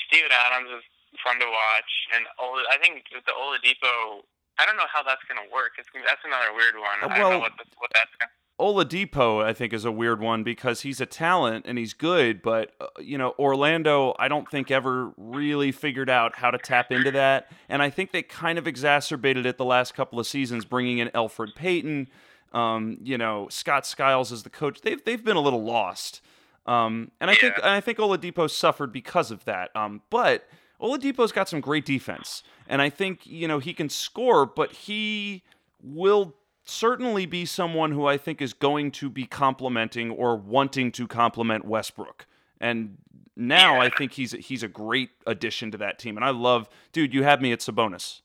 Steven 0.08 0.32
Adams 0.32 0.72
is 0.80 0.84
fun 1.20 1.36
to 1.40 1.48
watch, 1.48 1.92
and 2.16 2.24
Ola, 2.40 2.64
I 2.72 2.80
think 2.80 3.04
with 3.12 3.28
the 3.28 3.36
Oladipo. 3.36 4.24
I 4.60 4.64
don't 4.68 4.76
know 4.76 4.88
how 4.92 5.00
that's 5.04 5.24
gonna 5.28 5.48
work. 5.52 5.76
It's 5.80 5.88
that's 5.92 6.24
another 6.24 6.52
weird 6.56 6.76
one. 6.76 7.00
I 7.04 7.20
don't 7.20 7.32
know 7.32 7.40
what 7.44 7.56
the, 7.60 7.64
what 7.80 7.92
that's 7.92 8.12
gonna. 8.20 8.32
Oladipo, 8.62 9.44
I 9.44 9.52
think, 9.52 9.72
is 9.72 9.84
a 9.84 9.90
weird 9.90 10.20
one 10.20 10.44
because 10.44 10.82
he's 10.82 11.00
a 11.00 11.06
talent 11.06 11.64
and 11.66 11.76
he's 11.78 11.94
good, 11.94 12.42
but 12.42 12.70
uh, 12.80 12.86
you 13.00 13.18
know, 13.18 13.34
Orlando, 13.38 14.14
I 14.20 14.28
don't 14.28 14.48
think 14.48 14.70
ever 14.70 15.12
really 15.16 15.72
figured 15.72 16.08
out 16.08 16.36
how 16.36 16.52
to 16.52 16.58
tap 16.58 16.92
into 16.92 17.10
that, 17.10 17.50
and 17.68 17.82
I 17.82 17.90
think 17.90 18.12
they 18.12 18.22
kind 18.22 18.58
of 18.58 18.68
exacerbated 18.68 19.46
it 19.46 19.58
the 19.58 19.64
last 19.64 19.94
couple 19.94 20.20
of 20.20 20.26
seasons, 20.28 20.64
bringing 20.64 20.98
in 20.98 21.08
Elfrid 21.08 21.56
Payton, 21.56 22.08
um, 22.52 22.98
you 23.02 23.18
know, 23.18 23.48
Scott 23.50 23.84
Skiles 23.84 24.30
as 24.30 24.44
the 24.44 24.50
coach. 24.50 24.80
They've 24.82 25.02
they've 25.04 25.24
been 25.24 25.36
a 25.36 25.40
little 25.40 25.64
lost, 25.64 26.20
um, 26.64 27.10
and 27.20 27.30
I 27.30 27.34
think 27.34 27.54
Yeah. 27.58 27.64
and 27.64 27.70
I 27.72 27.80
think 27.80 27.98
Oladipo 27.98 28.48
suffered 28.48 28.92
because 28.92 29.32
of 29.32 29.44
that. 29.44 29.74
Um, 29.74 30.02
but 30.08 30.48
Oladipo's 30.80 31.32
got 31.32 31.48
some 31.48 31.60
great 31.60 31.84
defense, 31.84 32.44
and 32.68 32.80
I 32.80 32.90
think 32.90 33.26
you 33.26 33.48
know 33.48 33.58
he 33.58 33.74
can 33.74 33.88
score, 33.88 34.46
but 34.46 34.70
he 34.72 35.42
will 35.82 36.36
certainly 36.64 37.26
be 37.26 37.44
someone 37.44 37.92
who 37.92 38.06
I 38.06 38.16
think 38.16 38.40
is 38.40 38.52
going 38.52 38.90
to 38.92 39.10
be 39.10 39.26
complimenting 39.26 40.10
or 40.10 40.36
wanting 40.36 40.92
to 40.92 41.06
compliment 41.06 41.64
Westbrook. 41.64 42.26
And 42.60 42.98
now 43.36 43.80
I 43.80 43.88
think 43.88 44.12
he's 44.12 44.32
he's 44.32 44.62
a 44.62 44.68
great 44.68 45.10
addition 45.26 45.70
to 45.72 45.78
that 45.78 45.98
team. 45.98 46.16
And 46.16 46.24
I 46.24 46.30
love, 46.30 46.68
dude, 46.92 47.14
you 47.14 47.24
have 47.24 47.40
me 47.40 47.52
at 47.52 47.60
Sabonis. 47.60 48.20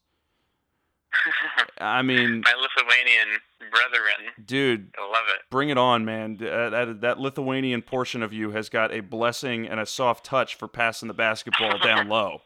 I 1.80 2.02
mean, 2.02 2.42
My 2.46 2.54
Lithuanian 2.54 3.40
brethren, 3.72 4.34
dude, 4.46 4.94
I 4.98 5.02
love 5.02 5.26
it. 5.30 5.42
bring 5.50 5.70
it 5.70 5.78
on, 5.78 6.06
man. 6.06 6.38
Uh, 6.42 6.70
that 6.70 7.02
that 7.02 7.20
Lithuanian 7.20 7.82
portion 7.82 8.22
of 8.22 8.34
you 8.34 8.52
has 8.52 8.70
got 8.70 8.92
a 8.94 9.00
blessing 9.00 9.68
and 9.68 9.80
a 9.80 9.86
soft 9.86 10.26
touch 10.26 10.56
for 10.56 10.68
passing 10.68 11.08
the 11.08 11.14
basketball 11.14 11.78
down 11.84 12.10
low. 12.10 12.42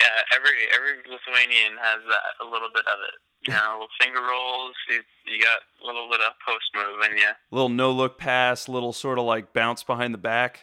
Yeah, 0.00 0.36
every 0.36 0.56
every 0.74 0.98
Lithuanian 1.08 1.76
has 1.80 2.00
that, 2.08 2.44
a 2.44 2.50
little 2.50 2.70
bit 2.74 2.86
of 2.86 2.98
it. 3.06 3.14
You 3.46 3.54
know, 3.54 3.72
little 3.72 3.88
finger 4.00 4.20
rolls. 4.20 4.74
You, 4.88 5.00
you 5.26 5.42
got 5.42 5.60
a 5.82 5.86
little 5.86 6.08
bit 6.10 6.20
of 6.20 6.32
post 6.46 6.64
move 6.74 7.10
in 7.10 7.16
you. 7.18 7.28
Little 7.50 7.68
no 7.70 7.90
look 7.90 8.18
pass, 8.18 8.68
little 8.68 8.92
sort 8.92 9.18
of 9.18 9.24
like 9.24 9.52
bounce 9.52 9.82
behind 9.82 10.12
the 10.12 10.18
back. 10.18 10.60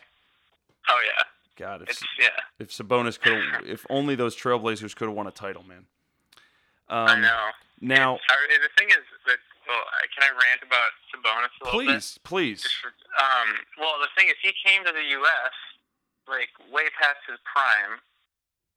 Oh 0.90 1.02
yeah, 1.06 1.24
God, 1.58 1.82
if 1.82 1.90
It's 1.90 2.04
yeah. 2.20 2.28
if 2.60 2.70
Sabonis 2.70 3.20
could, 3.20 3.42
if 3.66 3.86
only 3.90 4.16
those 4.16 4.36
Trailblazers 4.36 4.96
could 4.96 5.08
have 5.08 5.18
won 5.18 5.28
a 5.28 5.32
title, 5.32 5.64
man. 5.64 5.86
Um, 6.90 7.08
I 7.08 7.20
know. 7.20 7.44
Now, 7.82 8.16
I, 8.16 8.36
the 8.62 8.70
thing 8.78 8.90
is 8.90 9.04
that 9.26 9.38
well, 9.68 9.84
I- 9.84 10.08
can 10.14 10.24
I 10.24 10.32
rant 10.32 10.62
about 10.64 10.92
Sabonis 11.12 11.50
a 11.62 11.66
little 11.66 11.80
bit? 11.82 11.88
please, 11.88 12.20
please. 12.24 12.64
Um, 13.20 13.58
well, 13.80 13.96
the 14.00 14.08
thing 14.16 14.30
is, 14.30 14.36
he 14.42 14.54
came 14.64 14.86
to 14.86 14.92
the 14.94 15.04
U.S. 15.20 15.54
like 16.30 16.50
way 16.72 16.84
past 17.02 17.20
his 17.28 17.38
prime, 17.44 18.00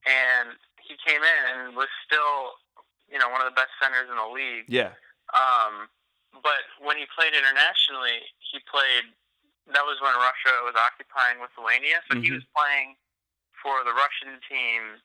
and 0.09 0.57
he 0.83 0.97
came 1.07 1.21
in 1.23 1.43
and 1.55 1.77
was 1.77 1.87
still, 2.05 2.59
you 3.11 3.19
know, 3.19 3.29
one 3.29 3.41
of 3.43 3.47
the 3.51 3.57
best 3.59 3.71
centers 3.83 4.09
in 4.09 4.17
the 4.17 4.31
league. 4.33 4.65
Yeah, 4.69 4.95
Um, 5.35 5.89
but 6.43 6.63
when 6.81 6.97
he 6.97 7.07
played 7.15 7.35
internationally, 7.35 8.23
he 8.51 8.59
played. 8.71 9.13
That 9.75 9.83
was 9.87 10.01
when 10.01 10.15
Russia 10.15 10.55
was 10.65 10.75
occupying 10.75 11.39
Lithuania, 11.41 12.03
so 12.11 12.19
he 12.19 12.31
Mhm. 12.31 12.35
was 12.35 12.45
playing 12.57 12.97
for 13.63 13.85
the 13.85 13.93
Russian 13.93 14.41
team 14.49 15.01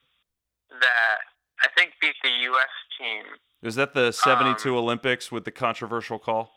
that 0.70 1.18
I 1.62 1.68
think 1.76 1.94
beat 2.00 2.16
the 2.22 2.30
U.S. 2.50 2.70
team. 2.98 3.24
Was 3.62 3.74
that 3.76 3.94
the 3.94 4.12
'72 4.12 4.70
Um, 4.70 4.82
Olympics 4.82 5.30
with 5.30 5.44
the 5.44 5.52
controversial 5.52 6.18
call? 6.18 6.52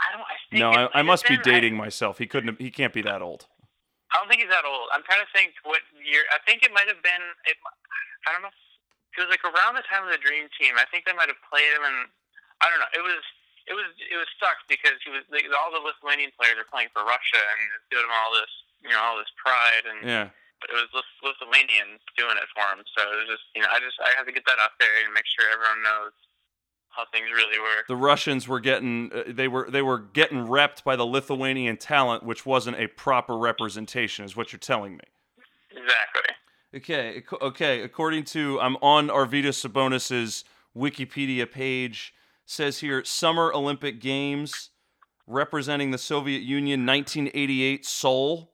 I 0.00 0.12
don't. 0.12 0.22
I 0.22 0.36
think 0.50 0.60
No, 0.60 0.70
I, 0.72 1.00
I 1.00 1.02
must 1.02 1.24
be 1.24 1.36
been- 1.36 1.40
I- 1.40 1.42
dating 1.42 1.76
myself. 1.76 2.18
He 2.18 2.26
couldn't. 2.26 2.48
Have, 2.48 2.58
he 2.58 2.70
can't 2.70 2.92
be 2.92 3.02
that 3.02 3.20
old. 3.22 3.46
I 4.12 4.18
don't 4.18 4.28
think 4.28 4.40
he's 4.40 4.50
that 4.50 4.64
old. 4.64 4.88
I'm 4.92 5.02
trying 5.02 5.20
to 5.20 5.30
think 5.32 5.54
what 5.64 5.82
year. 6.04 6.24
I 6.32 6.38
think 6.46 6.62
it 6.62 6.72
might 6.72 6.88
have 6.88 7.02
been. 7.02 7.22
It, 7.44 7.56
I 8.26 8.32
don't 8.32 8.42
know. 8.42 8.50
It 9.16 9.24
was 9.24 9.32
like 9.32 9.42
around 9.48 9.74
the 9.80 9.84
time 9.88 10.04
of 10.04 10.12
the 10.12 10.20
Dream 10.20 10.46
Team. 10.60 10.76
I 10.76 10.84
think 10.92 11.08
they 11.08 11.16
might 11.16 11.32
have 11.32 11.40
played 11.48 11.72
him, 11.72 11.82
and 11.84 12.08
I 12.60 12.68
don't 12.68 12.78
know. 12.80 12.92
It 12.92 13.00
was. 13.04 13.24
It 13.66 13.74
was. 13.74 13.88
It 13.98 14.14
was 14.20 14.28
sucked 14.38 14.68
because 14.68 14.94
he 15.02 15.10
was. 15.10 15.24
Like, 15.32 15.48
all 15.56 15.72
the 15.72 15.80
Lithuanian 15.82 16.30
players 16.36 16.60
are 16.60 16.68
playing 16.68 16.92
for 16.92 17.02
Russia, 17.02 17.40
and 17.40 17.66
it's 17.74 17.88
giving 17.90 18.04
him 18.06 18.14
all 18.14 18.30
this, 18.36 18.52
you 18.84 18.92
know, 18.92 19.00
all 19.00 19.16
this 19.18 19.32
pride, 19.40 19.84
and 19.88 19.98
Yeah. 20.06 20.28
but 20.60 20.70
it 20.70 20.76
was 20.78 20.88
Lith- 20.94 21.20
Lithuanians 21.34 21.98
doing 22.14 22.36
it 22.36 22.48
for 22.54 22.62
him. 22.70 22.84
So 22.94 23.02
it 23.10 23.16
was 23.24 23.28
just, 23.40 23.44
you 23.56 23.64
know, 23.64 23.68
I 23.72 23.80
just 23.80 23.96
I 23.98 24.12
have 24.20 24.28
to 24.28 24.34
get 24.36 24.44
that 24.46 24.60
out 24.60 24.76
there 24.78 24.92
and 25.04 25.10
make 25.16 25.26
sure 25.26 25.48
everyone 25.50 25.82
knows 25.82 26.12
how 26.94 27.04
things 27.12 27.28
really 27.32 27.58
were. 27.58 27.84
The 27.88 27.96
Russians 27.96 28.46
were 28.48 28.60
getting. 28.60 29.10
Uh, 29.12 29.24
they 29.26 29.48
were. 29.48 29.68
They 29.70 29.82
were 29.82 29.98
getting 29.98 30.46
repped 30.46 30.84
by 30.84 30.94
the 30.96 31.04
Lithuanian 31.06 31.76
talent, 31.76 32.22
which 32.22 32.44
wasn't 32.46 32.78
a 32.78 32.86
proper 32.86 33.36
representation, 33.36 34.24
is 34.24 34.36
what 34.36 34.52
you're 34.52 34.60
telling 34.60 34.96
me. 34.96 35.04
Exactly. 35.70 36.22
Okay, 36.76 37.22
okay. 37.40 37.80
According 37.82 38.24
to 38.24 38.60
I'm 38.60 38.76
on 38.76 39.08
Arvydas 39.08 39.54
Sabonis's 39.54 40.44
Wikipedia 40.76 41.50
page, 41.50 42.12
says 42.44 42.80
here 42.80 43.02
Summer 43.02 43.50
Olympic 43.52 43.98
Games 44.00 44.70
representing 45.26 45.90
the 45.90 45.98
Soviet 45.98 46.42
Union 46.42 46.84
1988 46.84 47.86
Seoul, 47.86 48.52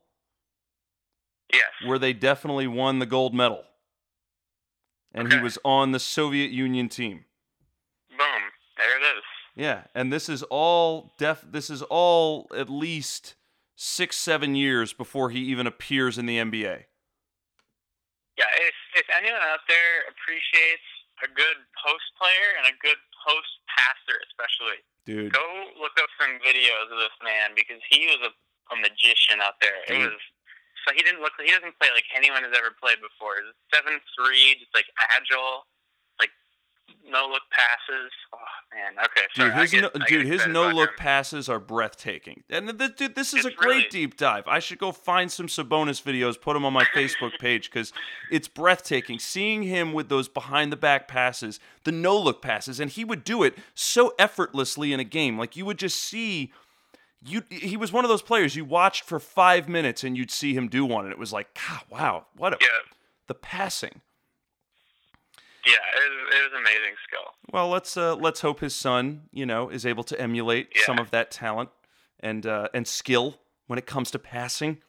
Yes. 1.51 1.63
where 1.85 1.99
they 1.99 2.13
definitely 2.13 2.65
won 2.65 2.99
the 2.99 3.05
gold 3.05 3.33
medal. 3.33 3.63
And 5.13 5.31
he 5.31 5.39
was 5.39 5.59
on 5.63 5.91
the 5.91 5.99
Soviet 5.99 6.49
Union 6.49 6.89
team. 6.89 7.25
Boom. 8.09 8.41
There 8.77 8.97
it 8.97 9.17
is. 9.17 9.23
Yeah, 9.55 9.83
and 9.93 10.11
this 10.11 10.29
is 10.29 10.41
all 10.43 11.13
def 11.19 11.45
this 11.47 11.69
is 11.69 11.83
all 11.83 12.47
at 12.55 12.69
least 12.69 13.35
6 13.75 14.15
7 14.15 14.55
years 14.55 14.93
before 14.93 15.29
he 15.29 15.39
even 15.41 15.67
appears 15.67 16.17
in 16.17 16.25
the 16.25 16.37
NBA. 16.37 16.85
Yeah, 18.37 18.49
if 18.65 18.75
if 18.97 19.07
anyone 19.13 19.41
out 19.45 19.61
there 19.69 20.09
appreciates 20.09 20.87
a 21.21 21.29
good 21.29 21.59
post 21.77 22.07
player 22.17 22.57
and 22.57 22.65
a 22.65 22.75
good 22.81 22.97
post 23.21 23.51
passer, 23.69 24.17
especially, 24.25 24.81
Dude. 25.05 25.29
go 25.29 25.45
look 25.77 25.93
up 26.01 26.09
some 26.17 26.41
videos 26.41 26.89
of 26.89 26.97
this 26.97 27.13
man 27.21 27.53
because 27.53 27.77
he 27.85 28.09
was 28.09 28.19
a, 28.25 28.31
a 28.73 28.75
magician 28.81 29.37
out 29.37 29.61
there. 29.61 29.85
It 29.85 30.01
was 30.01 30.17
so 30.83 30.91
he 30.91 31.05
didn't 31.05 31.21
look 31.21 31.37
he 31.39 31.53
doesn't 31.53 31.77
play 31.77 31.93
like 31.93 32.09
anyone 32.11 32.43
has 32.43 32.51
ever 32.57 32.73
played 32.75 32.99
before. 32.99 33.39
He's 33.39 33.53
seven 33.69 34.01
three, 34.17 34.57
just 34.57 34.73
like 34.73 34.89
agile, 35.13 35.69
no 37.09 37.27
look 37.29 37.43
passes. 37.51 38.11
Oh 38.33 38.37
man, 38.73 39.05
okay, 39.05 39.21
sorry. 39.35 39.49
Dude, 39.49 39.59
his 39.59 39.71
get- 39.71 39.81
no, 39.99 40.05
dude, 40.07 40.25
his 40.25 40.47
no 40.47 40.69
look 40.69 40.91
him. 40.91 40.95
passes 40.97 41.49
are 41.49 41.59
breathtaking. 41.59 42.43
And 42.49 42.77
th- 42.79 42.95
dude, 42.95 43.15
this 43.15 43.33
is 43.33 43.45
It's 43.45 43.53
a 43.53 43.57
great 43.57 43.67
really- 43.75 43.87
deep 43.89 44.17
dive. 44.17 44.47
I 44.47 44.59
should 44.59 44.79
go 44.79 44.91
find 44.91 45.31
some 45.31 45.47
Sabonis 45.47 46.01
videos, 46.01 46.39
put 46.39 46.53
them 46.53 46.65
on 46.65 46.73
my 46.73 46.85
Facebook 46.85 47.37
page 47.39 47.69
because 47.69 47.91
it's 48.31 48.47
breathtaking. 48.47 49.19
Seeing 49.19 49.63
him 49.63 49.93
with 49.93 50.09
those 50.09 50.27
behind 50.27 50.71
the 50.71 50.77
back 50.77 51.07
passes, 51.07 51.59
the 51.83 51.91
no 51.91 52.17
look 52.17 52.41
passes, 52.41 52.79
and 52.79 52.89
he 52.89 53.03
would 53.05 53.23
do 53.23 53.43
it 53.43 53.57
so 53.73 54.13
effortlessly 54.17 54.93
in 54.93 54.99
a 54.99 55.03
game. 55.05 55.37
Like 55.37 55.55
you 55.55 55.65
would 55.65 55.77
just 55.79 55.99
see. 55.99 56.51
You, 57.25 57.41
he 57.49 57.77
was 57.77 57.93
one 57.93 58.03
of 58.03 58.09
those 58.09 58.21
players 58.21 58.57
you 58.57 58.65
watched 58.65 59.05
for 59.05 59.17
five 59.17 59.69
minutes 59.69 60.03
and 60.03 60.17
you'd 60.17 60.29
see 60.29 60.53
him 60.53 60.67
do 60.67 60.83
one, 60.85 61.05
and 61.05 61.11
it 61.13 61.17
was 61.17 61.31
like, 61.31 61.57
God, 61.69 61.79
wow, 61.89 62.25
what 62.35 62.51
a, 62.51 62.57
Yeah, 62.59 62.67
the 63.27 63.33
passing. 63.33 64.01
Yeah, 65.65 65.73
it 65.73 66.09
was, 66.09 66.35
it 66.35 66.43
was 66.53 66.59
amazing 66.61 66.95
skill. 67.07 67.33
Well, 67.51 67.69
let's 67.69 67.95
uh, 67.97 68.15
let's 68.15 68.41
hope 68.41 68.59
his 68.59 68.75
son, 68.75 69.23
you 69.31 69.45
know, 69.45 69.69
is 69.69 69.85
able 69.85 70.03
to 70.05 70.19
emulate 70.19 70.69
Yeah. 70.75 70.81
some 70.85 70.99
of 70.99 71.11
that 71.11 71.31
talent 71.31 71.69
and 72.19 72.45
uh, 72.45 72.69
and 72.73 72.87
skill 72.87 73.37
when 73.67 73.79
it 73.79 73.85
comes 73.85 74.11
to 74.11 74.19
passing. 74.19 74.79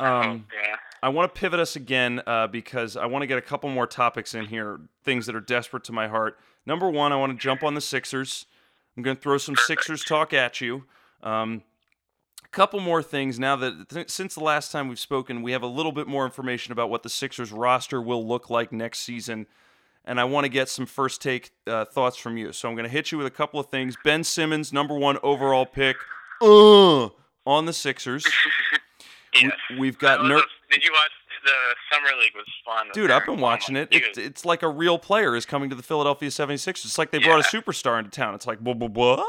oh, 0.00 0.04
Um, 0.06 0.46
yeah. 0.54 0.76
I 1.02 1.08
want 1.10 1.32
to 1.32 1.38
pivot 1.40 1.60
us 1.60 1.76
again 1.76 2.20
uh, 2.26 2.48
because 2.48 2.96
I 2.96 3.06
want 3.06 3.22
to 3.22 3.26
get 3.26 3.38
a 3.38 3.42
couple 3.42 3.70
more 3.70 3.86
topics 3.86 4.34
in 4.34 4.46
here, 4.46 4.80
things 5.04 5.26
that 5.26 5.36
are 5.36 5.40
desperate 5.40 5.84
to 5.84 5.92
my 5.92 6.08
heart. 6.08 6.38
Number 6.66 6.90
one, 6.90 7.12
I 7.12 7.16
want 7.16 7.32
to 7.32 7.38
jump 7.38 7.62
on 7.62 7.74
the 7.74 7.80
Sixers. 7.80 8.46
I'm 8.96 9.02
going 9.04 9.16
to 9.16 9.22
throw 9.22 9.38
some 9.38 9.54
Perfect. 9.54 9.66
Sixers 9.84 10.04
talk 10.04 10.34
at 10.34 10.60
you. 10.60 10.84
Um, 11.22 11.62
a 12.44 12.48
couple 12.48 12.80
more 12.80 13.00
things 13.02 13.38
now 13.38 13.54
that 13.56 13.88
th- 13.90 14.10
since 14.10 14.34
the 14.34 14.42
last 14.42 14.72
time 14.72 14.88
we've 14.88 14.98
spoken, 14.98 15.40
we 15.42 15.52
have 15.52 15.62
a 15.62 15.66
little 15.68 15.92
bit 15.92 16.08
more 16.08 16.24
information 16.24 16.72
about 16.72 16.90
what 16.90 17.04
the 17.04 17.08
Sixers 17.08 17.52
roster 17.52 18.02
will 18.02 18.26
look 18.26 18.50
like 18.50 18.72
next 18.72 18.98
season. 19.00 19.46
And 20.08 20.18
I 20.18 20.24
want 20.24 20.44
to 20.44 20.48
get 20.48 20.68
some 20.68 20.86
first 20.86 21.20
take 21.20 21.52
uh, 21.66 21.84
thoughts 21.84 22.16
from 22.16 22.36
you. 22.36 22.52
So 22.52 22.68
I'm 22.68 22.74
going 22.74 22.86
to 22.86 22.90
hit 22.90 23.12
you 23.12 23.18
with 23.18 23.26
a 23.26 23.30
couple 23.30 23.60
of 23.60 23.66
things. 23.66 23.94
Ben 24.02 24.24
Simmons, 24.24 24.72
number 24.72 24.94
one 24.94 25.18
overall 25.22 25.66
pick, 25.66 25.96
uh, 26.40 27.10
on 27.46 27.66
the 27.66 27.72
Sixers. 27.72 28.26
Yes. 29.34 29.52
We, 29.78 29.88
have 29.88 29.98
got 29.98 30.24
Ner- 30.24 30.42
did 30.70 30.82
you 30.82 30.90
watch 30.90 31.10
the 31.44 31.52
summer 31.92 32.08
league? 32.18 32.32
Was 32.34 32.46
fun. 32.64 32.86
Dude, 32.94 33.10
I've 33.10 33.26
been 33.26 33.40
watching 33.40 33.76
it. 33.76 33.92
He 33.92 33.98
It's, 34.20 34.46
like 34.46 34.62
a 34.62 34.68
real 34.68 34.98
player 34.98 35.36
is 35.36 35.44
coming 35.44 35.68
to 35.68 35.76
the 35.76 35.82
Philadelphia 35.82 36.30
76ers. 36.30 36.86
It's 36.86 36.98
like 36.98 37.10
they 37.10 37.18
brought 37.18 37.38
a 37.40 37.48
superstar 37.48 37.98
into 37.98 38.10
town. 38.10 38.34
It's 38.34 38.46
like, 38.46 38.60
blah, 38.60 38.72
blah, 38.72 38.88
blah. 38.88 39.22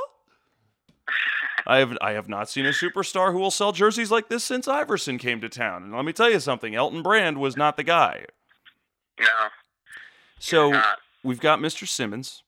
I 1.67 1.77
have 1.77 1.97
I 2.01 2.13
have 2.13 2.29
not 2.29 2.49
seen 2.49 2.65
a 2.65 2.69
superstar 2.69 3.31
who 3.31 3.39
will 3.39 3.51
sell 3.51 3.71
jerseys 3.71 4.09
like 4.09 4.29
this 4.29 4.43
since 4.43 4.67
Iverson 4.67 5.17
came 5.17 5.41
to 5.41 5.49
town. 5.49 5.83
And 5.83 5.93
let 5.93 6.05
me 6.05 6.13
tell 6.13 6.29
you 6.29 6.39
something, 6.39 6.73
Elton 6.73 7.03
Brand 7.03 7.37
was 7.37 7.57
not 7.57 7.77
the 7.77 7.83
guy. 7.83 8.25
no, 9.19 9.25
So 10.39 10.81
we've 11.23 11.39
got 11.39 11.59
Mr. 11.59 11.87
Simmons. 11.87 12.43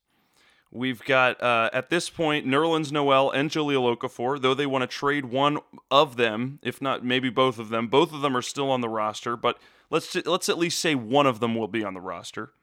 We've 0.73 1.03
got 1.03 1.41
uh, 1.43 1.69
at 1.73 1.89
this 1.89 2.09
point 2.09 2.47
Nerlens 2.47 2.93
Noel 2.93 3.29
and 3.29 3.49
Jahlil 3.49 3.97
Okafor, 3.97 4.41
though 4.41 4.53
they 4.53 4.65
want 4.65 4.83
to 4.83 4.87
trade 4.87 5.25
one 5.25 5.59
of 5.91 6.15
them, 6.15 6.59
if 6.63 6.81
not 6.81 7.03
maybe 7.03 7.29
both 7.29 7.59
of 7.59 7.67
them. 7.69 7.87
Both 7.87 8.13
of 8.13 8.21
them 8.21 8.37
are 8.37 8.41
still 8.41 8.71
on 8.71 8.79
the 8.79 8.87
roster, 8.87 9.35
but 9.35 9.57
let's 9.89 10.15
let's 10.25 10.47
at 10.47 10.57
least 10.57 10.79
say 10.79 10.95
one 10.95 11.27
of 11.27 11.41
them 11.41 11.55
will 11.55 11.67
be 11.67 11.83
on 11.83 11.93
the 11.93 11.99
roster. 11.99 12.53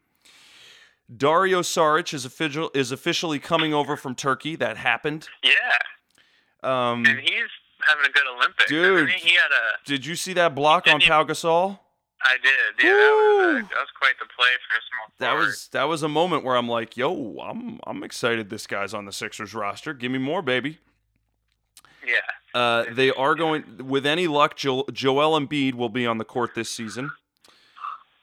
Dario 1.15 1.61
Saric 1.61 2.15
is 2.15 2.25
official 2.25 2.71
is 2.75 2.91
officially 2.93 3.39
coming 3.39 3.75
over 3.75 3.95
from 3.97 4.15
Turkey. 4.15 4.57
That 4.57 4.79
happened. 4.79 5.29
Yeah, 5.43 5.53
Um, 6.63 7.05
and 7.05 7.19
he's 7.21 7.33
having 7.87 8.07
a 8.07 8.13
good 8.13 8.27
Olympics. 8.37 8.69
Dude. 8.71 9.09
isn't 9.09 9.21
he? 9.21 9.29
he 9.31 9.35
had 9.35 9.51
a. 9.51 9.87
did 9.87 10.07
you 10.07 10.17
see 10.17 10.33
that 10.33 10.55
block 10.55 10.87
on 10.87 11.01
Didn't 11.01 11.11
Pau 11.11 11.25
Gasol? 11.25 11.79
I 12.23 12.37
did. 12.43 12.85
Yeah, 12.85 12.91
that 12.91 12.95
was, 12.95 13.57
a, 13.65 13.69
that 13.69 13.79
was 13.81 13.89
quite 13.99 14.19
the 14.19 14.27
play 14.37 14.49
for 14.69 14.77
a 14.77 14.83
small 14.89 15.13
That 15.19 15.31
forward. 15.31 15.47
was 15.47 15.69
that 15.73 15.85
was 15.85 16.03
a 16.03 16.09
moment 16.09 16.45
where 16.45 16.57
I'm 16.57 16.69
like, 16.69 16.97
yo, 16.97 17.37
I'm 17.39 17.79
I'm 17.87 18.03
excited. 18.03 18.51
This 18.51 18.67
guy's 18.67 18.93
on 18.95 19.05
the 19.05 19.13
Sixers 19.13 19.55
roster. 19.55 19.95
Give 19.95 20.11
me 20.11 20.19
more, 20.19 20.43
baby. 20.43 20.79
Yeah. 22.05 22.15
Uh, 22.59 22.85
they 22.91 23.11
are 23.11 23.35
going 23.35 23.87
with 23.87 24.07
any 24.07 24.27
luck. 24.27 24.57
Jo- 24.57 24.87
Joel 24.93 25.39
Embiid 25.39 25.75
will 25.75 25.91
be 25.91 26.07
on 26.07 26.19
the 26.19 26.25
court 26.25 26.55
this 26.55 26.71
season. 26.71 27.11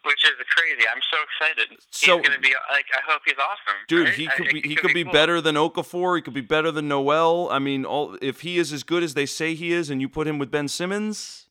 Which 0.03 0.23
is 0.25 0.31
crazy. 0.55 0.87
I'm 0.93 1.01
so 1.11 1.17
excited. 1.23 1.79
So- 1.91 2.17
he's 2.17 2.27
gonna 2.27 2.39
be 2.41 2.53
like. 2.71 2.85
I 2.93 2.99
hope 3.11 3.21
he's 3.25 3.35
awesome. 3.35 3.75
Dude, 3.87 4.05
right? 4.07 4.13
he 4.13 4.27
could 4.27 4.47
it 4.47 4.53
be 4.53 4.61
he 4.69 4.75
could 4.75 4.93
be 4.93 5.03
cool. 5.03 5.13
better 5.13 5.39
than 5.41 5.55
Okafor. 5.55 6.15
He 6.17 6.21
could 6.21 6.33
be 6.33 6.41
better 6.41 6.69
than 6.71 6.87
Noel. 6.87 7.49
I 7.49 7.59
mean, 7.59 7.85
all 7.85 8.17
if 8.21 8.41
he 8.41 8.57
is 8.57 8.73
as 8.73 8.83
good 8.83 9.03
as 9.03 9.13
they 9.13 9.25
say 9.25 9.55
he 9.55 9.71
is, 9.71 9.89
and 9.89 10.01
you 10.01 10.09
put 10.09 10.27
him 10.27 10.37
with 10.37 10.51
Ben 10.51 10.67
Simmons. 10.67 11.44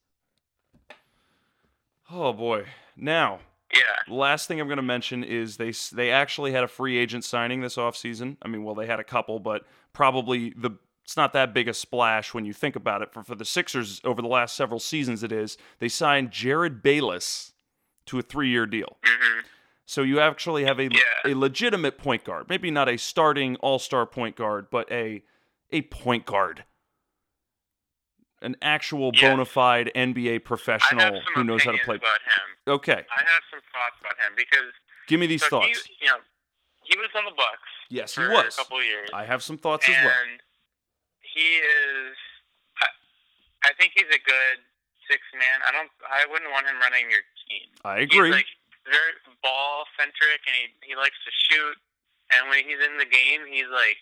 Oh 2.11 2.33
boy! 2.33 2.67
Now, 2.97 3.41
Yeah. 3.75 4.15
last 4.15 4.47
thing 4.49 4.61
I'm 4.61 4.67
going 4.69 4.77
to 4.77 4.83
mention 4.83 5.25
is 5.25 5.57
they 5.57 5.73
they 5.93 6.11
actually 6.11 6.53
had 6.53 6.65
a 6.65 6.69
free 6.69 6.97
agent 6.99 7.25
signing 7.25 7.61
this 7.61 7.77
offseason. 7.77 8.37
I 8.43 8.49
mean, 8.49 8.63
well, 8.65 8.75
they 8.75 8.87
had 8.87 9.01
a 9.01 9.05
couple, 9.05 9.39
but 9.41 9.65
probably 9.93 10.51
the 10.57 10.71
it's 11.05 11.17
not 11.19 11.33
that 11.35 11.53
big 11.53 11.69
a 11.69 11.75
splash 11.75 12.33
when 12.33 12.45
you 12.47 12.53
think 12.53 12.77
about 12.77 13.03
it. 13.03 13.13
For 13.13 13.23
for 13.23 13.35
the 13.35 13.45
Sixers 13.45 14.01
over 14.05 14.23
the 14.23 14.29
last 14.29 14.55
several 14.57 14.81
seasons, 14.81 15.23
it 15.23 15.33
is 15.33 15.57
they 15.79 15.89
signed 15.89 16.31
Jerryd 16.31 16.83
Bayless 16.83 17.53
to 18.07 18.19
a 18.19 18.23
three 18.23 18.49
year 18.51 18.67
deal. 18.67 18.97
hmm 19.05 19.41
So 19.87 20.03
you 20.03 20.21
actually 20.21 20.65
have 20.65 20.79
a 20.79 20.85
Yeah. 20.85 21.33
a 21.33 21.35
legitimate 21.35 21.99
point 21.99 22.25
guard, 22.25 22.49
maybe 22.49 22.71
not 22.71 22.89
a 22.89 22.97
starting 22.99 23.57
all 23.57 23.79
star 23.79 24.07
point 24.07 24.37
guard, 24.37 24.69
but 24.71 24.91
a 24.93 25.23
a 25.71 25.83
point 25.83 26.25
guard. 26.27 26.65
An 28.45 28.57
actual 28.63 29.11
Yes. 29.15 29.23
bona 29.23 29.45
fide 29.45 29.91
NBA 29.95 30.45
professional 30.45 31.21
who 31.35 31.43
knows 31.45 31.65
how 31.65 31.73
to 31.73 31.79
play. 31.79 31.97
about 31.97 32.21
him. 32.23 32.47
Okay, 32.69 33.03
I 33.11 33.21
have 33.25 33.43
some 33.51 33.61
thoughts 33.73 33.97
about 34.01 34.17
him 34.21 34.33
because 34.37 34.71
give 35.09 35.19
me 35.19 35.27
these 35.27 35.43
so 35.43 35.49
thoughts. 35.61 35.85
he, 35.87 36.05
you 36.05 36.11
know, 36.11 36.19
he 36.85 36.97
was 36.99 37.09
on 37.17 37.25
the 37.25 37.33
Bucks 37.37 37.69
yes, 37.91 38.15
he 38.15 38.23
was. 38.23 38.55
a 38.55 38.57
couple 38.63 38.79
of 38.79 38.85
years, 38.85 39.09
I 39.13 39.25
have 39.25 39.43
some 39.43 39.59
thoughts 39.59 39.87
and 39.89 39.97
as 39.97 40.05
well. 40.05 40.15
he 41.21 41.59
is. 41.59 42.17
I, 42.81 42.87
I 43.69 43.73
think 43.81 43.93
he's 43.97 44.09
a 44.13 44.23
good 44.23 44.57
six 45.11 45.21
man. 45.35 45.61
I 45.69 45.73
don't. 45.73 45.91
I 46.09 46.25
wouldn't 46.31 46.51
want 46.53 46.67
him 46.67 46.77
running 46.81 47.11
your 47.11 47.25
team. 47.49 47.69
I 47.85 47.99
agree. 48.05 48.29
He's 48.33 48.45
like 48.45 48.53
very 48.85 49.13
ball 49.43 49.85
centric, 49.99 50.41
and 50.47 50.55
he 50.57 50.93
he 50.93 50.95
likes 50.97 51.17
to 51.25 51.33
shoot. 51.51 51.77
And 52.33 52.49
when 52.49 52.65
he's 52.65 52.81
in 52.81 52.97
the 52.97 53.05
game, 53.05 53.45
he's 53.49 53.69
like, 53.69 54.01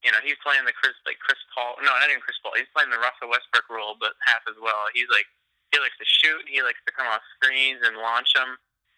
you 0.00 0.08
know, 0.08 0.20
he's 0.24 0.40
playing 0.40 0.64
the 0.64 0.72
Chris 0.72 0.96
like 1.04 1.20
Chris 1.20 1.40
Paul. 1.52 1.76
No, 1.84 1.92
not 1.92 2.08
even 2.08 2.24
Chris 2.24 2.40
Paul. 2.40 2.56
He's 2.56 2.70
playing 2.72 2.88
the 2.88 3.00
Russell 3.00 3.28
Westbrook 3.28 3.68
role, 3.68 4.00
but 4.00 4.16
half 4.24 4.40
as 4.48 4.56
well. 4.56 4.88
He's 4.96 5.08
like, 5.12 5.28
he 5.72 5.76
likes 5.78 5.96
to 6.00 6.08
shoot. 6.08 6.48
He 6.48 6.64
likes 6.64 6.80
to 6.88 6.92
come 6.92 7.06
off 7.06 7.20
screens 7.36 7.84
and 7.84 8.00
launch 8.00 8.32
them. 8.32 8.56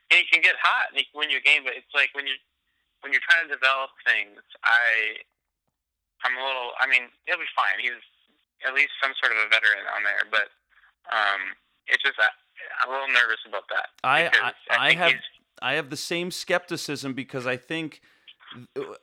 And 0.09 0.23
he 0.23 0.25
can 0.31 0.41
get 0.45 0.55
hot 0.63 0.95
and 0.95 0.97
he 0.97 1.05
can 1.11 1.19
win 1.19 1.33
your 1.33 1.43
game. 1.43 1.67
But 1.67 1.75
it's 1.75 1.91
like 1.91 2.15
when 2.15 2.31
you 2.31 2.39
when 3.03 3.11
you're 3.11 3.25
trying 3.27 3.51
to 3.51 3.51
develop 3.51 3.91
things, 4.07 4.39
I 4.63 5.19
I'm 6.23 6.39
a 6.39 6.43
little. 6.43 6.71
I 6.79 6.87
mean, 6.87 7.11
he'll 7.27 7.43
be 7.43 7.51
fine. 7.59 7.83
He's 7.83 7.99
at 8.63 8.75
least 8.75 8.95
some 9.03 9.11
sort 9.19 9.35
of 9.35 9.43
a 9.43 9.49
veteran 9.51 9.83
on 9.91 10.07
there, 10.07 10.23
but 10.31 10.55
um, 11.11 11.59
it's 11.91 12.03
just 12.03 12.15
I, 12.23 12.31
I'm 12.83 12.89
a 12.89 12.93
little 12.95 13.11
nervous 13.11 13.43
about 13.43 13.67
that. 13.75 13.91
I 14.07 14.31
because 14.31 14.55
I, 14.71 14.89
I 14.89 14.95
have 14.95 15.19
I 15.61 15.73
have 15.75 15.91
the 15.91 15.99
same 15.99 16.31
skepticism 16.31 17.15
because 17.15 17.47
I 17.47 17.57
think 17.57 18.01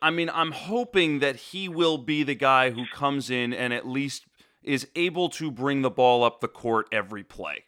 I 0.02 0.10
mean 0.10 0.30
I'm 0.34 0.52
hoping 0.52 1.20
that 1.20 1.36
he 1.36 1.70
will 1.70 1.98
be 1.98 2.24
the 2.24 2.36
guy 2.36 2.72
who 2.72 2.86
comes 2.94 3.30
in 3.30 3.54
and 3.54 3.74
at 3.74 3.88
least 3.88 4.26
is 4.64 4.88
able 4.96 5.30
to 5.30 5.52
bring 5.52 5.82
the 5.82 5.90
ball 5.90 6.24
up 6.24 6.42
the 6.42 6.48
court 6.48 6.88
every 6.92 7.24
play. 7.24 7.64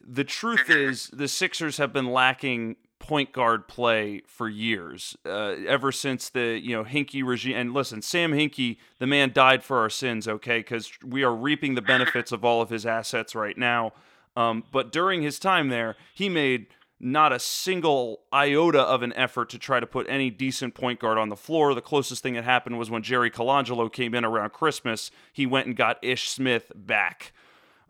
The 0.00 0.24
truth 0.24 0.70
is 0.70 1.08
the 1.08 1.28
Sixers 1.28 1.78
have 1.78 1.92
been 1.92 2.12
lacking 2.12 2.76
point 2.98 3.32
guard 3.32 3.68
play 3.68 4.22
for 4.26 4.48
years, 4.48 5.16
uh, 5.26 5.54
ever 5.66 5.92
since 5.92 6.28
the 6.28 6.60
you 6.62 6.74
know 6.74 6.84
Hinkie 6.84 7.24
regime. 7.24 7.56
And 7.56 7.74
listen, 7.74 8.02
Sam 8.02 8.32
Hinkie, 8.32 8.78
the 8.98 9.06
man 9.06 9.32
died 9.32 9.62
for 9.62 9.78
our 9.78 9.90
sins, 9.90 10.26
okay? 10.26 10.58
Because 10.58 10.90
we 11.04 11.22
are 11.22 11.34
reaping 11.34 11.74
the 11.74 11.82
benefits 11.82 12.32
of 12.32 12.44
all 12.44 12.62
of 12.62 12.70
his 12.70 12.86
assets 12.86 13.34
right 13.34 13.56
now. 13.56 13.92
Um, 14.36 14.64
but 14.70 14.92
during 14.92 15.22
his 15.22 15.38
time 15.38 15.68
there, 15.68 15.96
he 16.14 16.28
made 16.28 16.66
not 16.98 17.32
a 17.32 17.38
single 17.38 18.20
iota 18.32 18.80
of 18.80 19.02
an 19.02 19.12
effort 19.14 19.50
to 19.50 19.58
try 19.58 19.80
to 19.80 19.86
put 19.86 20.06
any 20.08 20.30
decent 20.30 20.74
point 20.74 20.98
guard 20.98 21.18
on 21.18 21.28
the 21.28 21.36
floor. 21.36 21.74
The 21.74 21.82
closest 21.82 22.22
thing 22.22 22.34
that 22.34 22.44
happened 22.44 22.78
was 22.78 22.90
when 22.90 23.02
Jerry 23.02 23.30
Colangelo 23.30 23.92
came 23.92 24.14
in 24.14 24.24
around 24.24 24.52
Christmas. 24.52 25.10
He 25.32 25.44
went 25.44 25.66
and 25.66 25.76
got 25.76 26.02
Ish 26.02 26.30
Smith 26.30 26.72
back. 26.74 27.32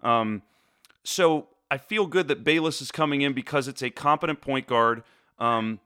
Um, 0.03 0.43
so 1.05 1.49
I 1.71 1.79
feel 1.79 2.07
good 2.07 2.29
that 2.29 2.43
Bayless 2.43 2.83
is 2.83 2.91
coming 2.91 3.23
in 3.23 3.33
because 3.33 3.69
it's 3.69 3.83
a 3.83 3.91
competent 3.91 4.41
point 4.41 4.67
guard. 4.67 5.05
Um, 5.39 5.81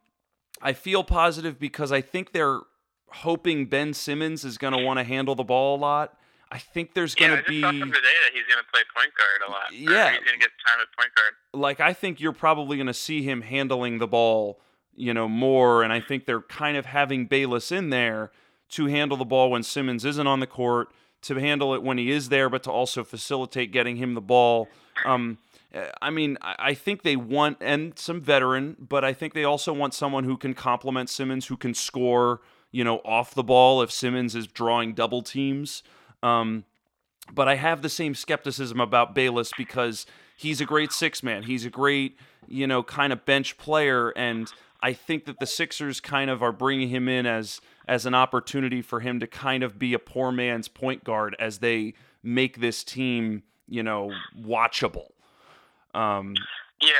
I 0.62 0.73
feel 0.73 1.05
positive 1.05 1.59
because 1.59 1.93
I 1.93 2.01
think 2.01 2.33
they're 2.33 2.61
hoping 3.09 3.66
Ben 3.66 3.93
Simmons 3.93 4.45
is 4.45 4.57
going 4.57 4.73
to 4.73 4.83
want 4.83 4.99
to 4.99 5.05
handle 5.05 5.35
the 5.35 5.45
ball 5.45 5.77
a 5.77 5.81
lot. 5.81 6.18
I 6.53 6.59
think 6.59 6.94
there's 6.94 7.14
Yeah, 7.18 7.28
going 7.28 7.38
to 7.38 7.61
saw 7.61 7.70
be 7.70 7.78
today 7.78 7.90
that 8.24 8.32
he's 8.34 8.44
going 8.46 8.62
to 8.64 8.70
play 8.72 8.82
point 8.94 9.12
guard 9.16 9.48
a 9.48 9.51
lot. 9.51 9.72
Yeah. 9.72 10.11
he's 10.11 10.20
going 10.20 10.38
to 10.38 10.40
get 10.40 10.51
time 10.66 10.80
at 10.80 10.88
point 10.96 11.11
guard. 11.14 11.34
like 11.55 11.80
I 11.80 11.92
think 11.92 12.20
you're 12.20 12.32
probably 12.32 12.76
going 12.76 12.86
to 12.88 12.94
see 12.94 13.22
him 13.22 13.42
handling 13.42 13.98
the 13.98 14.09
ball, 14.09 14.61
you 14.94 15.14
know, 15.14 15.28
more 15.28 15.82
and 15.82 15.92
I 15.92 16.01
think 16.01 16.26
they're 16.26 16.42
kind 16.42 16.76
of 16.76 16.86
having 16.86 17.26
Bayless 17.26 17.70
in 17.70 17.90
there 17.90 18.32
to 18.70 18.86
handle 18.86 19.16
the 19.16 19.24
ball 19.24 19.51
when 19.51 19.62
Simmons 19.62 20.05
isn't 20.05 20.26
on 20.26 20.40
the 20.40 20.46
court, 20.46 20.88
to 21.22 21.34
handle 21.36 21.74
it 21.74 21.82
when 21.82 21.98
he 21.98 22.11
is 22.11 22.28
there 22.30 22.48
but 22.48 22.62
to 22.64 22.70
also 22.70 23.05
facilitate 23.05 23.72
getting 23.72 23.96
him 23.96 24.14
the 24.14 24.20
ball. 24.20 24.68
Um 25.05 25.38
I 26.03 26.11
mean, 26.11 26.36
I 26.42 26.57
I 26.59 26.74
think 26.74 27.03
they 27.03 27.14
want 27.16 27.59
and 27.61 27.96
some 27.96 28.20
veteran, 28.20 28.76
but 28.80 29.05
I 29.05 29.12
think 29.12 29.34
they 29.34 29.44
also 29.44 29.72
want 29.72 29.94
someone 29.94 30.24
who 30.24 30.36
can 30.36 30.53
complement 30.55 31.09
Simmons, 31.09 31.46
who 31.46 31.57
can 31.57 31.74
score, 31.74 32.40
you 32.72 32.82
know, 32.82 32.96
off 33.05 33.34
the 33.34 33.44
ball 33.44 33.80
if 33.82 33.92
Simmons 33.92 34.34
is 34.34 34.48
drawing 34.48 34.94
double 34.94 35.22
teams. 35.22 35.84
Um, 36.23 36.64
but 37.33 37.49
I 37.49 37.55
have 37.57 37.83
the 37.83 37.89
same 37.89 38.14
skepticism 38.14 38.81
about 38.81 39.14
Bayless 39.14 39.53
because 39.57 40.07
he's 40.37 40.61
a 40.61 40.64
great 40.64 40.93
six 40.93 41.23
man. 41.23 41.45
He's 41.45 41.64
a 41.64 41.71
great, 41.71 42.16
you 42.49 42.66
know, 42.66 42.83
kind 42.83 43.12
of 43.12 43.25
bench 43.25 43.57
player, 43.57 44.11
and 44.11 44.53
I 44.83 44.93
think 44.93 45.27
that 45.27 45.39
the 45.39 45.47
Sixers 45.47 46.01
kind 46.01 46.31
of 46.31 46.43
are 46.43 46.53
bringing 46.53 46.89
him 46.89 47.09
in 47.09 47.27
as 47.27 47.61
as 47.87 48.07
an 48.07 48.14
opportunity 48.14 48.83
for 48.83 49.01
him 49.01 49.21
to 49.21 49.27
kind 49.27 49.62
of 49.62 49.79
be 49.79 49.95
a 49.95 49.99
poor 49.99 50.33
man's 50.33 50.68
point 50.68 51.05
guard 51.05 51.37
as 51.39 51.59
they 51.59 51.95
make 52.23 52.61
this 52.61 52.85
team, 52.85 53.43
you 53.68 53.83
know, 53.83 54.12
watchable. 54.39 55.09
Um, 55.95 56.35
Yeah. 56.81 56.91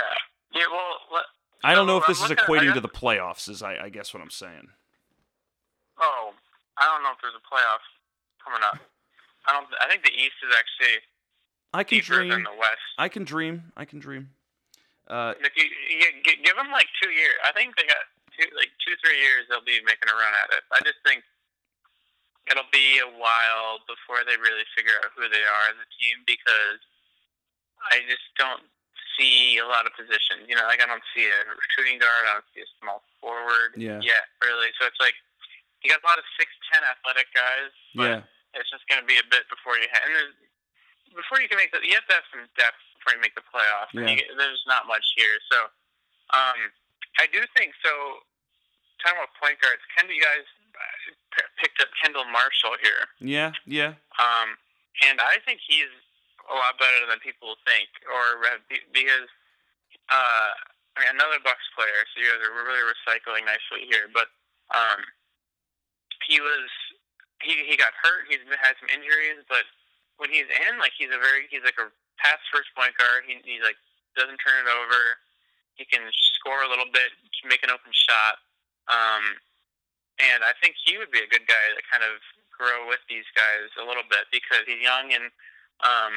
Yeah. 0.55 0.65
Well, 0.71 0.97
let, 1.13 1.25
I 1.63 1.75
don't 1.75 1.87
know 1.87 1.99
if 1.99 2.07
this 2.07 2.23
is 2.23 2.31
equating 2.31 2.75
to 2.75 2.81
the 2.81 2.89
playoffs. 2.89 3.49
Is 3.49 3.63
I, 3.63 3.77
I 3.85 3.89
guess 3.89 4.13
what 4.13 4.23
I'm 4.23 4.31
saying. 4.31 4.69
oh, 6.01 6.33
I 6.77 6.85
don't 6.85 7.03
know 7.03 7.11
if 7.13 7.19
there's 7.21 7.35
a 7.35 7.55
playoff 7.55 7.81
coming 8.43 8.61
up. 8.65 8.79
I 9.49 9.53
don't. 9.53 9.67
I 9.81 9.89
think 9.89 10.05
the 10.05 10.13
East 10.13 10.37
is 10.45 10.53
actually 10.53 10.97
I 11.73 11.83
can 11.85 11.99
deeper 11.99 12.15
dream. 12.21 12.31
than 12.31 12.43
the 12.45 12.57
West. 12.59 12.85
I 12.99 13.09
can 13.09 13.25
dream. 13.25 13.73
I 13.77 13.85
can 13.85 13.99
dream. 14.01 14.31
Uh, 15.09 15.35
If 15.43 15.55
you, 15.59 15.67
you 15.67 16.07
give 16.23 16.55
them 16.55 16.71
like 16.71 16.87
two 17.03 17.11
years, 17.11 17.35
I 17.43 17.51
think 17.51 17.75
they 17.75 17.83
got 17.83 18.05
two, 18.37 18.47
like 18.55 18.71
two, 18.87 18.95
three 19.03 19.19
years. 19.19 19.47
They'll 19.51 19.65
be 19.67 19.83
making 19.83 20.07
a 20.07 20.15
run 20.15 20.35
at 20.47 20.55
it. 20.55 20.63
I 20.71 20.79
just 20.87 21.03
think 21.03 21.27
it'll 22.47 22.69
be 22.71 23.03
a 23.03 23.11
while 23.19 23.83
before 23.91 24.23
they 24.23 24.39
really 24.39 24.63
figure 24.79 24.95
out 25.03 25.11
who 25.19 25.27
they 25.27 25.43
are 25.43 25.65
as 25.75 25.79
a 25.83 25.89
team 25.99 26.23
because 26.31 26.79
I 27.91 28.03
just 28.07 28.23
don't 28.39 28.63
see 29.19 29.59
a 29.59 29.67
lot 29.67 29.83
of 29.87 29.95
positions. 29.99 30.47
You 30.47 30.55
know, 30.55 30.67
like 30.71 30.79
I 30.79 30.87
don't 30.87 31.03
see 31.11 31.27
a 31.27 31.39
shooting 31.75 31.99
guard. 31.99 32.31
I 32.31 32.39
don't 32.39 32.49
see 32.55 32.63
a 32.63 32.71
small 32.79 33.03
forward 33.19 33.75
Yeah. 33.75 33.99
yet, 34.03 34.31
really. 34.47 34.71
So 34.79 34.87
it's 34.87 35.01
like 35.03 35.15
you 35.83 35.91
got 35.91 36.03
a 36.03 36.07
lot 36.07 36.19
of 36.23 36.27
six 36.39 36.51
ten 36.71 36.87
athletic 36.87 37.27
guys, 37.35 37.73
but 37.99 38.07
yeah. 38.07 38.23
It's 38.55 38.71
just 38.71 38.87
going 38.91 39.01
to 39.01 39.07
be 39.09 39.19
a 39.19 39.27
bit 39.31 39.47
before 39.51 39.79
you 39.79 39.87
have. 39.95 40.03
And 40.07 40.15
there's, 40.15 40.35
before 41.15 41.39
you 41.43 41.49
can 41.51 41.59
make 41.59 41.71
the, 41.75 41.83
you 41.83 41.95
have 41.95 42.07
to 42.11 42.17
have 42.19 42.27
some 42.35 42.47
depth 42.59 42.79
before 42.99 43.15
you 43.17 43.23
make 43.23 43.35
the 43.39 43.47
playoffs. 43.47 43.91
And 43.95 44.07
Yeah. 44.09 44.19
get- 44.23 44.35
there's 44.39 44.63
not 44.67 44.87
much 44.91 45.05
here, 45.17 45.39
so 45.51 45.71
um, 46.35 46.71
I 47.19 47.27
do 47.31 47.43
think 47.59 47.75
so. 47.83 48.23
Talking 49.03 49.17
about 49.19 49.33
point 49.41 49.57
guards, 49.65 49.81
Kendall, 49.97 50.15
you 50.15 50.23
guys 50.23 50.45
uh, 50.77 50.97
p- 51.35 51.51
picked 51.59 51.81
up 51.81 51.89
Kendall 52.05 52.29
Marshall 52.29 52.77
here, 52.85 53.09
Yeah. 53.19 53.51
Yeah. 53.65 53.97
um, 54.21 54.55
and 55.09 55.19
I 55.25 55.41
think 55.49 55.59
he's 55.65 55.91
a 56.51 56.55
lot 56.55 56.77
better 56.79 57.07
than 57.09 57.19
people 57.25 57.57
think, 57.65 57.89
or 58.11 58.45
because 58.93 59.31
uh, 60.13 60.51
I 60.99 61.01
mean 61.01 61.11
another 61.17 61.39
Bucks 61.43 61.65
player. 61.75 62.05
So 62.13 62.21
you 62.21 62.29
guys 62.29 62.43
are 62.45 62.53
really 62.53 62.83
recycling 62.85 63.47
nicely 63.49 63.87
here, 63.89 64.07
but 64.13 64.29
um, 64.77 65.01
he 66.29 66.41
was 66.43 66.69
he 67.43 67.65
he 67.67 67.77
got 67.77 67.93
hurt. 67.97 68.29
He's 68.29 68.41
had 68.61 68.77
some 68.81 68.89
injuries, 68.93 69.43
but 69.49 69.65
when 70.17 70.29
he's 70.31 70.49
in, 70.69 70.79
like 70.79 70.93
he's 70.97 71.11
a 71.13 71.21
very 71.21 71.49
he's 71.49 71.65
like 71.65 71.79
a 71.81 71.89
pass 72.21 72.41
first 72.53 72.69
point 72.77 72.93
guard. 72.97 73.25
He 73.27 73.41
he 73.45 73.61
like 73.65 73.77
doesn't 74.17 74.39
turn 74.41 74.57
it 74.65 74.69
over. 74.71 75.19
He 75.77 75.85
can 75.89 76.05
score 76.37 76.61
a 76.63 76.69
little 76.69 76.89
bit, 76.93 77.09
make 77.49 77.63
an 77.65 77.73
open 77.73 77.93
shot. 77.95 78.37
Um, 78.93 79.39
and 80.21 80.45
I 80.45 80.53
think 80.61 80.77
he 80.85 80.99
would 81.01 81.09
be 81.09 81.25
a 81.25 81.31
good 81.31 81.49
guy 81.49 81.65
to 81.73 81.81
kind 81.89 82.05
of 82.05 82.21
grow 82.53 82.85
with 82.85 83.01
these 83.09 83.25
guys 83.33 83.73
a 83.81 83.85
little 83.89 84.05
bit 84.05 84.29
because 84.29 84.69
he's 84.69 84.83
young 84.85 85.09
and 85.17 85.33
um, 85.81 86.13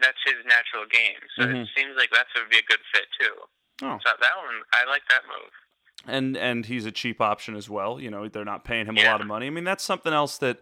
that's 0.00 0.16
his 0.24 0.40
natural 0.48 0.88
game. 0.88 1.20
So 1.36 1.44
Mhm. 1.44 1.60
it 1.60 1.68
seems 1.76 1.92
like 2.00 2.08
that 2.16 2.32
would 2.32 2.48
be 2.48 2.56
a 2.64 2.70
good 2.70 2.80
fit 2.94 3.04
too. 3.20 3.36
Oh. 3.84 4.00
So 4.00 4.08
that 4.16 4.36
one, 4.40 4.62
I 4.72 4.84
like 4.88 5.04
that 5.12 5.26
move. 5.28 5.52
And 6.06 6.36
and 6.36 6.66
he's 6.66 6.86
a 6.86 6.92
cheap 6.92 7.20
option 7.20 7.56
as 7.56 7.68
well. 7.68 8.00
You 8.00 8.10
know, 8.10 8.28
they're 8.28 8.44
not 8.44 8.64
paying 8.64 8.86
him 8.86 8.96
a 8.96 9.04
lot 9.04 9.20
of 9.20 9.26
money. 9.26 9.46
I 9.46 9.50
mean, 9.50 9.64
that's 9.64 9.84
something 9.84 10.12
else 10.12 10.38
that 10.38 10.60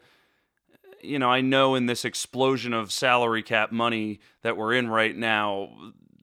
you 1.01 1.19
know 1.19 1.31
I 1.31 1.41
know 1.41 1.75
in 1.75 1.87
this 1.87 2.05
explosion 2.05 2.73
of 2.73 2.93
salary 2.93 3.43
cap 3.43 3.73
money 3.73 4.21
that 4.43 4.57
we're 4.57 4.75
in 4.75 4.89
right 4.89 5.17
now. 5.17 5.71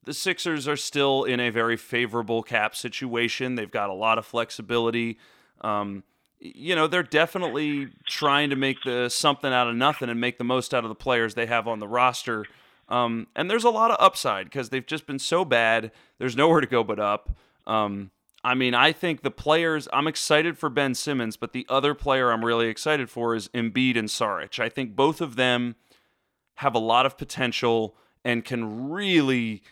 The 0.04 0.14
Sixers 0.14 0.68
are 0.68 0.78
still 0.78 1.24
in 1.24 1.40
a 1.40 1.50
very 1.50 1.78
favorable 1.78 2.44
cap 2.44 2.76
situation. 2.76 3.56
They've 3.56 3.72
got 3.72 3.90
a 3.90 3.94
lot 3.94 4.20
of 4.20 4.26
flexibility. 4.26 5.18
Um, 5.62 6.04
you 6.40 6.76
know, 6.76 6.86
they're 6.86 7.02
definitely 7.02 7.90
trying 8.06 8.52
to 8.52 8.56
make 8.56 8.78
the 8.84 9.10
something 9.10 9.52
out 9.52 9.68
of 9.68 9.76
nothing 9.76 10.10
and 10.10 10.22
make 10.22 10.38
the 10.38 10.44
most 10.44 10.74
out 10.74 10.84
of 10.84 10.90
the 10.90 10.96
players 10.96 11.34
they 11.34 11.48
have 11.48 11.68
on 11.68 11.80
the 11.80 11.88
roster. 11.88 12.46
Um, 12.88 13.28
and 13.36 13.50
there's 13.50 13.64
a 13.64 13.70
lot 13.72 13.90
of 13.90 13.98
upside 14.00 14.46
because 14.46 14.70
they've 14.70 14.86
just 14.86 15.08
been 15.08 15.18
so 15.18 15.44
bad. 15.44 15.92
There's 16.20 16.36
nowhere 16.36 16.62
to 16.62 16.68
go 16.68 16.84
but 16.84 17.00
up. 17.00 17.36
Um, 17.66 18.12
I 18.46 18.54
mean, 18.54 18.76
I 18.76 18.92
think 18.92 19.24
the 19.24 19.32
players, 19.32 19.88
I'm 19.92 20.06
excited 20.06 20.56
for 20.56 20.70
Ben 20.70 20.94
Simmons, 20.94 21.36
but 21.36 21.52
the 21.52 21.66
other 21.68 21.96
player 21.96 22.32
I'm 22.32 22.46
really 22.46 22.68
excited 22.68 23.10
for 23.10 23.34
is 23.34 23.48
Embiid 23.56 23.98
and 23.98 24.08
Saric. 24.08 24.60
I 24.60 24.70
think 24.70 24.96
both 24.96 25.20
of 25.20 25.36
them 25.36 25.76
have 26.58 26.76
a 26.76 26.80
lot 26.80 27.08
of 27.08 27.18
potential 27.18 27.96
and 28.24 28.46
can 28.46 28.92
really, 28.92 29.64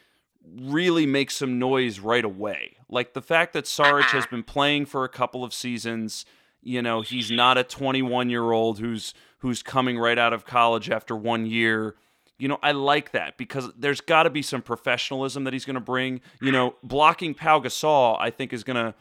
really 0.43 1.05
make 1.05 1.30
some 1.30 1.59
noise 1.59 1.99
right 1.99 2.26
away. 2.26 2.78
Like 2.89 3.13
the 3.13 3.21
fact 3.21 3.53
that 3.53 3.65
Saric 3.65 4.05
has 4.05 4.26
been 4.26 4.41
playing 4.41 4.88
for 4.88 5.03
a 5.03 5.09
couple 5.09 5.43
of 5.43 5.53
seasons, 5.53 6.26
you 6.63 6.82
know, 6.82 7.01
he's 7.01 7.30
not 7.30 7.59
a 7.59 7.63
21 7.63 8.32
year 8.32 8.51
old 8.51 8.80
who's 8.80 9.13
who's 9.38 9.61
coming 9.61 9.99
right 9.99 10.17
out 10.17 10.34
of 10.34 10.45
college 10.45 10.89
after 10.89 11.15
one 11.15 11.45
year. 11.45 11.95
You 12.38 12.47
know, 12.47 12.57
I 12.61 12.71
like 12.71 13.11
that 13.11 13.38
because 13.38 13.69
there's 13.77 14.01
got 14.01 14.23
to 14.23 14.29
be 14.29 14.41
some 14.41 14.61
professionalism 14.61 15.43
that 15.43 15.53
he's 15.53 15.65
going 15.65 15.75
to 15.75 15.79
bring. 15.79 16.21
You 16.41 16.51
know, 16.51 16.75
blocking 16.84 17.34
Pau 17.34 17.59
Gasol, 17.59 18.17
I 18.19 18.29
think, 18.29 18.53
is 18.53 18.63
going 18.63 18.75
to, 18.75 18.95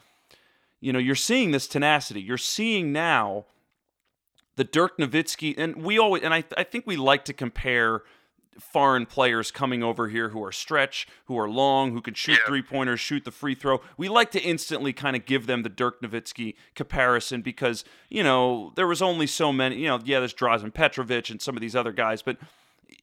you 0.79 0.93
know, 0.93 0.99
you're 0.99 1.15
seeing 1.15 1.51
this 1.51 1.67
tenacity. 1.67 2.21
You're 2.21 2.37
seeing 2.37 2.93
now 2.93 3.45
the 4.55 4.63
Dirk 4.63 4.97
Nowitzki, 4.97 5.55
and 5.57 5.83
we 5.83 5.97
always, 5.97 6.23
and 6.23 6.33
I, 6.33 6.43
I 6.55 6.63
think 6.63 6.85
we 6.85 6.95
like 6.95 7.25
to 7.25 7.33
compare 7.33 8.03
foreign 8.59 9.07
players 9.07 9.49
coming 9.49 9.81
over 9.81 10.09
here 10.09 10.29
who 10.29 10.43
are 10.43 10.51
stretch, 10.51 11.07
who 11.25 11.37
are 11.39 11.49
long, 11.49 11.91
who 11.91 12.01
can 12.01 12.13
shoot 12.13 12.37
three 12.45 12.61
pointers, 12.61 12.99
shoot 12.99 13.25
the 13.25 13.31
free 13.31 13.55
throw. 13.55 13.81
We 13.97 14.09
like 14.09 14.29
to 14.31 14.39
instantly 14.39 14.93
kind 14.93 15.15
of 15.15 15.25
give 15.25 15.47
them 15.47 15.63
the 15.63 15.69
Dirk 15.69 16.01
Nowitzki 16.03 16.53
comparison 16.75 17.41
because, 17.41 17.83
you 18.09 18.23
know, 18.23 18.71
there 18.75 18.85
was 18.85 19.01
only 19.01 19.25
so 19.25 19.51
many, 19.51 19.77
you 19.77 19.87
know, 19.87 19.99
yeah, 20.03 20.19
there's 20.19 20.35
Drazen 20.35 20.71
Petrovic 20.71 21.31
and 21.31 21.41
some 21.41 21.57
of 21.57 21.61
these 21.61 21.75
other 21.75 21.91
guys, 21.91 22.21
but, 22.21 22.37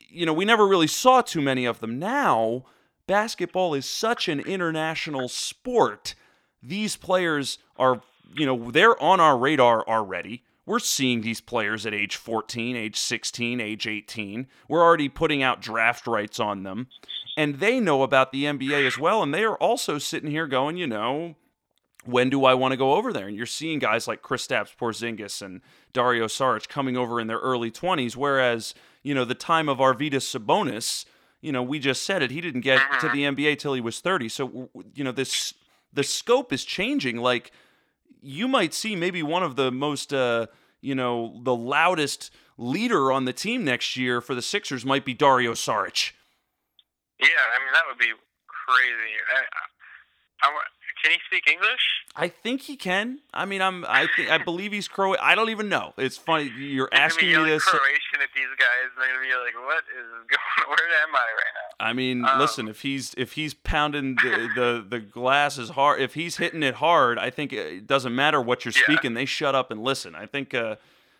you 0.09 0.27
know, 0.27 0.33
we 0.33 0.45
never 0.45 0.67
really 0.67 0.87
saw 0.87 1.21
too 1.21 1.41
many 1.41 1.65
of 1.65 1.81
them. 1.81 1.99
Now, 1.99 2.65
basketball 3.07 3.75
is 3.75 3.87
such 3.87 4.29
an 4.29 4.41
international 4.41 5.29
sport. 5.29 6.15
These 6.63 6.97
players 6.97 7.59
are, 7.77 8.03
you 8.37 8.47
know, 8.47 8.71
they're 8.71 9.01
on 9.03 9.21
our 9.21 9.39
radar 9.39 9.87
already. 9.87 10.45
We're 10.67 10.79
seeing 10.79 11.23
these 11.23 11.41
players 11.41 11.87
at 11.87 11.95
age 11.95 12.17
14, 12.17 12.77
age 12.77 12.97
16, 12.97 13.61
age 13.61 13.87
18. 13.87 14.47
We're 14.69 14.83
already 14.83 15.09
putting 15.09 15.43
out 15.43 15.61
draft 15.61 16.07
rights 16.07 16.39
on 16.39 16.63
them. 16.63 16.89
And 17.37 17.57
they 17.57 17.81
know 17.81 18.03
about 18.03 18.33
the 18.33 18.45
NBA 18.45 18.87
as 18.87 18.99
well. 18.99 19.23
And 19.23 19.33
they 19.33 19.45
are 19.45 19.57
also 19.57 19.99
sitting 19.99 20.31
here 20.31 20.47
going, 20.47 20.77
you 20.77 20.87
know, 20.87 21.37
when 22.05 22.31
do 22.31 22.45
I 22.45 22.55
want 22.55 22.73
to 22.73 22.77
go 22.77 22.95
over 22.95 23.13
there? 23.13 23.27
And 23.27 23.37
you're 23.37 23.47
seeing 23.47 23.79
guys 23.79 24.07
like 24.07 24.23
Kristaps 24.23 24.77
Porzingis 24.77 25.43
and 25.43 25.61
Dario 25.93 26.27
Saric 26.27 26.69
coming 26.69 26.97
over 26.97 27.21
in 27.21 27.27
their 27.27 27.39
early 27.39 27.71
20s, 27.71 28.17
whereas, 28.17 28.75
you 29.03 29.15
know, 29.15 29.25
the 29.25 29.35
time 29.35 29.69
of 29.69 29.79
Arvydas 29.79 30.27
Sabonis, 30.39 31.05
you 31.41 31.53
know, 31.53 31.63
we 31.63 31.79
just 31.79 32.03
said 32.03 32.23
it, 32.23 32.31
he 32.31 32.41
didn't 32.41 32.61
get 32.61 32.81
to 33.01 33.09
the 33.09 33.23
NBA 33.25 33.59
till 33.59 33.75
he 33.75 33.81
was 33.81 34.01
30. 34.01 34.29
So, 34.29 34.69
you 34.95 35.05
know, 35.05 35.13
this 35.13 35.55
the 35.93 36.05
scope 36.05 36.53
is 36.53 36.65
changing. 36.65 37.17
Like, 37.17 37.51
you 38.21 38.47
might 38.47 38.75
see 38.75 38.95
maybe 38.95 39.23
one 39.23 39.43
of 39.43 39.57
the 39.57 39.73
most, 39.73 40.13
uh, 40.13 40.47
you 40.81 40.95
know, 40.95 41.41
the 41.43 41.55
loudest 41.55 42.31
leader 42.59 43.11
on 43.11 43.25
the 43.25 43.33
team 43.33 43.65
next 43.65 43.97
year 43.97 44.21
for 44.21 44.35
the 44.35 44.43
Sixers 44.43 44.85
might 44.85 45.05
be 45.05 45.15
Dario 45.15 45.53
Saric. 45.53 46.13
Yeah, 47.19 47.27
I 47.29 47.59
mean 47.65 47.73
that 47.73 47.83
would 47.89 47.99
be 47.99 48.13
crazy. 48.47 49.13
I, 49.35 50.47
I, 50.47 50.53
wa- 50.53 50.73
can 51.03 51.13
he 51.13 51.19
speak 51.27 51.49
English? 51.51 51.81
I 52.17 52.29
think 52.29 52.63
he 52.63 52.77
can. 52.77 53.19
I 53.33 53.45
mean, 53.45 53.63
I'm. 53.63 53.85
I 53.89 54.07
think 54.17 54.31
I 54.31 54.39
believe 54.39 54.73
he's 54.73 54.89
Croatian. 54.89 55.25
I 55.25 55.35
don't 55.35 55.51
even 55.51 55.69
know. 55.69 55.95
It's 55.97 56.17
funny 56.17 56.51
you're 56.59 56.89
asking 56.93 57.29
me 57.29 57.35
this. 57.45 57.65
Croatian 57.65 58.21
at 58.23 58.29
these 58.35 58.45
guys. 58.59 58.91
They're 58.99 59.07
gonna 59.09 59.21
be 59.27 59.35
like, 59.35 59.55
"What 59.65 59.85
is 59.99 60.07
going? 60.29 60.69
Where 60.69 61.03
am 61.03 61.15
I 61.15 61.19
right 61.19 61.55
now?" 61.55 61.87
I 61.87 61.93
mean, 61.93 62.25
Um, 62.25 62.39
listen. 62.39 62.69
If 62.69 62.83
he's 62.83 63.15
if 63.17 63.33
he's 63.33 63.55
pounding 63.55 64.17
the, 64.17 64.51
the 64.55 64.87
the 64.89 65.01
glass 65.01 65.59
as 65.59 65.71
hard, 65.71 66.01
if 66.01 66.15
he's 66.15 66.37
hitting 66.39 66.63
it 66.63 66.75
hard, 66.75 67.19
I 67.19 67.31
think 67.31 67.53
it 67.53 67.87
doesn't 67.87 68.15
matter 68.15 68.41
what 68.41 68.65
you're 68.65 68.75
Yeah. 68.77 68.83
speaking. 68.83 69.15
They 69.15 69.25
shut 69.27 69.55
up 69.55 69.71
and 69.71 69.83
listen. 69.83 70.15
I 70.15 70.27
think, 70.27 70.53
uh, 70.55 70.77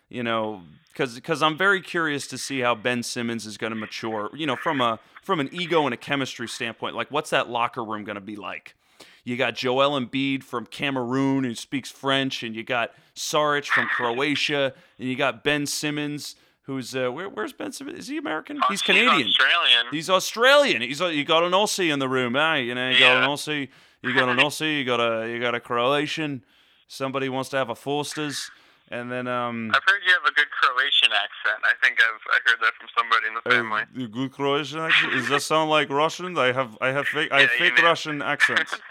you 0.09 0.23
know, 0.23 0.61
because 0.91 1.15
because 1.15 1.41
I'm 1.41 1.57
very 1.57 1.81
curious 1.81 2.27
to 2.27 2.37
see 2.37 2.59
how 2.59 2.75
Ben 2.75 3.01
Simmons 3.01 3.45
is 3.45 3.57
going 3.57 3.71
to 3.71 3.79
mature. 3.79 4.29
You 4.35 4.45
know, 4.45 4.55
from 4.57 4.81
a 4.81 4.99
from 5.23 5.39
an 5.39 5.49
ego 5.53 5.85
and 5.85 5.93
a 5.93 5.97
chemistry 5.97 6.47
standpoint, 6.47 6.95
like 6.95 7.09
what's 7.09 7.29
that 7.31 7.49
locker 7.49 7.83
room 7.83 8.03
going 8.03 8.15
to 8.15 8.21
be 8.21 8.35
like? 8.35 8.75
You 9.23 9.37
got 9.37 9.55
Joel 9.55 9.99
Embiid 9.99 10.43
from 10.43 10.65
Cameroon 10.65 11.43
who 11.43 11.53
speaks 11.55 11.91
French, 11.91 12.41
and 12.43 12.55
you 12.55 12.63
got 12.63 12.91
Saric 13.15 13.65
from 13.65 13.87
Croatia, 13.87 14.73
and 14.97 15.07
you 15.07 15.15
got 15.15 15.43
Ben 15.43 15.65
Simmons, 15.67 16.35
who's 16.63 16.95
uh, 16.95 17.09
where, 17.11 17.29
where's 17.29 17.53
Ben 17.53 17.71
Simmons? 17.71 17.99
Is 17.99 18.07
he 18.07 18.17
American? 18.17 18.57
Oh, 18.63 18.67
He's 18.69 18.81
Canadian. 18.81 19.27
Australian. 19.27 19.85
He's 19.91 20.09
Australian. 20.09 20.81
He's 20.81 20.99
you 20.99 21.23
got 21.23 21.43
an 21.43 21.51
Aussie 21.51 21.91
in 21.93 21.99
the 21.99 22.09
room, 22.09 22.35
eh? 22.35 22.57
You 22.57 22.73
know, 22.75 22.89
you 22.89 22.99
got 22.99 23.23
an 23.23 23.29
Aussie, 23.29 23.69
you 24.01 24.13
got 24.13 24.29
an 24.29 24.37
Aussie, 24.45 24.79
you 24.79 24.85
got 24.85 24.99
a 24.99 25.29
you 25.29 25.39
got 25.39 25.53
a 25.53 25.59
Croatian. 25.59 26.43
Somebody 26.87 27.29
wants 27.29 27.49
to 27.49 27.57
have 27.57 27.69
a 27.69 27.75
Forsters, 27.75 28.49
and 28.89 29.11
then 29.11 29.27
um. 29.27 29.71
I've 29.73 29.83
heard 29.85 30.01
you 30.05 30.13
have 30.13 30.25
a 30.25 30.33
good 30.33 30.49
Croatian 30.49 31.11
accent. 31.13 31.63
I 31.63 31.73
think 31.85 31.99
I've 32.01 32.21
I 32.27 32.49
heard 32.49 32.59
that 32.61 32.73
from 32.79 32.89
somebody 32.97 33.27
in 33.27 33.33
the 33.35 33.41
family. 33.49 33.81
Uh, 34.03 34.07
good 34.07 34.31
Croatian 34.31 34.79
accent. 34.79 35.11
Does 35.13 35.29
that 35.29 35.41
sound 35.43 35.69
like 35.69 35.89
Russian? 35.89 36.37
I 36.37 36.51
have 36.51 36.77
I 36.81 36.87
have 36.89 37.07
fake 37.07 37.31
I 37.31 37.41
have 37.41 37.51
Yeah, 37.59 37.69
fake 37.69 37.83
Russian 37.83 38.21
accents. 38.23 38.75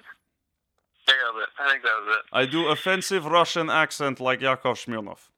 Nailed 1.10 1.42
it. 1.42 1.48
I 1.58 1.70
think 1.70 1.82
that 1.82 1.92
was 2.04 2.16
it. 2.18 2.24
I 2.32 2.46
do 2.46 2.68
offensive 2.68 3.24
Russian 3.26 3.68
accent 3.70 4.20
like 4.20 4.40
Yakov 4.40 4.76
Smirnoff. 4.78 5.28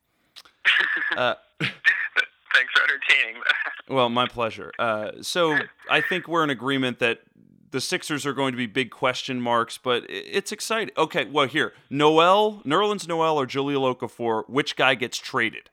Uh, 1.16 1.34
Thanks 1.60 2.72
for 2.74 2.82
entertaining. 2.84 3.42
Well, 3.88 4.08
my 4.08 4.26
pleasure. 4.26 4.72
Uh, 4.78 5.10
so 5.20 5.58
I 5.90 6.00
think 6.00 6.26
we're 6.26 6.44
in 6.44 6.50
agreement 6.50 6.98
that 7.00 7.18
the 7.72 7.80
Sixers 7.80 8.24
are 8.24 8.32
going 8.32 8.52
to 8.52 8.56
be 8.56 8.66
big 8.66 8.90
question 8.90 9.40
marks, 9.40 9.76
but 9.76 10.04
it's 10.08 10.52
exciting. 10.52 10.94
Okay, 10.96 11.26
well 11.26 11.46
here, 11.46 11.74
Noel, 11.90 12.62
Nerlens 12.64 13.06
Noel, 13.06 13.36
or 13.38 13.46
Jahlil 13.46 13.94
Okafor, 13.94 14.48
which 14.48 14.76
guy 14.76 14.94
gets 14.94 15.18
traded? 15.18 15.68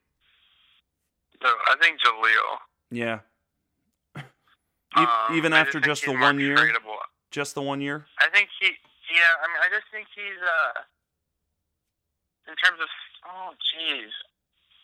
So 1.41 1.47
I 1.47 1.75
think 1.81 1.99
Jahlil. 2.01 2.57
Yeah, 2.91 3.19
Um, 4.95 5.07
even 5.37 5.53
after 5.53 5.73
think 5.73 5.85
just 5.85 6.03
the 6.05 6.13
one 6.13 6.39
year, 6.39 6.57
Tradable. 6.57 6.97
just 7.31 7.55
the 7.55 7.61
one 7.61 7.79
year. 7.79 8.05
I 8.19 8.27
think 8.29 8.49
he. 8.59 8.71
Yeah, 9.09 9.31
I 9.41 9.45
mean, 9.49 9.61
I 9.61 9.69
just 9.73 9.89
think 9.91 10.07
he's. 10.13 10.37
uh 10.41 10.85
In 12.47 12.55
terms 12.61 12.79
of, 12.81 12.89
oh, 13.29 13.53
jeez, 13.73 14.09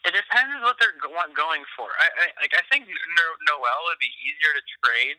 it 0.06 0.14
depends 0.14 0.54
what 0.62 0.78
they're 0.78 0.98
go- 1.02 1.14
want 1.14 1.34
going 1.34 1.66
for. 1.78 1.90
I, 1.98 2.08
I 2.10 2.26
like. 2.42 2.54
I 2.54 2.62
think 2.70 2.86
no- 2.90 3.38
Noel 3.50 3.80
would 3.90 4.02
be 4.02 4.12
easier 4.22 4.54
to 4.54 4.64
trade, 4.82 5.18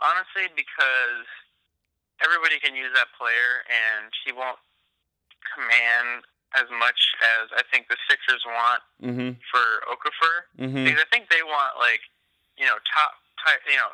honestly, 0.00 0.48
because 0.56 1.24
everybody 2.24 2.60
can 2.60 2.76
use 2.76 2.92
that 2.96 3.08
player, 3.16 3.64
and 3.68 4.12
he 4.24 4.32
won't 4.32 4.60
command 5.56 6.24
as 6.56 6.68
much 6.70 7.00
as 7.40 7.50
I 7.56 7.62
think 7.72 7.88
the 7.90 7.98
Sixers 8.08 8.44
want 8.46 8.80
Mm-hmm. 9.02 9.36
for 9.50 9.64
Okafor. 9.90 10.34
Mm-hmm. 10.60 10.84
Because 10.86 11.00
I 11.02 11.08
think 11.12 11.28
they 11.28 11.42
want 11.42 11.76
like, 11.80 12.00
you 12.56 12.64
know, 12.64 12.78
top 12.88 13.18
type. 13.42 13.60
You 13.68 13.76
know, 13.80 13.90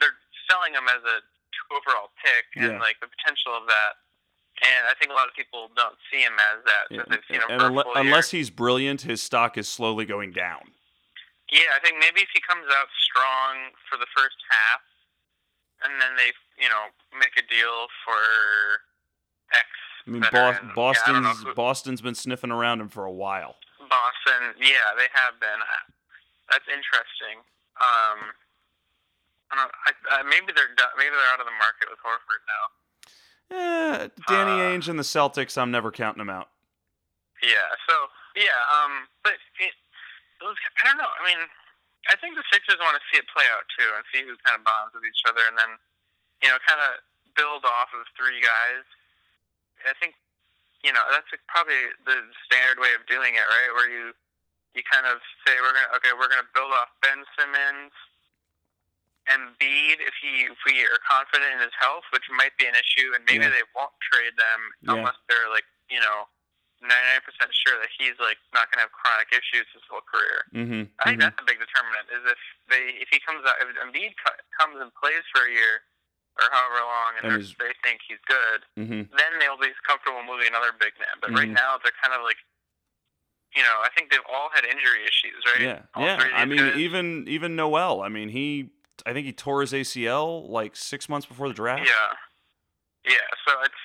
they're 0.00 0.16
selling 0.50 0.74
him 0.74 0.88
as 0.90 1.00
a 1.06 1.22
overall 1.72 2.10
pick, 2.22 2.46
and 2.56 2.72
Yeah. 2.72 2.78
like 2.78 3.00
the 3.00 3.08
potential 3.08 3.56
of 3.56 3.66
that. 3.66 3.96
And 4.62 4.86
I 4.86 4.94
think 4.94 5.10
a 5.10 5.14
lot 5.14 5.26
of 5.28 5.34
people 5.34 5.68
don't 5.74 5.98
see 6.10 6.22
him 6.22 6.38
as 6.38 6.62
that 6.64 6.84
Yeah. 6.90 7.02
they've 7.08 7.24
seen 7.26 7.40
him 7.40 7.50
And 7.50 7.60
for 7.60 7.68
unle- 7.70 7.80
a 7.80 7.84
full 7.84 7.94
year. 7.94 8.04
unless 8.04 8.30
he's 8.30 8.50
brilliant, 8.50 9.02
his 9.02 9.22
stock 9.22 9.56
is 9.58 9.68
slowly 9.68 10.04
going 10.04 10.32
down. 10.32 10.74
Yeah, 11.48 11.74
I 11.74 11.80
think 11.80 11.98
maybe 11.98 12.22
if 12.22 12.30
he 12.32 12.40
comes 12.40 12.66
out 12.70 12.88
strong 12.98 13.72
for 13.88 13.96
the 13.96 14.06
first 14.16 14.36
half, 14.50 14.82
and 15.82 16.00
then 16.00 16.14
they, 16.16 16.32
you 16.58 16.68
know, 16.68 16.90
make 17.12 17.36
a 17.36 17.42
deal 17.42 17.88
for 18.04 18.84
X. 19.52 19.68
I 20.06 20.10
mean, 20.10 20.22
veteran. 20.22 20.72
Bos- 20.74 20.96
Yeah, 21.06 21.12
I 21.16 21.20
Boston's 21.20 21.54
Boston's 21.54 22.00
been 22.00 22.14
sniffing 22.14 22.50
around 22.52 22.80
him 22.80 22.88
for 22.88 23.04
a 23.04 23.10
while. 23.10 23.58
Boston, 23.80 24.54
yeah, 24.58 24.94
they 24.96 25.08
have 25.12 25.38
been. 25.40 25.60
That's 26.48 26.68
interesting. 26.68 27.44
Um, 27.80 28.32
I 29.52 29.56
don't. 29.60 29.72
I, 29.84 29.90
I, 30.08 30.22
maybe 30.24 30.56
they're 30.56 30.72
maybe 30.96 31.12
they're 31.12 31.30
out 31.32 31.40
of 31.40 31.46
the 31.46 31.56
market 31.60 31.92
with 31.92 32.00
Horford 32.00 32.42
now. 32.48 32.64
Eh, 33.52 34.08
Danny 34.26 34.56
Uh, 34.56 34.72
Ainge 34.72 34.88
and 34.88 34.96
the 34.96 35.04
Celtics, 35.04 35.60
I'm 35.60 35.68
never 35.68 35.92
counting 35.92 36.24
them 36.24 36.32
out. 36.32 36.48
Yeah. 37.44 37.68
So 37.84 37.94
yeah. 38.34 38.56
Um. 38.72 39.06
But 39.20 39.36
it, 39.60 39.76
those. 40.40 40.56
I 40.80 40.88
don't 40.88 40.96
know. 40.96 41.12
I 41.12 41.22
mean, 41.28 41.40
I 42.08 42.16
think 42.16 42.34
the 42.40 42.46
Sixers 42.48 42.80
want 42.80 42.96
to 42.96 43.04
see 43.12 43.20
it 43.20 43.28
play 43.28 43.44
out 43.52 43.68
too, 43.76 43.92
and 43.92 44.02
see 44.08 44.24
who 44.24 44.34
kind 44.40 44.56
of 44.56 44.64
bonds 44.64 44.96
with 44.96 45.04
each 45.04 45.20
other, 45.28 45.44
and 45.44 45.54
then 45.60 45.76
you 46.40 46.48
know, 46.48 46.56
kind 46.64 46.80
of 46.80 47.04
build 47.36 47.68
off 47.68 47.92
of 47.92 48.08
three 48.16 48.40
guys. 48.40 48.88
I 49.84 49.92
think 50.00 50.16
you 50.80 50.96
know 50.96 51.04
that's 51.12 51.28
probably 51.52 51.92
the 52.08 52.24
standard 52.48 52.80
way 52.80 52.96
of 52.96 53.04
doing 53.04 53.36
it, 53.36 53.44
right? 53.44 53.70
Where 53.76 53.92
you 53.92 54.16
you 54.72 54.80
kind 54.88 55.04
of 55.04 55.20
say 55.44 55.60
we're 55.60 55.76
gonna 55.76 55.92
okay, 56.00 56.16
we're 56.16 56.32
gonna 56.32 56.48
build 56.56 56.72
off 56.72 56.88
Ben 57.04 57.20
Simmons. 57.36 57.92
Embiid, 59.30 60.02
if 60.02 60.14
he 60.20 60.50
if 60.50 60.58
we 60.66 60.82
are 60.82 60.98
confident 61.06 61.54
in 61.54 61.60
his 61.62 61.74
health, 61.78 62.02
which 62.10 62.26
might 62.34 62.56
be 62.58 62.66
an 62.66 62.74
issue, 62.74 63.14
and 63.14 63.22
maybe 63.30 63.44
Yeah. 63.46 63.54
they 63.54 63.62
won't 63.74 63.94
trade 64.02 64.34
them 64.36 64.60
Yeah. 64.82 64.92
unless 64.98 65.18
they're 65.28 65.48
like 65.48 65.64
you 65.88 66.00
know 66.00 66.26
ninety 66.82 67.06
nine 67.14 67.22
percent 67.22 67.54
sure 67.54 67.78
that 67.78 67.90
he's 67.94 68.18
like 68.18 68.38
not 68.52 68.66
gonna 68.74 68.82
have 68.82 68.90
chronic 68.90 69.30
issues 69.30 69.66
his 69.70 69.82
whole 69.86 70.02
career. 70.02 70.42
Mm-hmm. 70.54 70.82
I 70.98 71.02
think 71.06 71.20
that's 71.22 71.38
a 71.38 71.46
big 71.46 71.62
determinant. 71.62 72.10
Is 72.10 72.24
if 72.26 72.40
they 72.66 72.98
if 72.98 73.08
he 73.14 73.20
comes 73.22 73.46
out 73.46 73.62
if 73.62 73.70
Embiid 73.78 74.14
co- 74.18 74.42
comes 74.58 74.82
and 74.82 74.90
plays 74.98 75.22
for 75.30 75.46
a 75.46 75.50
year 75.54 75.86
or 76.40 76.48
however 76.50 76.80
long, 76.82 77.10
and, 77.22 77.24
And 77.38 77.44
they 77.60 77.74
think 77.84 78.00
he's 78.08 78.18
good, 78.26 78.64
mm-hmm. 78.80 79.04
then 79.14 79.32
they'll 79.38 79.58
be 79.60 79.70
comfortable 79.86 80.24
moving 80.24 80.48
another 80.48 80.72
big 80.72 80.96
man. 80.98 81.14
But 81.20 81.30
right 81.36 81.46
Mhm. 81.46 81.54
now 81.60 81.76
they're 81.84 81.92
kind 82.02 82.14
of 82.16 82.22
like, 82.24 82.38
you 83.54 83.62
know, 83.62 83.82
I 83.84 83.90
think 83.94 84.10
they've 84.10 84.24
all 84.32 84.48
had 84.54 84.64
injury 84.64 85.04
issues, 85.04 85.44
right? 85.44 85.60
Yeah, 85.60 85.82
All 85.94 86.02
yeah. 86.04 86.16
I 86.32 86.46
mean, 86.46 86.58
guys. 86.58 86.76
even 86.76 87.28
even 87.28 87.54
Noel. 87.54 88.02
I 88.02 88.08
mean, 88.08 88.28
he. 88.30 88.70
I 89.06 89.12
think 89.12 89.26
he 89.26 89.32
tore 89.32 89.60
his 89.62 89.72
ACL 89.72 90.48
like 90.48 90.76
six 90.76 91.08
months 91.08 91.26
before 91.26 91.48
the 91.48 91.54
draft. 91.54 91.84
Yeah, 91.86 93.12
yeah. 93.14 93.28
So 93.46 93.52
it's 93.64 93.82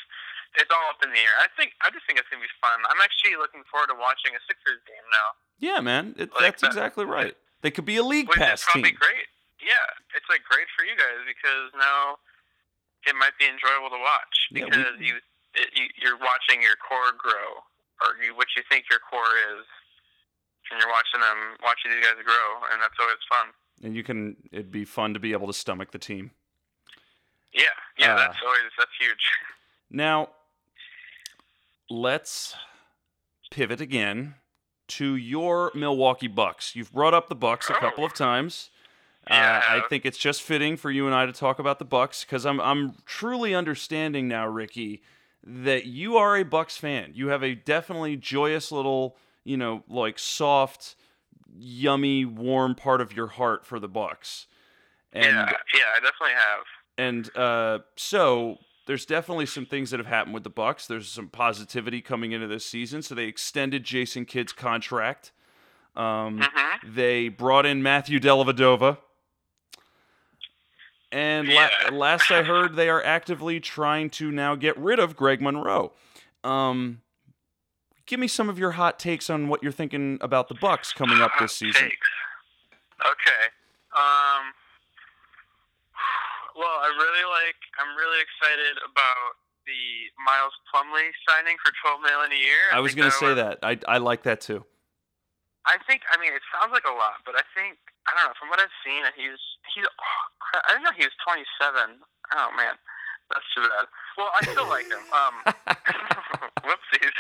it's 0.57 0.71
all 0.73 0.89
up 0.89 1.01
in 1.03 1.09
the 1.11 1.19
air. 1.21 1.35
I 1.41 1.47
think 1.57 1.73
I 1.81 1.89
just 1.89 2.05
think 2.05 2.19
it's 2.19 2.29
gonna 2.29 2.41
be 2.45 2.53
fun. 2.61 2.77
I'm 2.89 3.01
actually 3.01 3.35
looking 3.37 3.63
forward 3.69 3.89
to 3.93 3.97
watching 3.97 4.33
a 4.37 4.41
Sixers 4.47 4.81
game 4.85 5.05
now. 5.11 5.27
Yeah, 5.59 5.79
man. 5.81 6.13
It, 6.17 6.29
Like 6.33 6.53
that's 6.57 6.61
that- 6.61 6.73
exactly 6.73 7.05
right. 7.05 7.33
They 7.65 7.71
could 7.73 7.85
be 7.89 7.97
a 7.97 8.05
league 8.05 8.29
Which 8.29 8.37
pass 8.37 8.61
is 8.61 8.65
probably 8.69 8.93
team. 8.93 9.01
great. 9.01 9.25
yeah, 9.65 9.89
it's 10.13 10.29
like 10.29 10.45
great 10.45 10.69
for 10.77 10.85
you 10.85 10.93
guys 10.93 11.25
because 11.25 11.73
now 11.73 12.21
it 13.09 13.17
might 13.17 13.33
be 13.41 13.49
enjoyable 13.49 13.89
to 13.89 13.97
watch 13.97 14.35
Yeah, 14.53 14.65
we- 14.65 14.77
because 14.77 14.97
you, 15.01 15.13
it, 15.57 15.69
you 15.73 15.85
you're 15.97 16.21
watching 16.21 16.61
your 16.61 16.77
core 16.77 17.17
grow 17.17 17.65
or 18.05 18.13
you, 18.21 18.37
what 18.37 18.45
you 18.53 18.61
think 18.69 18.85
your 18.93 19.01
core 19.01 19.33
is, 19.57 19.65
and 20.69 20.77
you're 20.77 20.93
watching 20.93 21.17
them 21.17 21.57
watching 21.65 21.89
these 21.89 22.05
guys 22.05 22.21
grow, 22.21 22.47
and 22.69 22.77
that's 22.77 22.93
always 23.01 23.17
fun. 23.25 23.49
And 23.83 23.95
you 23.95 24.03
can 24.03 24.37
it'd 24.51 24.71
be 24.71 24.85
fun 24.85 25.13
to 25.13 25.19
be 25.19 25.31
able 25.33 25.47
to 25.47 25.53
stomach 25.53 25.91
the 25.91 25.99
team. 25.99 26.31
Yeah, 27.53 27.63
yeah, 27.97 28.13
Uh, 28.13 28.17
that's 28.17 28.37
always 28.43 28.59
that's 28.77 28.91
huge. 28.99 29.31
Now, 29.89 30.29
let's 31.89 32.55
pivot 33.51 33.79
again 33.81 34.35
to 34.89 35.15
your 35.15 35.71
Milwaukee 35.73 36.27
Bucks. 36.27 36.75
You've 36.75 36.91
brought 36.91 37.13
up 37.13 37.29
the 37.29 37.35
Bucks 37.35 37.69
a 37.69 37.75
Oh. 37.75 37.79
couple 37.79 38.05
of 38.05 38.13
times. 38.13 38.69
Yeah, 39.29 39.61
uh, 39.67 39.71
I 39.73 39.77
I 39.77 39.87
think 39.87 40.05
it's 40.05 40.17
just 40.17 40.41
fitting 40.41 40.77
for 40.77 40.89
you 40.89 41.05
and 41.05 41.13
I 41.15 41.25
to 41.25 41.33
talk 41.33 41.59
about 41.59 41.79
the 41.79 41.85
Bucks 41.85 42.23
because 42.23 42.45
I'm 42.45 42.59
I'm 42.61 42.95
truly 43.05 43.53
understanding 43.53 44.27
now, 44.27 44.47
Ricky, 44.47 45.01
that 45.43 45.85
you 45.85 46.17
are 46.17 46.37
a 46.37 46.43
Bucks 46.43 46.77
fan. 46.77 47.11
You 47.13 47.27
have 47.29 47.43
a 47.43 47.53
definitely 47.55 48.15
joyous 48.15 48.71
little, 48.71 49.17
you 49.43 49.57
know, 49.57 49.83
like 49.89 50.17
soft, 50.19 50.95
yummy, 51.57 52.25
warm 52.25 52.75
part 52.75 53.01
of 53.01 53.13
your 53.15 53.27
heart 53.27 53.65
for 53.65 53.79
the 53.79 53.87
Bucks. 53.87 54.47
And 55.13 55.35
yeah, 55.35 55.51
yeah, 55.73 55.83
I 55.95 55.99
definitely 55.99 56.35
have. 56.35 56.63
and 56.97 57.35
uh, 57.37 57.79
so 57.95 58.57
there's 58.85 59.05
definitely 59.05 59.45
some 59.45 59.65
things 59.65 59.91
that 59.91 59.99
have 59.99 60.07
happened 60.07 60.33
with 60.33 60.43
the 60.43 60.49
Bucks. 60.49 60.87
There's 60.87 61.09
some 61.09 61.27
positivity 61.29 62.01
coming 62.01 62.31
into 62.31 62.47
this 62.47 62.65
season. 62.65 63.01
So 63.01 63.15
they 63.15 63.25
extended 63.25 63.83
Jason 63.83 64.25
Kidd's 64.25 64.53
contract. 64.53 65.31
Um, 65.95 66.39
hmm 66.41 66.87
They 66.95 67.27
brought 67.29 67.65
in 67.65 67.81
Matthew 67.83 68.19
Dellavedova. 68.19 68.97
And 71.11 71.47
la- 71.47 71.69
last 71.91 72.29
I 72.31 72.43
heard, 72.43 72.75
they 72.75 72.89
are 72.89 73.01
actively 73.03 73.59
trying 73.59 74.09
to 74.11 74.29
now 74.31 74.55
get 74.55 74.77
rid 74.77 74.99
of 74.99 75.15
Greg 75.15 75.41
Monroe. 75.41 75.93
Um, 76.43 77.01
give 78.07 78.19
me 78.19 78.27
some 78.27 78.49
of 78.49 78.57
your 78.57 78.71
hot 78.71 78.97
takes 78.97 79.29
on 79.29 79.47
what 79.49 79.61
you're 79.61 79.71
thinking 79.71 80.17
about 80.21 80.47
the 80.47 80.55
Bucks 80.55 80.91
coming 80.93 81.21
up 81.21 81.31
this 81.39 81.51
Hot 81.53 81.65
season. 81.67 81.83
takes. 81.83 82.07
Okay. 83.05 83.43
Um. 83.93 84.53
Well, 86.57 86.77
I 86.81 86.89
really 86.89 87.25
like. 87.29 87.59
I'm 87.77 87.93
really 87.95 88.17
excited 88.17 88.81
about 88.81 89.37
the 89.69 90.09
Miles 90.25 90.55
Plumlee 90.73 91.13
signing 91.29 91.53
for 91.61 91.69
12 91.85 92.01
million 92.01 92.31
a 92.33 92.41
year. 92.41 92.65
I 92.73 92.79
was 92.79 92.95
going 92.95 93.11
to 93.11 93.15
say 93.15 93.27
was- 93.37 93.37
that. 93.37 93.59
I, 93.61 93.77
I 93.87 93.97
like 93.99 94.23
that 94.23 94.41
too. 94.41 94.65
I 95.67 95.77
think. 95.85 96.01
I 96.09 96.17
mean, 96.17 96.33
it 96.33 96.41
sounds 96.55 96.71
like 96.71 96.87
a 96.89 96.95
lot, 96.95 97.21
but 97.25 97.35
I 97.35 97.43
think. 97.53 97.77
I 98.07 98.15
don't 98.15 98.31
know. 98.31 98.37
From 98.39 98.47
what 98.49 98.57
I've 98.63 98.73
seen, 98.87 99.03
he's 99.19 99.37
he's. 99.75 99.83
Oh, 99.85 100.59
I 100.65 100.71
didn't 100.73 100.83
know 100.87 100.95
he 100.95 101.03
was 101.03 101.13
27. 101.27 101.99
Oh 102.33 102.49
man, 102.55 102.79
that's 103.31 103.45
too 103.55 103.61
bad. 103.61 103.85
Well, 104.17 104.29
I 104.33 104.45
still 104.51 104.67
like 104.69 104.85
him. 104.87 105.03
Um. 105.13 105.35
whoopsies. 106.63 107.15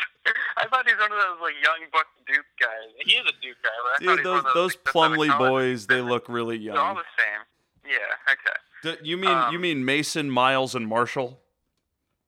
I 0.57 0.67
thought 0.67 0.85
he 0.87 0.93
was 0.93 1.01
one 1.01 1.11
of 1.11 1.17
those 1.19 1.39
like 1.41 1.55
young 1.63 1.87
buck 1.91 2.07
Duke 2.27 2.45
guys. 2.59 2.91
He 2.99 3.13
is 3.13 3.25
a 3.27 3.35
Duke 3.41 3.57
guy, 3.63 3.69
but 3.83 4.11
I 4.11 4.15
Dude, 4.15 4.25
those 4.25 4.43
one 4.43 4.53
those 4.53 4.75
like, 4.75 4.83
that's 4.85 4.95
on 4.95 5.11
the 5.11 5.17
Plumlee 5.17 5.37
boys, 5.37 5.87
they 5.87 6.01
look 6.01 6.27
really 6.27 6.57
They're 6.57 6.77
all 6.77 6.93
young. 6.93 6.95
the 6.95 7.11
same. 7.17 7.41
Yeah. 7.87 8.31
Okay. 8.33 8.97
D- 8.99 9.07
You 9.09 9.17
mean 9.17 9.31
you 9.51 9.57
um, 9.57 9.61
mean 9.61 9.85
Mason, 9.85 10.29
Miles, 10.29 10.75
and 10.75 10.87
Marshall? 10.87 11.39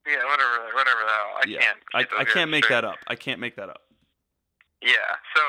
Yeah, 0.08 0.24
whatever, 0.26 0.74
whatever. 0.74 1.02
I 1.06 1.44
Yeah, 1.48 1.60
can't. 1.60 1.78
I, 1.94 2.22
I 2.22 2.24
can't 2.24 2.50
make 2.50 2.68
that 2.70 2.84
up. 2.86 2.96
I 3.08 3.16
can't 3.16 3.40
make 3.40 3.56
that 3.58 3.70
up. 3.70 3.82
Yeah, 4.82 4.96
so 5.36 5.42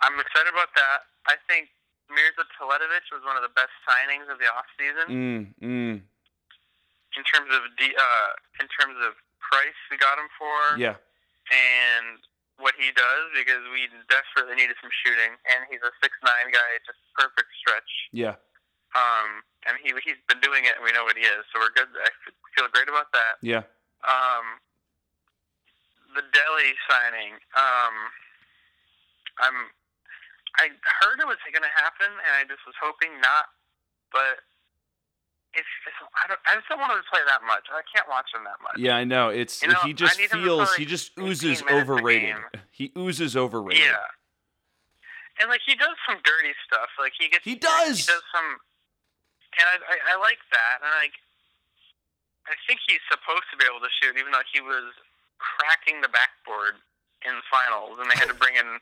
I'm 0.00 0.14
excited 0.20 0.48
about 0.52 0.68
that. 0.76 0.98
I 1.26 1.34
think 1.50 1.68
Mirza 2.08 2.46
Teletovic 2.56 3.10
was 3.12 3.20
one 3.26 3.36
of 3.36 3.42
the 3.42 3.50
best 3.52 3.74
signings 3.84 4.30
of 4.32 4.38
the 4.38 4.46
off 4.46 4.64
season 4.78 5.52
Mm, 5.60 5.66
mm, 5.68 6.00
in 7.18 7.26
terms 7.26 7.50
of 7.50 7.66
de- 7.76 7.98
uh, 7.98 8.30
in 8.62 8.70
terms 8.78 8.94
of 9.02 9.18
price 9.42 9.76
we 9.90 9.98
got 9.98 10.16
him 10.16 10.30
for, 10.38 10.78
yeah, 10.78 10.94
and 11.50 12.22
what 12.62 12.74
he 12.78 12.90
does 12.94 13.26
because 13.34 13.62
we 13.74 13.86
desperately 14.10 14.54
needed 14.58 14.78
some 14.82 14.90
shooting, 15.02 15.34
and 15.50 15.66
he's 15.70 15.82
a 15.82 15.90
six 16.02 16.14
nine 16.22 16.50
guy, 16.54 16.70
just 16.86 16.98
perfect 17.18 17.50
stretch. 17.58 17.90
yeah, 18.14 18.34
Um, 18.94 19.42
and 19.66 19.74
he 19.82 19.90
he's 20.06 20.18
been 20.30 20.40
doing 20.42 20.64
it, 20.66 20.78
and 20.78 20.82
we 20.86 20.90
know 20.94 21.02
what 21.06 21.18
he 21.18 21.26
is, 21.26 21.42
so 21.50 21.58
we're 21.58 21.74
good. 21.74 21.90
I 21.98 22.08
feel 22.54 22.70
great 22.70 22.88
about 22.88 23.10
that. 23.14 23.42
yeah. 23.42 23.66
Um, 24.06 24.62
the 26.14 26.22
Delly 26.30 26.72
signing. 26.88 27.34
Um, 27.58 27.94
I'm. 29.42 29.58
I 30.58 30.70
heard 31.02 31.20
it 31.22 31.28
was 31.30 31.38
going 31.46 31.62
to 31.62 31.76
happen, 31.78 32.10
and 32.10 32.32
I 32.34 32.42
just 32.48 32.64
was 32.66 32.74
hoping 32.82 33.14
not. 33.22 33.46
But 34.10 34.42
it's. 35.54 35.68
it's 35.86 35.98
I 36.12 36.28
don't. 36.28 36.40
I 36.46 36.56
just 36.56 36.68
don't 36.68 36.80
want 36.80 36.92
to 36.92 37.02
play 37.10 37.20
that 37.26 37.42
much. 37.46 37.64
I 37.70 37.82
can't 37.88 38.08
watch 38.08 38.28
him 38.34 38.44
that 38.44 38.60
much. 38.62 38.78
Yeah, 38.78 38.96
I 38.96 39.04
know. 39.04 39.28
It's 39.28 39.62
You 39.62 39.68
know, 39.68 39.80
he 39.84 39.92
just 39.92 40.18
I 40.18 40.22
need 40.22 40.30
him 40.32 40.40
to 40.40 40.44
feels 40.44 40.68
play 40.68 40.78
he 40.78 40.86
just 40.86 41.12
oozes 41.18 41.62
overrated. 41.70 42.36
He 42.70 42.92
oozes 42.96 43.36
overrated. 43.36 43.84
Yeah. 43.84 45.40
And 45.40 45.50
like 45.50 45.62
he 45.64 45.74
does 45.74 45.94
some 46.08 46.18
dirty 46.24 46.54
stuff. 46.66 46.90
Like 46.98 47.12
he 47.18 47.28
gets. 47.28 47.44
He 47.44 47.54
does! 47.54 47.98
He 47.98 48.06
does 48.06 48.24
some. 48.34 48.58
And 49.58 49.66
I, 49.66 49.76
I, 49.80 49.96
I 50.12 50.20
like 50.20 50.38
that, 50.52 50.82
and 50.82 50.92
like. 51.00 51.14
I 52.48 52.56
think 52.64 52.80
he's 52.88 53.04
supposed 53.12 53.44
to 53.52 53.60
be 53.60 53.68
able 53.68 53.84
to 53.84 53.92
shoot, 54.00 54.16
even 54.16 54.32
though 54.32 54.46
he 54.48 54.64
was 54.64 54.96
cracking 55.36 56.00
the 56.00 56.08
backboard 56.08 56.80
in 57.26 57.36
the 57.36 57.46
finals, 57.52 58.00
and 58.00 58.08
they 58.08 58.16
had 58.16 58.32
to 58.32 58.38
bring 58.40 58.56
in 58.56 58.80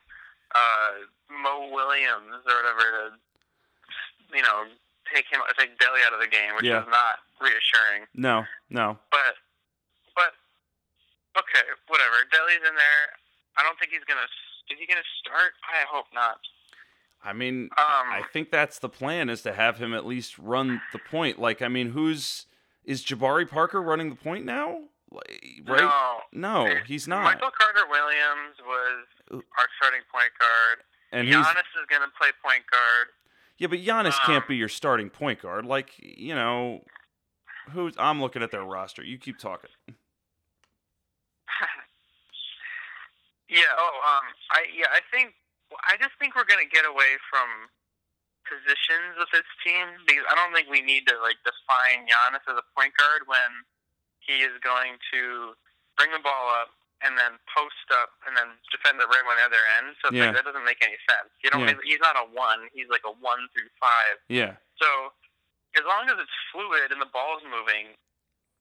uh, 0.55 0.91
Mo 1.27 1.67
Williams 1.75 2.47
or 2.47 2.55
whatever 2.63 2.85
to, 2.87 3.03
you 4.31 4.39
know, 4.39 4.71
take 5.13 5.25
him 5.31 5.41
take 5.57 5.77
Delly 5.79 6.05
out 6.05 6.13
of 6.13 6.19
the 6.19 6.27
game, 6.27 6.55
which 6.55 6.65
Yeah. 6.65 6.81
is 6.81 6.87
not 6.89 7.19
reassuring. 7.41 8.07
No, 8.13 8.45
no. 8.69 8.97
But, 9.11 9.35
but, 10.15 10.33
okay, 11.39 11.65
whatever. 11.87 12.15
Delly's 12.31 12.67
in 12.67 12.75
there. 12.75 13.03
I 13.57 13.63
don't 13.63 13.77
think 13.79 13.91
he's 13.91 14.03
gonna. 14.03 14.27
Is 14.69 14.77
he 14.79 14.85
gonna 14.85 15.01
start? 15.19 15.53
I 15.63 15.85
hope 15.89 16.05
not. 16.13 16.39
I 17.23 17.33
mean, 17.33 17.69
Um, 17.77 18.11
I 18.11 18.21
think 18.31 18.51
that's 18.51 18.79
the 18.79 18.89
plan 18.89 19.29
is 19.29 19.41
to 19.41 19.53
have 19.53 19.77
him 19.79 19.93
at 19.93 20.05
least 20.05 20.37
run 20.37 20.81
the 20.93 20.99
point. 20.99 21.39
Like, 21.39 21.61
I 21.61 21.67
mean, 21.67 21.91
who's 21.91 22.45
is 22.85 23.03
Jabari 23.03 23.49
Parker 23.49 23.81
running 23.81 24.09
the 24.09 24.15
point 24.15 24.45
now? 24.45 24.83
Like, 25.09 25.41
right? 25.65 25.81
No, 26.31 26.65
No, 26.67 26.75
he's 26.85 27.07
not. 27.07 27.23
Michael 27.23 27.51
Carter 27.51 27.87
Williams 27.89 28.55
was 28.65 29.41
our 29.57 29.67
starting 29.79 30.01
point 30.11 30.31
guard. 30.39 30.83
and 31.11 31.27
he's 31.27 31.35
Giannis 31.35 31.71
is 31.79 31.85
gonna 31.89 32.11
play 32.19 32.29
point 32.43 32.63
guard. 32.69 33.07
Yeah, 33.57 33.67
but 33.67 33.79
Giannis 33.79 34.19
can't 34.25 34.43
um, 34.43 34.47
be 34.47 34.55
your 34.55 34.69
starting 34.69 35.09
point 35.09 35.41
guard. 35.41 35.65
Like, 35.65 35.91
you 35.97 36.35
know, 36.35 36.83
who's 37.71 37.95
I'm 37.97 38.21
looking 38.21 38.43
at 38.43 38.51
their 38.51 38.63
roster. 38.63 39.03
You 39.03 39.17
keep 39.17 39.39
talking. 39.39 39.71
Yeah. 43.47 43.71
Oh, 43.79 43.95
um, 44.03 44.27
I 44.51 44.67
yeah, 44.75 44.91
I 44.91 44.99
think 45.07 45.31
I 45.87 45.95
just 45.95 46.19
think 46.19 46.35
we're 46.35 46.47
gonna 46.47 46.67
get 46.67 46.83
away 46.83 47.15
from 47.31 47.71
positions 48.43 49.15
with 49.19 49.31
this 49.31 49.47
team 49.63 49.87
because 50.07 50.23
I 50.27 50.35
don't 50.35 50.51
think 50.51 50.67
we 50.67 50.83
need 50.83 51.07
to 51.07 51.15
like 51.23 51.39
define 51.43 52.07
Giannis 52.07 52.43
as 52.47 52.59
a 52.59 52.67
point 52.75 52.91
guard 52.95 53.27
when 53.27 53.63
he 54.23 54.43
is 54.43 54.55
going 54.59 54.99
to 55.15 55.55
bring 55.95 56.11
the 56.11 56.23
ball 56.23 56.51
up 56.59 56.75
and 57.05 57.17
then 57.17 57.37
post 57.53 57.87
up 57.93 58.09
and 58.25 58.33
then 58.35 58.49
defend 58.73 58.97
the 58.99 59.05
rim 59.05 59.25
on 59.29 59.37
the 59.37 59.45
other 59.45 59.61
end. 59.77 59.95
So 60.01 60.09
Yeah. 60.11 60.25
like, 60.33 60.35
that 60.41 60.45
doesn't 60.45 60.65
make 60.65 60.81
any 60.81 60.97
sense. 61.09 61.29
You 61.43 61.49
know, 61.53 61.61
Yeah. 61.65 61.77
he's 61.83 61.99
not 62.01 62.17
a 62.17 62.25
one. 62.33 62.69
He's 62.73 62.89
like 62.89 63.05
a 63.05 63.11
one 63.11 63.47
through 63.53 63.69
five. 63.79 64.17
Yeah. 64.29 64.55
So 64.81 65.13
as 65.77 65.85
long 65.85 66.09
as 66.09 66.17
it's 66.17 66.31
fluid 66.51 66.91
and 66.91 66.99
the 67.01 67.05
ball's 67.05 67.43
moving, 67.45 67.93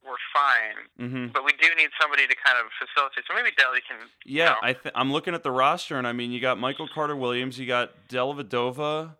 we're 0.04 0.20
fine. 0.32 0.76
Mm-hmm. 1.00 1.26
But 1.32 1.44
we 1.44 1.52
do 1.52 1.66
need 1.74 1.90
somebody 2.00 2.26
to 2.28 2.36
kind 2.36 2.58
of 2.58 2.70
facilitate. 2.78 3.24
So 3.26 3.34
maybe 3.34 3.50
Delly 3.56 3.80
can. 3.88 3.96
Yeah, 4.24 4.50
know. 4.50 4.56
I 4.62 4.72
th- 4.74 4.92
I'm 4.94 5.10
looking 5.12 5.34
at 5.34 5.42
the 5.42 5.50
roster, 5.50 5.96
and 5.98 6.06
I 6.06 6.12
mean, 6.12 6.30
you 6.30 6.38
got 6.40 6.58
Michael 6.58 6.86
Carter 6.88 7.16
Williams, 7.16 7.58
you 7.58 7.66
got 7.66 7.90
Dellavedova. 8.08 9.16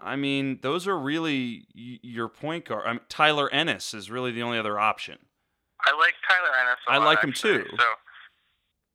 I 0.00 0.16
mean, 0.16 0.58
those 0.62 0.86
are 0.86 0.98
really 0.98 1.66
y- 1.74 1.98
your 2.02 2.28
point 2.28 2.66
guard. 2.66 2.86
I 2.86 2.92
mean, 2.92 3.00
Tyler 3.08 3.50
Ennis 3.52 3.94
is 3.94 4.10
really 4.10 4.30
the 4.32 4.42
only 4.42 4.58
other 4.58 4.78
option. 4.78 5.18
I 5.86 5.92
like 5.96 6.14
Tyler 6.28 6.54
Ennis. 6.60 6.78
A 6.88 6.90
I 6.92 6.96
lot, 6.98 7.02
I 7.02 7.06
like 7.06 7.22
him 7.24 7.30
actually. 7.30 7.64
too. 7.64 7.70
So 7.78 7.84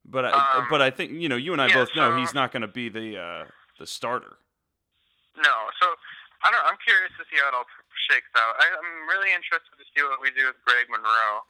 But 0.05 0.25
I, 0.25 0.31
Um, 0.57 0.67
but 0.69 0.81
I 0.81 0.89
think 0.91 1.11
you 1.11 1.29
know, 1.29 1.35
you 1.37 1.53
and 1.53 1.61
I 1.61 1.67
yeah, 1.67 1.75
both 1.75 1.95
know 1.95 2.11
so- 2.11 2.17
he's 2.17 2.33
not 2.33 2.51
going 2.51 2.61
to 2.61 2.67
be 2.67 2.89
the 2.89 3.17
uh, 3.17 3.45
the 3.79 3.87
starter. 3.87 4.37
no, 5.37 5.55
so 5.81 5.87
I 6.43 6.51
don't. 6.51 6.65
I'm 6.65 6.77
curious 6.85 7.11
to 7.17 7.23
see 7.31 7.39
how 7.41 7.47
it 7.49 7.53
all 7.55 7.65
shakes 8.09 8.27
out. 8.35 8.55
I, 8.59 8.65
I'm 8.77 9.07
really 9.07 9.31
interested 9.33 9.71
to 9.79 9.85
see 9.95 10.03
what 10.03 10.19
we 10.21 10.29
do 10.31 10.45
with 10.47 10.55
Greg 10.65 10.87
Monroe. 10.89 11.43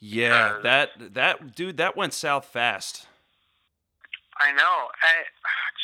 Yeah, 0.00 0.58
that 0.62 1.14
that 1.14 1.54
dude 1.54 1.76
that 1.76 1.96
went 1.96 2.12
south 2.12 2.46
fast. 2.46 3.06
I 4.40 4.50
know. 4.50 4.90
I, 4.98 5.22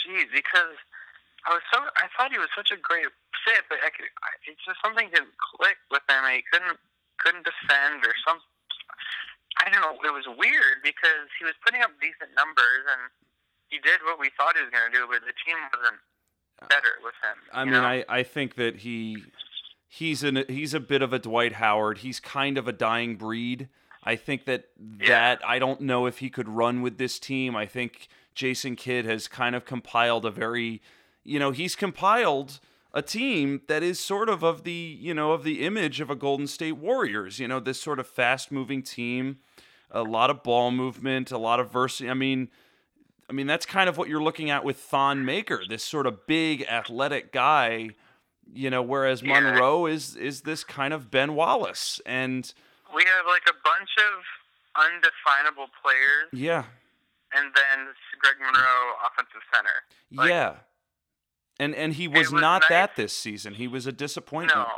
jeez, 0.03 0.27
because 0.35 0.75
I 1.47 1.55
was 1.55 1.63
so 1.73 1.79
I 1.97 2.09
thought 2.17 2.33
he 2.33 2.39
was 2.39 2.49
such 2.57 2.73
a 2.73 2.77
great 2.77 3.07
fit, 3.47 3.63
but 3.71 3.79
I 3.87 3.91
could, 3.95 4.11
I, 4.27 4.31
it's 4.51 4.59
just 4.67 4.83
something 4.83 5.07
didn't 5.15 5.39
click 5.39 5.79
with 5.93 6.03
him. 6.11 6.25
He 6.35 6.43
couldn't 6.51 6.79
couldn't 7.23 7.47
defend 7.47 8.03
or 8.05 8.13
some. 8.27 8.43
I 9.61 9.71
don't 9.71 9.81
know. 9.81 9.99
It 10.05 10.13
was 10.13 10.27
weird 10.39 10.83
because 10.83 11.29
he 11.39 11.45
was 11.45 11.55
putting 11.65 11.83
up 11.83 11.91
decent 12.01 12.31
numbers 12.37 12.85
and 12.87 13.11
he 13.69 13.79
did 13.79 14.01
what 14.05 14.19
we 14.19 14.31
thought 14.37 14.57
he 14.57 14.63
was 14.63 14.71
going 14.71 14.91
to 14.91 14.95
do, 14.97 15.07
but 15.11 15.21
the 15.21 15.35
team 15.45 15.57
wasn't 15.75 16.01
better 16.69 16.99
with 17.03 17.15
him. 17.23 17.37
I 17.53 17.65
mean, 17.65 17.75
know? 17.75 17.85
I, 17.85 18.05
I 18.09 18.23
think 18.23 18.55
that 18.57 18.77
he 18.79 19.25
he's 19.89 20.23
an 20.23 20.45
he's 20.49 20.75
a 20.75 20.81
bit 20.81 21.03
of 21.03 21.13
a 21.13 21.19
Dwight 21.19 21.55
Howard. 21.55 21.99
He's 21.99 22.21
kind 22.21 22.59
of 22.59 22.67
a 22.69 22.73
dying 22.73 23.17
breed. 23.17 23.69
I 24.05 24.17
think 24.17 24.45
that 24.47 24.69
that 25.07 25.41
I 25.47 25.59
don't 25.59 25.83
know 25.83 26.07
if 26.07 26.19
he 26.19 26.31
could 26.31 26.49
run 26.49 26.83
with 26.83 26.99
this 26.99 27.19
team. 27.19 27.55
I 27.57 27.67
think 27.67 28.09
Jason 28.35 28.77
Kidd 28.77 29.05
has 29.05 29.29
kind 29.29 29.55
of 29.55 29.65
compiled 29.65 30.25
a 30.25 30.31
very, 30.31 30.81
you 31.25 31.39
know, 31.39 31.51
he's 31.51 31.75
compiled 31.75 32.61
a 32.95 33.03
team 33.03 33.61
that 33.69 33.83
is 33.83 34.01
sort 34.01 34.29
of 34.29 34.43
of 34.43 34.65
the, 34.65 34.71
you 35.01 35.13
know, 35.13 35.33
of 35.33 35.45
the 35.45 35.65
image 35.65 36.01
of 36.01 36.09
a 36.09 36.15
Golden 36.15 36.47
State 36.47 36.77
Warriors, 36.77 37.39
you 37.39 37.49
know, 37.49 37.61
this 37.61 37.81
sort 37.81 37.99
of 37.99 38.07
fast-moving 38.07 38.83
team, 38.83 39.39
a 39.91 40.03
lot 40.03 40.31
of 40.31 40.43
ball 40.43 40.71
movement, 40.71 41.31
a 41.31 41.39
lot 41.39 41.61
of 41.61 41.71
verse, 41.71 42.01
I 42.01 42.15
mean, 42.15 42.49
I 43.29 43.33
mean 43.33 43.47
that's 43.47 43.67
kind 43.67 43.89
of 43.89 43.97
what 43.99 44.09
you're 44.09 44.23
looking 44.23 44.51
at 44.51 44.65
with 44.65 44.77
Thon 44.79 45.25
Maker, 45.25 45.63
this 45.69 45.85
sort 45.85 46.07
of 46.07 46.27
big 46.27 46.63
athletic 46.65 47.33
guy, 47.33 47.91
you 48.53 48.71
know, 48.71 48.83
whereas 48.83 49.23
Yeah. 49.23 49.41
Monroe 49.41 49.87
is 49.87 50.17
is 50.17 50.43
this 50.43 50.65
kind 50.65 50.93
of 50.95 51.11
Ben 51.11 51.35
Wallace 51.35 52.01
and 52.07 52.53
We 52.95 53.05
have 53.05 53.27
like 53.27 53.43
a 53.49 53.55
bunch 53.65 53.91
of 53.99 54.85
undefinable 54.87 55.69
players, 55.83 56.29
yeah, 56.33 56.65
and 57.35 57.53
then 57.55 57.89
Greg 58.21 58.37
Monroe, 58.41 58.95
offensive 59.07 59.43
center. 59.53 59.85
Like- 60.13 60.31
yeah. 60.31 60.55
And 61.61 61.75
and 61.75 61.95
he 61.95 62.07
was, 62.07 62.31
was 62.31 62.41
not 62.41 62.63
nice. 62.63 62.69
that 62.69 62.97
this 62.97 63.13
season. 63.13 63.55
He 63.55 63.67
was 63.67 63.85
a 63.87 63.93
disappointment. 63.93 64.57
No. 64.57 64.69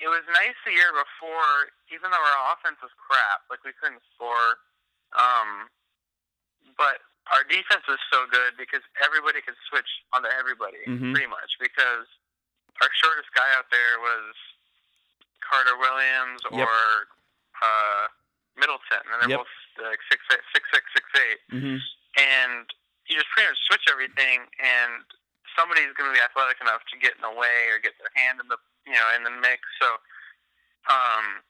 It 0.00 0.08
was 0.10 0.26
nice 0.34 0.58
the 0.66 0.72
year 0.74 0.90
before, 0.92 1.70
even 1.94 2.10
though 2.10 2.18
our 2.20 2.52
offense 2.54 2.82
was 2.82 2.90
crap, 2.98 3.46
like 3.48 3.62
we 3.64 3.72
couldn't 3.78 4.02
score. 4.14 4.58
Um, 5.14 5.70
but 6.76 6.98
our 7.30 7.44
defense 7.46 7.86
was 7.86 8.02
so 8.10 8.26
good 8.26 8.58
because 8.58 8.82
everybody 9.00 9.40
could 9.40 9.56
switch 9.70 9.88
onto 10.12 10.28
everybody, 10.28 10.82
Mhm. 10.86 11.14
pretty 11.14 11.30
much. 11.30 11.56
Because 11.62 12.06
our 12.82 12.90
shortest 13.00 13.30
guy 13.32 13.46
out 13.54 13.70
there 13.70 14.00
was 14.00 14.34
Carter 15.40 15.76
Williams 15.78 16.42
Yep. 16.50 16.66
or 16.68 17.08
uh, 17.62 18.08
Middleton, 18.56 19.00
and 19.12 19.22
they're 19.22 19.28
Yep. 19.30 19.38
both 19.38 19.54
like 19.78 20.00
six 20.10 20.20
six 20.28 20.42
six 20.52 20.84
six 20.92 21.06
eight 21.20 21.40
hmm 21.50 21.76
and 22.16 22.72
you 23.06 23.16
just 23.16 23.28
pretty 23.30 23.48
much 23.48 23.58
switch 23.66 23.84
everything, 23.88 24.48
and 24.58 25.04
somebody's 25.58 25.90
going 25.96 26.10
to 26.10 26.16
be 26.16 26.22
athletic 26.22 26.58
enough 26.60 26.82
to 26.90 26.96
get 27.00 27.16
in 27.18 27.22
the 27.22 27.32
way 27.34 27.70
or 27.72 27.78
get 27.82 27.94
their 27.98 28.12
hand 28.18 28.38
in 28.42 28.46
the 28.46 28.58
you 28.86 28.94
know 28.94 29.08
in 29.16 29.22
the 29.24 29.34
mix. 29.34 29.62
So, 29.80 29.88
um, 30.90 31.40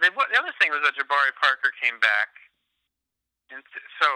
the, 0.00 0.08
what, 0.14 0.30
the 0.30 0.38
other 0.38 0.54
thing 0.62 0.70
was 0.70 0.80
that 0.86 0.94
Jabari 0.94 1.34
Parker 1.40 1.74
came 1.80 1.98
back, 1.98 2.30
and 3.50 3.60
so 3.98 4.08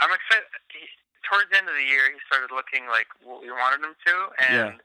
I'm 0.00 0.10
excited. 0.14 0.48
He, 0.72 0.88
towards 1.28 1.50
the 1.52 1.58
end 1.60 1.68
of 1.68 1.76
the 1.76 1.84
year, 1.86 2.10
he 2.10 2.18
started 2.26 2.50
looking 2.54 2.88
like 2.88 3.06
what 3.22 3.42
we 3.44 3.50
wanted 3.52 3.84
him 3.84 3.94
to, 3.94 4.14
and 4.42 4.80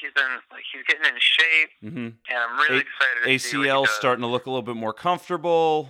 he's 0.00 0.10
been 0.16 0.40
like 0.50 0.64
he's 0.72 0.82
getting 0.88 1.06
in 1.06 1.18
shape, 1.20 1.70
hmm 1.82 2.10
and 2.30 2.38
I'm 2.38 2.56
really 2.58 2.82
A- 2.82 2.86
excited. 2.88 3.18
To 3.22 3.38
see 3.38 3.58
what 3.58 3.64
he 3.64 3.70
ACL 3.70 3.84
does. 3.86 3.94
starting 3.94 4.22
to 4.22 4.30
look 4.30 4.46
a 4.46 4.50
little 4.50 4.64
bit 4.66 4.76
more 4.76 4.92
comfortable. 4.94 5.88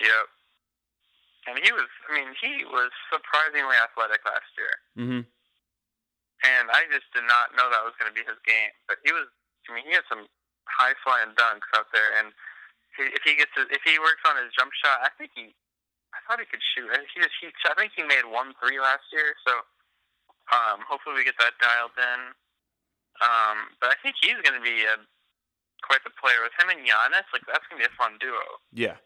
Yep. 0.00 0.26
And 1.46 1.58
he 1.62 1.70
was, 1.72 1.86
I 2.08 2.14
mean, 2.16 2.32
he 2.40 2.64
was 2.64 2.90
surprisingly 3.12 3.76
athletic 3.76 4.24
last 4.24 4.48
year. 4.56 4.74
hmm 4.96 5.20
And 6.44 6.68
I 6.68 6.84
just 6.92 7.08
did 7.16 7.24
not 7.24 7.56
know 7.56 7.72
that 7.72 7.80
was 7.88 7.96
going 7.96 8.12
to 8.12 8.16
be 8.16 8.20
his 8.22 8.36
game. 8.44 8.70
But 8.84 9.00
he 9.00 9.10
was, 9.16 9.26
I 9.66 9.72
mean, 9.72 9.88
he 9.88 9.96
had 9.96 10.04
some 10.12 10.28
high 10.68 10.92
flying 11.00 11.32
dunks 11.40 11.64
out 11.72 11.88
there. 11.96 12.12
And 12.20 12.36
he, 13.00 13.08
if 13.16 13.24
he 13.24 13.32
gets, 13.34 13.50
his, 13.56 13.64
if 13.72 13.80
he 13.80 13.96
works 13.96 14.20
on 14.28 14.36
his 14.36 14.52
jump 14.52 14.70
shot, 14.76 15.00
I 15.00 15.08
think 15.16 15.32
he, 15.32 15.56
I 16.12 16.20
thought 16.28 16.38
he 16.38 16.46
could 16.46 16.62
shoot. 16.76 16.92
I- 16.92 17.00
He 17.16 17.18
just, 17.24 17.32
he, 17.40 17.48
I 17.48 17.72
think 17.80 17.96
he 17.96 18.04
made 18.04 18.28
one 18.28 18.52
three 18.60 18.76
last 18.76 19.08
year. 19.08 19.32
So 19.48 19.52
um, 20.52 20.84
hopefully 20.84 21.16
we 21.16 21.24
get 21.24 21.40
that 21.40 21.56
dialed 21.58 21.96
in. 21.96 22.20
Um, 23.24 23.72
but 23.80 23.88
I 23.90 23.96
think 24.04 24.16
he's 24.20 24.36
going 24.44 24.58
to 24.58 24.64
be 24.64 24.84
a, 24.84 25.00
quite 25.86 26.02
the 26.04 26.10
player 26.20 26.42
with 26.42 26.52
him 26.60 26.68
and 26.68 26.84
Giannis. 26.84 27.24
Like 27.32 27.42
that's 27.48 27.64
going 27.70 27.80
to 27.80 27.88
be 27.88 27.92
a 27.92 27.96
fun 27.96 28.18
duo. 28.20 28.42
Yeah, 28.72 28.96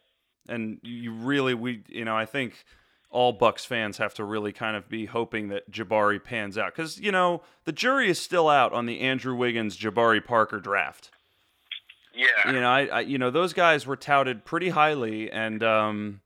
and 0.49 0.79
you 0.83 1.13
really 1.13 1.53
we 1.55 1.83
you 1.89 2.05
know 2.05 2.17
I 2.17 2.25
think 2.25 2.65
all 3.11 3.33
Bucks 3.33 3.65
fans 3.65 3.99
have 3.99 4.15
to 4.15 4.25
really 4.25 4.53
kind 4.53 4.77
of 4.77 4.89
be 4.89 5.07
hoping 5.07 5.49
that 5.49 5.71
Jabari 5.71 6.23
pans 6.23 6.59
out 6.59 6.75
because 6.75 7.01
you 7.01 7.13
know 7.13 7.43
the 7.65 7.73
jury 7.73 8.11
is 8.11 8.19
still 8.19 8.49
out 8.49 8.73
on 8.73 8.87
the 8.87 9.01
Andrew 9.01 9.35
Wiggins 9.35 9.77
Jabari 9.79 10.25
Parker 10.25 10.61
draft. 10.61 11.11
Yeah. 12.15 12.53
You 12.53 12.61
know 12.61 12.69
I, 12.69 12.87
I 12.87 13.01
you 13.01 13.19
know 13.19 13.31
those 13.31 13.53
guys 13.53 13.87
were 13.87 13.97
touted 13.97 14.45
pretty 14.45 14.71
highly 14.71 15.31
and 15.31 15.63
um 15.63 16.21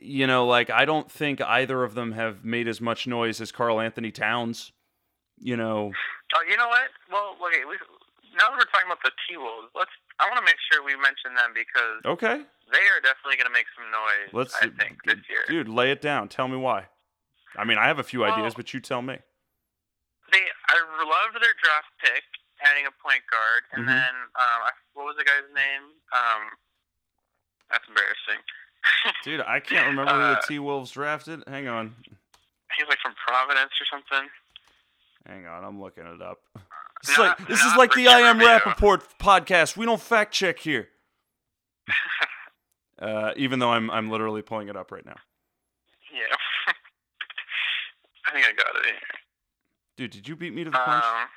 you 0.00 0.26
know 0.26 0.46
like 0.46 0.68
I 0.68 0.84
don't 0.84 1.10
think 1.10 1.40
either 1.40 1.82
of 1.84 1.94
them 1.94 2.12
have 2.12 2.44
made 2.44 2.68
as 2.68 2.80
much 2.80 3.06
noise 3.06 3.40
as 3.40 3.52
Karl 3.52 3.80
Anthony 3.80 4.10
Towns. 4.10 4.72
You 5.38 5.56
know 5.56 5.92
Oh, 6.34 6.42
you 6.48 6.56
know 6.56 6.66
what? 6.66 6.90
Well, 7.10 7.36
okay. 7.46 7.62
We, 7.62 7.78
now 8.34 8.50
that 8.50 8.58
we're 8.58 8.66
talking 8.66 8.90
about 8.90 8.98
the 9.04 9.14
T 9.28 9.36
Wolves, 9.36 9.70
let's. 9.74 9.90
I 10.18 10.26
want 10.26 10.38
to 10.40 10.44
make 10.44 10.58
sure 10.72 10.82
we 10.82 10.96
mention 10.96 11.36
them 11.36 11.52
because 11.54 12.00
okay 12.04 12.42
they 12.72 12.78
are 12.78 13.00
definitely 13.02 13.36
going 13.36 13.46
to 13.46 13.52
make 13.52 13.66
some 13.76 13.90
noise. 13.90 14.30
let's 14.32 14.54
I 14.56 14.68
think 14.82 14.98
this 15.04 15.16
year. 15.30 15.44
dude 15.48 15.68
lay 15.68 15.90
it 15.90 16.00
down. 16.00 16.28
Tell 16.28 16.48
me 16.48 16.56
why. 16.56 16.86
I 17.56 17.64
mean 17.64 17.78
I 17.78 17.86
have 17.86 17.98
a 17.98 18.02
few 18.04 18.20
Well- 18.20 18.32
ideas 18.32 18.54
but 18.54 18.72
you 18.74 18.80
tell 18.80 19.02
me. 19.02 19.18
They, 20.32 20.38
I 20.68 20.74
loved 21.04 21.34
their 21.40 21.54
draft 21.62 21.86
pick, 22.02 22.24
adding 22.60 22.84
a 22.86 22.90
point 23.00 23.22
guard, 23.30 23.62
and 23.72 23.84
Mhm. 23.84 23.86
then 23.86 24.14
um, 24.34 24.58
I, 24.66 24.70
what 24.94 25.06
was 25.06 25.14
the 25.16 25.22
guy's 25.24 25.46
name? 25.54 25.82
Um, 26.12 26.42
that's 27.70 27.84
embarrassing. 27.86 28.42
Dude, 29.24 29.40
I 29.42 29.60
can't 29.60 29.86
remember 29.86 30.12
who 30.12 30.18
the 30.18 30.38
Uh, 30.38 30.42
T 30.48 30.58
Wolves 30.58 30.90
drafted. 30.90 31.44
Hang 31.46 31.68
on. 31.68 31.94
He's 32.76 32.88
like 32.88 32.98
from 32.98 33.14
Providence 33.24 33.70
or 33.80 33.86
something. 33.88 34.28
Hang 35.28 35.46
on, 35.46 35.64
I'm 35.64 35.80
looking 35.80 36.06
it 36.06 36.20
up. 36.20 36.38
This 37.02 37.10
is 37.12 37.18
Not- 37.18 37.38
like, 37.38 37.48
this 37.48 37.60
is 37.62 37.76
like 37.76 37.92
the 37.94 38.08
I 38.08 38.20
Am 38.28 38.40
Rapaport 38.40 39.02
podcast. 39.20 39.76
We 39.76 39.86
don't 39.86 40.00
fact 40.02 40.34
check 40.34 40.58
here. 40.58 40.88
uh, 43.00 43.32
even 43.36 43.58
though 43.58 43.70
I'm 43.72 43.90
I'm 43.90 44.10
literally 44.10 44.42
pulling 44.42 44.68
it 44.68 44.76
up 44.76 44.90
right 44.92 45.04
now. 45.04 45.16
Yeah. 46.12 46.34
I 48.26 48.32
think 48.32 48.46
I 48.46 48.52
got 48.52 48.74
it. 48.76 48.94
Dude, 49.96 50.10
did 50.10 50.28
you 50.28 50.36
beat 50.36 50.52
me 50.54 50.64
to 50.64 50.70
the 50.70 50.76
punch? 50.78 51.04
Um, 51.04 51.28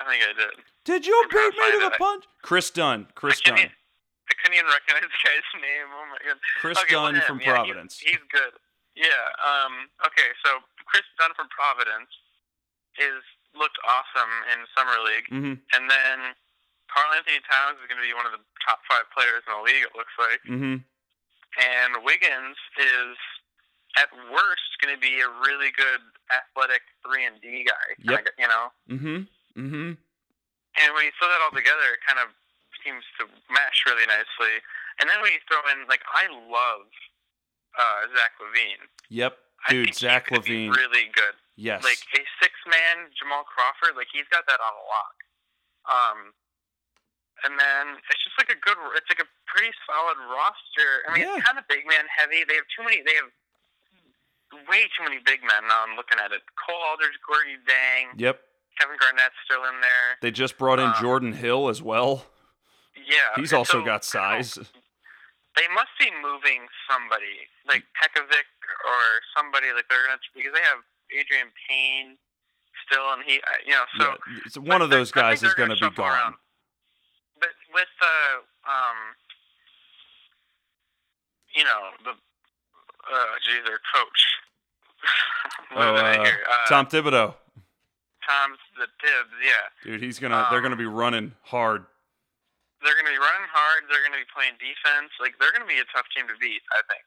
I 0.00 0.04
think 0.08 0.22
I 0.24 0.32
did. 0.32 0.54
did 0.84 1.06
you 1.06 1.12
I'm 1.22 1.28
beat 1.28 1.58
me 1.58 1.70
to 1.72 1.90
the 1.90 1.94
punch? 1.98 2.24
Kris 2.42 2.70
Dunn. 2.70 3.08
Kris 3.14 3.40
Dunn. 3.40 3.58
e- 3.58 3.62
I 4.30 4.32
couldn't 4.40 4.54
even 4.56 4.70
recognize 4.70 5.02
the 5.08 5.20
guy's 5.24 5.48
name. 5.60 5.88
Oh 5.92 6.06
my 6.08 6.18
god. 6.24 6.38
Kris 6.60 6.78
okay, 6.78 6.94
Dunn 6.94 7.20
from 7.26 7.38
yeah, 7.40 7.44
he's- 7.44 7.54
Providence. 7.54 7.98
He's, 7.98 8.22
good. 8.30 8.52
Yeah. 8.94 9.08
Um. 9.42 9.90
Okay. 10.06 10.30
So 10.44 10.60
Kris 10.86 11.04
Dunn 11.18 11.32
from 11.36 11.48
Providence 11.52 12.12
is 12.98 13.20
looked 13.56 13.78
awesome 13.84 14.32
in 14.54 14.58
summer 14.76 14.96
league, 15.02 15.26
Mm-hmm. 15.32 15.54
and 15.74 15.82
then 15.90 16.18
Karl 16.88 17.12
Anthony 17.16 17.40
Towns 17.48 17.76
is 17.80 17.86
going 17.88 18.00
to 18.00 18.06
be 18.06 18.12
one 18.16 18.24
of 18.24 18.32
the 18.32 18.42
top 18.64 18.80
five 18.88 19.04
players 19.12 19.44
in 19.46 19.52
the 19.54 19.62
league. 19.64 19.84
It 19.84 19.94
looks 19.96 20.12
like, 20.18 20.40
Mm-hmm. 20.48 20.80
and 21.60 21.90
Wiggins 22.04 22.56
is 22.80 23.16
at 24.00 24.08
worst 24.32 24.68
going 24.80 24.92
to 24.94 25.00
be 25.00 25.20
a 25.20 25.28
really 25.44 25.72
good 25.74 26.00
athletic 26.32 26.82
three 27.04 27.24
and 27.24 27.40
D 27.40 27.64
guy. 27.66 27.86
Yep. 28.04 28.24
kinda, 28.24 28.32
You 28.38 28.48
know. 28.48 28.66
Mm-hmm. 28.88 29.18
Mm-hmm. 29.58 29.90
And 30.78 30.88
when 30.94 31.02
you 31.04 31.12
throw 31.18 31.26
that 31.28 31.40
all 31.42 31.54
together, 31.56 31.96
it 31.96 32.02
kind 32.06 32.20
of 32.22 32.30
seems 32.84 33.02
to 33.18 33.26
mesh 33.50 33.82
really 33.88 34.06
nicely. 34.06 34.62
And 35.00 35.08
then 35.10 35.18
when 35.24 35.32
you 35.34 35.42
throw 35.50 35.58
in, 35.74 35.88
like, 35.90 36.04
I 36.14 36.30
love 36.30 36.86
uh, 37.74 38.00
Zach 38.14 38.36
LaVine. 38.38 38.86
Yep. 39.10 39.34
Dude, 39.68 39.94
Zach 39.94 40.28
he 40.30 40.36
could 40.36 40.44
be 40.46 40.68
LaVine. 40.70 40.76
really 40.76 41.06
good. 41.10 41.34
Yes. 41.58 41.82
Like 41.82 41.98
a 42.14 42.22
six-man 42.38 43.10
Jamal 43.18 43.42
Crawford, 43.42 43.98
like 43.98 44.06
he's 44.14 44.28
got 44.30 44.46
that 44.46 44.62
on 44.62 44.72
a 44.78 44.84
lock. 44.86 45.16
Um, 45.90 46.18
and 47.44 47.58
then 47.58 47.98
it's 48.10 48.22
just 48.24 48.36
like 48.38 48.50
a 48.50 48.58
good. 48.58 48.76
It's 48.96 49.08
like 49.10 49.20
a 49.22 49.28
pretty 49.46 49.70
solid 49.86 50.18
roster. 50.30 50.90
I 51.06 51.14
mean, 51.14 51.22
Yeah. 51.26 51.36
it's 51.36 51.46
kind 51.46 51.58
of 51.58 51.66
big 51.68 51.86
man 51.86 52.04
heavy. 52.10 52.42
They 52.46 52.54
have 52.56 52.68
too 52.74 52.82
many. 52.84 53.02
They 53.02 53.14
have 53.18 53.30
way 54.68 54.84
too 54.96 55.04
many 55.04 55.18
big 55.24 55.40
men. 55.42 55.68
Now 55.68 55.84
I'm 55.86 55.96
looking 55.96 56.18
at 56.18 56.32
it. 56.32 56.42
Cole 56.56 56.80
Aldrich, 56.90 57.16
Gorgui 57.22 57.60
Dieng, 57.68 58.16
Yep. 58.18 58.40
Kevin 58.80 58.96
Garnett's 59.00 59.34
still 59.44 59.64
in 59.64 59.80
there. 59.80 60.16
They 60.22 60.30
just 60.30 60.56
brought 60.56 60.78
in 60.78 60.88
Uh, 60.90 61.00
Jordan 61.00 61.32
Hill 61.32 61.68
as 61.68 61.82
well. 61.82 62.24
Yeah, 62.96 63.34
He's 63.36 63.52
also 63.52 63.80
so- 63.80 63.84
got 63.84 64.04
size. 64.04 64.54
they 65.56 65.68
must 65.74 65.90
be 65.98 66.10
moving 66.22 66.66
somebody 66.88 67.48
like 67.66 67.84
Pekovic 67.94 68.46
or 68.84 69.00
somebody 69.36 69.72
like 69.72 69.88
they're 69.88 70.06
gonna 70.06 70.18
because 70.34 70.52
they 70.52 70.62
have 70.62 70.78
Adreian 71.12 71.52
Payne 71.68 72.18
still, 72.86 73.12
and 73.12 73.22
he, 73.24 73.40
uh, 73.42 73.50
you 73.66 73.72
know, 73.72 73.84
so 73.98 74.04
yeah. 74.30 74.38
it's 74.46 74.56
one 74.58 74.82
of 74.82 74.90
those 74.90 75.10
guys 75.10 75.42
is 75.42 75.52
going 75.54 75.68
to 75.70 75.76
gonna 75.76 75.90
be 75.90 75.96
gone. 75.96 76.12
around. 76.12 76.34
With 77.72 77.88
the 78.00 78.16
um, 78.68 78.98
you 81.54 81.64
know, 81.64 81.80
the 82.04 82.12
uh, 82.12 83.32
geez, 83.44 83.64
their 83.66 83.80
coach. 83.94 84.20
what 85.72 85.88
Oh, 85.88 85.94
I 85.96 86.16
uh, 86.16 86.24
hear? 86.24 86.38
Uh, 86.44 86.68
Tom 86.68 86.86
Thibodeau. 86.86 87.34
Tom's 88.24 88.60
the 88.76 88.84
Thibs, 89.00 89.32
yeah. 89.40 89.64
Dude, 89.84 90.02
he's 90.04 90.18
gonna. 90.20 90.48
they're 90.50 90.60
um, 90.60 90.68
gonna 90.68 90.76
be 90.80 90.88
running 90.88 91.32
hard. 91.48 91.88
they're 92.84 92.92
going 92.94 93.08
to 93.08 93.14
be 93.16 93.18
running 93.18 93.48
hard. 93.48 93.88
They're 93.88 94.04
going 94.04 94.12
to 94.14 94.20
be 94.20 94.28
playing 94.28 94.54
defense. 94.60 95.10
Like 95.16 95.34
they're 95.40 95.50
going 95.56 95.64
to 95.64 95.70
be 95.70 95.80
a 95.80 95.88
tough 95.88 96.04
team 96.12 96.28
to 96.28 96.36
beat. 96.36 96.60
I 96.76 96.84
think. 96.92 97.04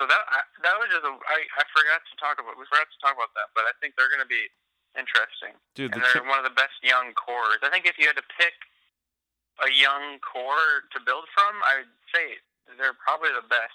So 0.00 0.08
that 0.08 0.22
I, 0.32 0.40
that 0.64 0.74
was 0.80 0.88
just 0.88 1.04
a, 1.04 1.12
I, 1.12 1.38
I 1.44 1.62
forgot 1.76 2.00
to 2.08 2.14
talk 2.16 2.36
about. 2.40 2.56
We 2.56 2.64
forgot 2.66 2.88
to 2.88 2.98
talk 3.04 3.12
about 3.14 3.30
that, 3.36 3.52
but 3.52 3.68
I 3.68 3.76
think 3.84 3.94
they're 4.00 4.08
going 4.10 4.24
to 4.24 4.30
be 4.30 4.48
interesting. 4.96 5.52
Dude, 5.76 5.92
and 5.92 6.00
the 6.00 6.08
they're 6.16 6.24
one 6.26 6.40
of 6.40 6.46
the 6.48 6.56
best 6.56 6.80
young 6.80 7.12
cores. 7.14 7.60
I 7.60 7.68
think 7.68 7.84
if 7.84 8.00
you 8.00 8.08
had 8.08 8.16
to 8.16 8.26
pick 8.40 8.56
a 9.62 9.70
young 9.70 10.18
core 10.20 10.82
to 10.92 11.00
build 11.04 11.24
from, 11.34 11.54
I 11.66 11.78
would 11.78 11.94
say 12.12 12.38
they're 12.78 12.94
probably 12.94 13.30
the 13.30 13.46
best 13.48 13.74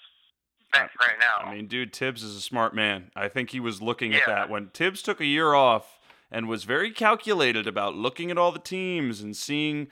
bet 0.73 0.83
uh, 0.83 1.05
right 1.05 1.19
now. 1.19 1.49
I 1.49 1.55
mean, 1.55 1.67
dude, 1.67 1.95
Thibs 1.95 2.23
is 2.23 2.35
a 2.35 2.41
smart 2.41 2.75
man. 2.75 3.11
I 3.15 3.27
think 3.27 3.51
he 3.51 3.59
was 3.59 3.81
looking 3.81 4.13
at 4.13 4.25
that 4.25 4.49
when 4.49 4.67
Thibs 4.67 5.01
took 5.01 5.21
a 5.21 5.25
year 5.25 5.53
off 5.53 5.99
and 6.31 6.47
was 6.47 6.63
very 6.63 6.91
calculated 6.91 7.67
about 7.67 7.95
looking 7.95 8.29
at 8.29 8.37
all 8.37 8.51
the 8.51 8.59
teams 8.59 9.21
and 9.21 9.35
seeing, 9.35 9.87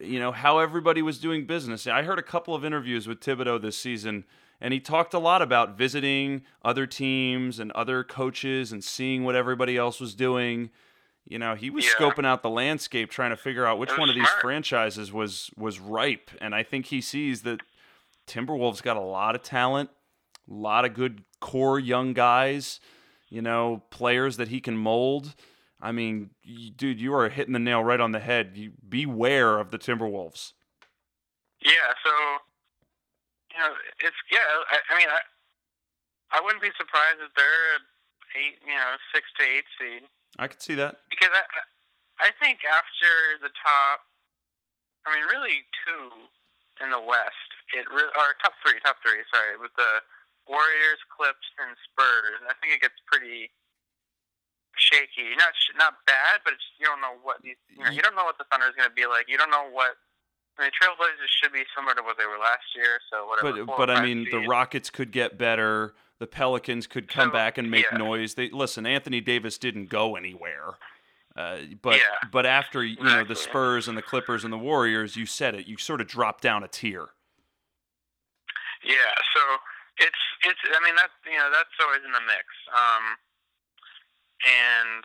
you 0.00 0.18
know, 0.18 0.32
how 0.32 0.58
everybody 0.58 1.02
was 1.02 1.18
doing 1.18 1.46
business. 1.46 1.86
I 1.86 2.02
heard 2.02 2.18
a 2.18 2.22
couple 2.22 2.54
of 2.54 2.64
interviews 2.64 3.06
with 3.06 3.20
Thibodeau 3.20 3.60
this 3.60 3.76
season, 3.76 4.24
and 4.60 4.72
he 4.72 4.80
talked 4.80 5.12
a 5.12 5.18
lot 5.18 5.42
about 5.42 5.76
visiting 5.76 6.42
other 6.64 6.86
teams 6.86 7.58
and 7.58 7.70
other 7.72 8.04
coaches 8.04 8.72
and 8.72 8.82
seeing 8.82 9.24
what 9.24 9.34
everybody 9.34 9.76
else 9.76 10.00
was 10.00 10.14
doing. 10.14 10.70
You 11.24 11.38
know, 11.38 11.54
he 11.54 11.70
was 11.70 11.84
Yeah. 11.84 11.92
scoping 11.92 12.26
out 12.26 12.42
the 12.42 12.50
landscape, 12.50 13.10
trying 13.10 13.30
to 13.30 13.36
figure 13.36 13.64
out 13.64 13.78
which 13.78 13.96
one 13.96 14.08
of 14.08 14.14
these 14.14 14.28
franchises 14.40 15.12
was 15.12 15.50
was 15.56 15.78
ripe. 15.78 16.30
And 16.40 16.54
I 16.54 16.62
think 16.62 16.86
he 16.86 17.00
sees 17.00 17.42
that 17.42 17.60
Timberwolves 18.26 18.82
got 18.82 18.96
a 18.96 19.00
lot 19.00 19.34
of 19.34 19.42
talent, 19.42 19.90
a 20.48 20.52
lot 20.52 20.84
of 20.84 20.94
good 20.94 21.24
core 21.40 21.78
young 21.78 22.12
guys, 22.12 22.80
you 23.28 23.40
know, 23.42 23.82
players 23.90 24.36
that 24.36 24.48
he 24.48 24.60
can 24.60 24.76
mold. 24.76 25.34
I 25.80 25.90
mean, 25.92 26.30
y- 26.46 26.70
dude, 26.74 27.00
you 27.00 27.14
are 27.14 27.28
hitting 27.28 27.52
the 27.52 27.58
nail 27.58 27.82
right 27.82 28.00
on 28.00 28.12
the 28.12 28.20
head. 28.20 28.52
You 28.56 28.72
beware 28.88 29.58
of 29.58 29.70
the 29.70 29.78
Timberwolves. 29.78 30.52
Yeah, 31.60 31.94
so 32.04 32.10
you 33.52 33.58
know, 33.58 33.74
it's 34.00 34.16
yeah. 34.30 34.40
I, 34.70 34.78
I 34.90 34.98
mean, 34.98 35.08
I 35.08 35.20
I 36.36 36.40
wouldn't 36.40 36.62
be 36.62 36.70
surprised 36.76 37.18
if 37.20 37.32
they're 37.34 37.78
eight, 38.42 38.58
you 38.66 38.74
know, 38.74 38.94
six 39.14 39.26
to 39.38 39.44
eight 39.44 39.64
seed 39.78 40.02
I 40.38 40.48
could 40.48 40.62
see 40.62 40.74
that. 40.76 40.96
because 41.10 41.30
I 41.32 41.44
I 42.22 42.30
think 42.38 42.62
after 42.64 43.12
the 43.42 43.50
top, 43.58 44.06
I 45.06 45.14
mean, 45.16 45.26
really 45.26 45.66
two 45.82 46.08
in 46.84 46.90
the 46.94 47.02
West, 47.02 47.50
it 47.74 47.84
re- 47.90 48.12
or 48.14 48.26
top 48.40 48.54
three, 48.62 48.78
top 48.84 48.96
three. 49.02 49.20
Sorry, 49.34 49.58
with 49.58 49.74
the 49.76 50.00
Warriors, 50.46 51.02
Clips, 51.10 51.46
and 51.58 51.74
Spurs. 51.90 52.38
I 52.46 52.54
think 52.62 52.74
it 52.74 52.80
gets 52.80 52.98
pretty 53.10 53.50
shaky. 54.76 55.34
Not 55.36 55.52
sh- 55.54 55.76
not 55.76 56.00
bad, 56.06 56.40
but 56.44 56.54
it's, 56.54 56.64
you 56.78 56.86
don't 56.86 57.00
know 57.00 57.18
what 57.22 57.42
these. 57.42 57.58
You, 57.68 57.84
know, 57.84 57.90
you 57.90 58.02
don't 58.02 58.14
know 58.14 58.24
what 58.24 58.38
the 58.38 58.46
Thunder 58.50 58.66
is 58.70 58.76
going 58.76 58.88
to 58.88 58.94
be 58.94 59.06
like. 59.06 59.26
You 59.28 59.38
don't 59.38 59.50
know 59.50 59.68
what. 59.70 59.98
I 60.58 60.68
mean, 60.68 60.72
Trailblazers 60.76 61.32
should 61.40 61.52
be 61.52 61.64
similar 61.74 61.94
to 61.96 62.02
what 62.02 62.18
they 62.18 62.26
were 62.26 62.38
last 62.38 62.66
year. 62.76 63.00
So 63.10 63.26
whatever. 63.26 63.64
But 63.64 63.76
but 63.76 63.90
I 63.90 64.04
mean, 64.04 64.28
the. 64.30 64.46
Rockets 64.46 64.90
could 64.90 65.10
get 65.10 65.38
better. 65.38 65.94
The 66.22 66.30
Pelicans 66.30 66.86
could 66.86 67.10
come 67.10 67.30
So, 67.30 67.32
back 67.34 67.58
and 67.58 67.66
make 67.66 67.90
yeah. 67.90 67.98
noise. 67.98 68.38
They 68.38 68.46
listen. 68.54 68.86
Anthony 68.86 69.18
Davis 69.20 69.58
didn't 69.58 69.90
go 69.90 70.14
anywhere. 70.14 70.78
Uh, 71.34 71.66
but 71.82 71.98
Yeah. 71.98 72.14
but 72.30 72.46
after 72.46 72.78
you 72.86 73.02
know 73.02 73.26
the 73.26 73.34
Spurs 73.34 73.90
and 73.90 73.98
the 73.98 74.06
Clippers 74.06 74.44
and 74.46 74.52
the 74.54 74.62
Warriors, 74.70 75.18
you 75.18 75.26
said 75.26 75.58
it. 75.58 75.66
You 75.66 75.74
sort 75.82 75.98
of 76.00 76.06
dropped 76.06 76.46
down 76.46 76.62
a 76.62 76.70
tier. 76.70 77.10
Yeah, 78.86 79.14
so 79.34 79.42
it's 79.98 80.22
it's. 80.46 80.62
I 80.62 80.78
mean, 80.86 80.94
that's 80.94 81.10
you 81.26 81.34
know 81.34 81.50
that's 81.50 81.74
always 81.82 82.06
in 82.06 82.12
the 82.14 82.22
mix. 82.22 82.46
Um, 82.70 83.04
and 84.46 85.02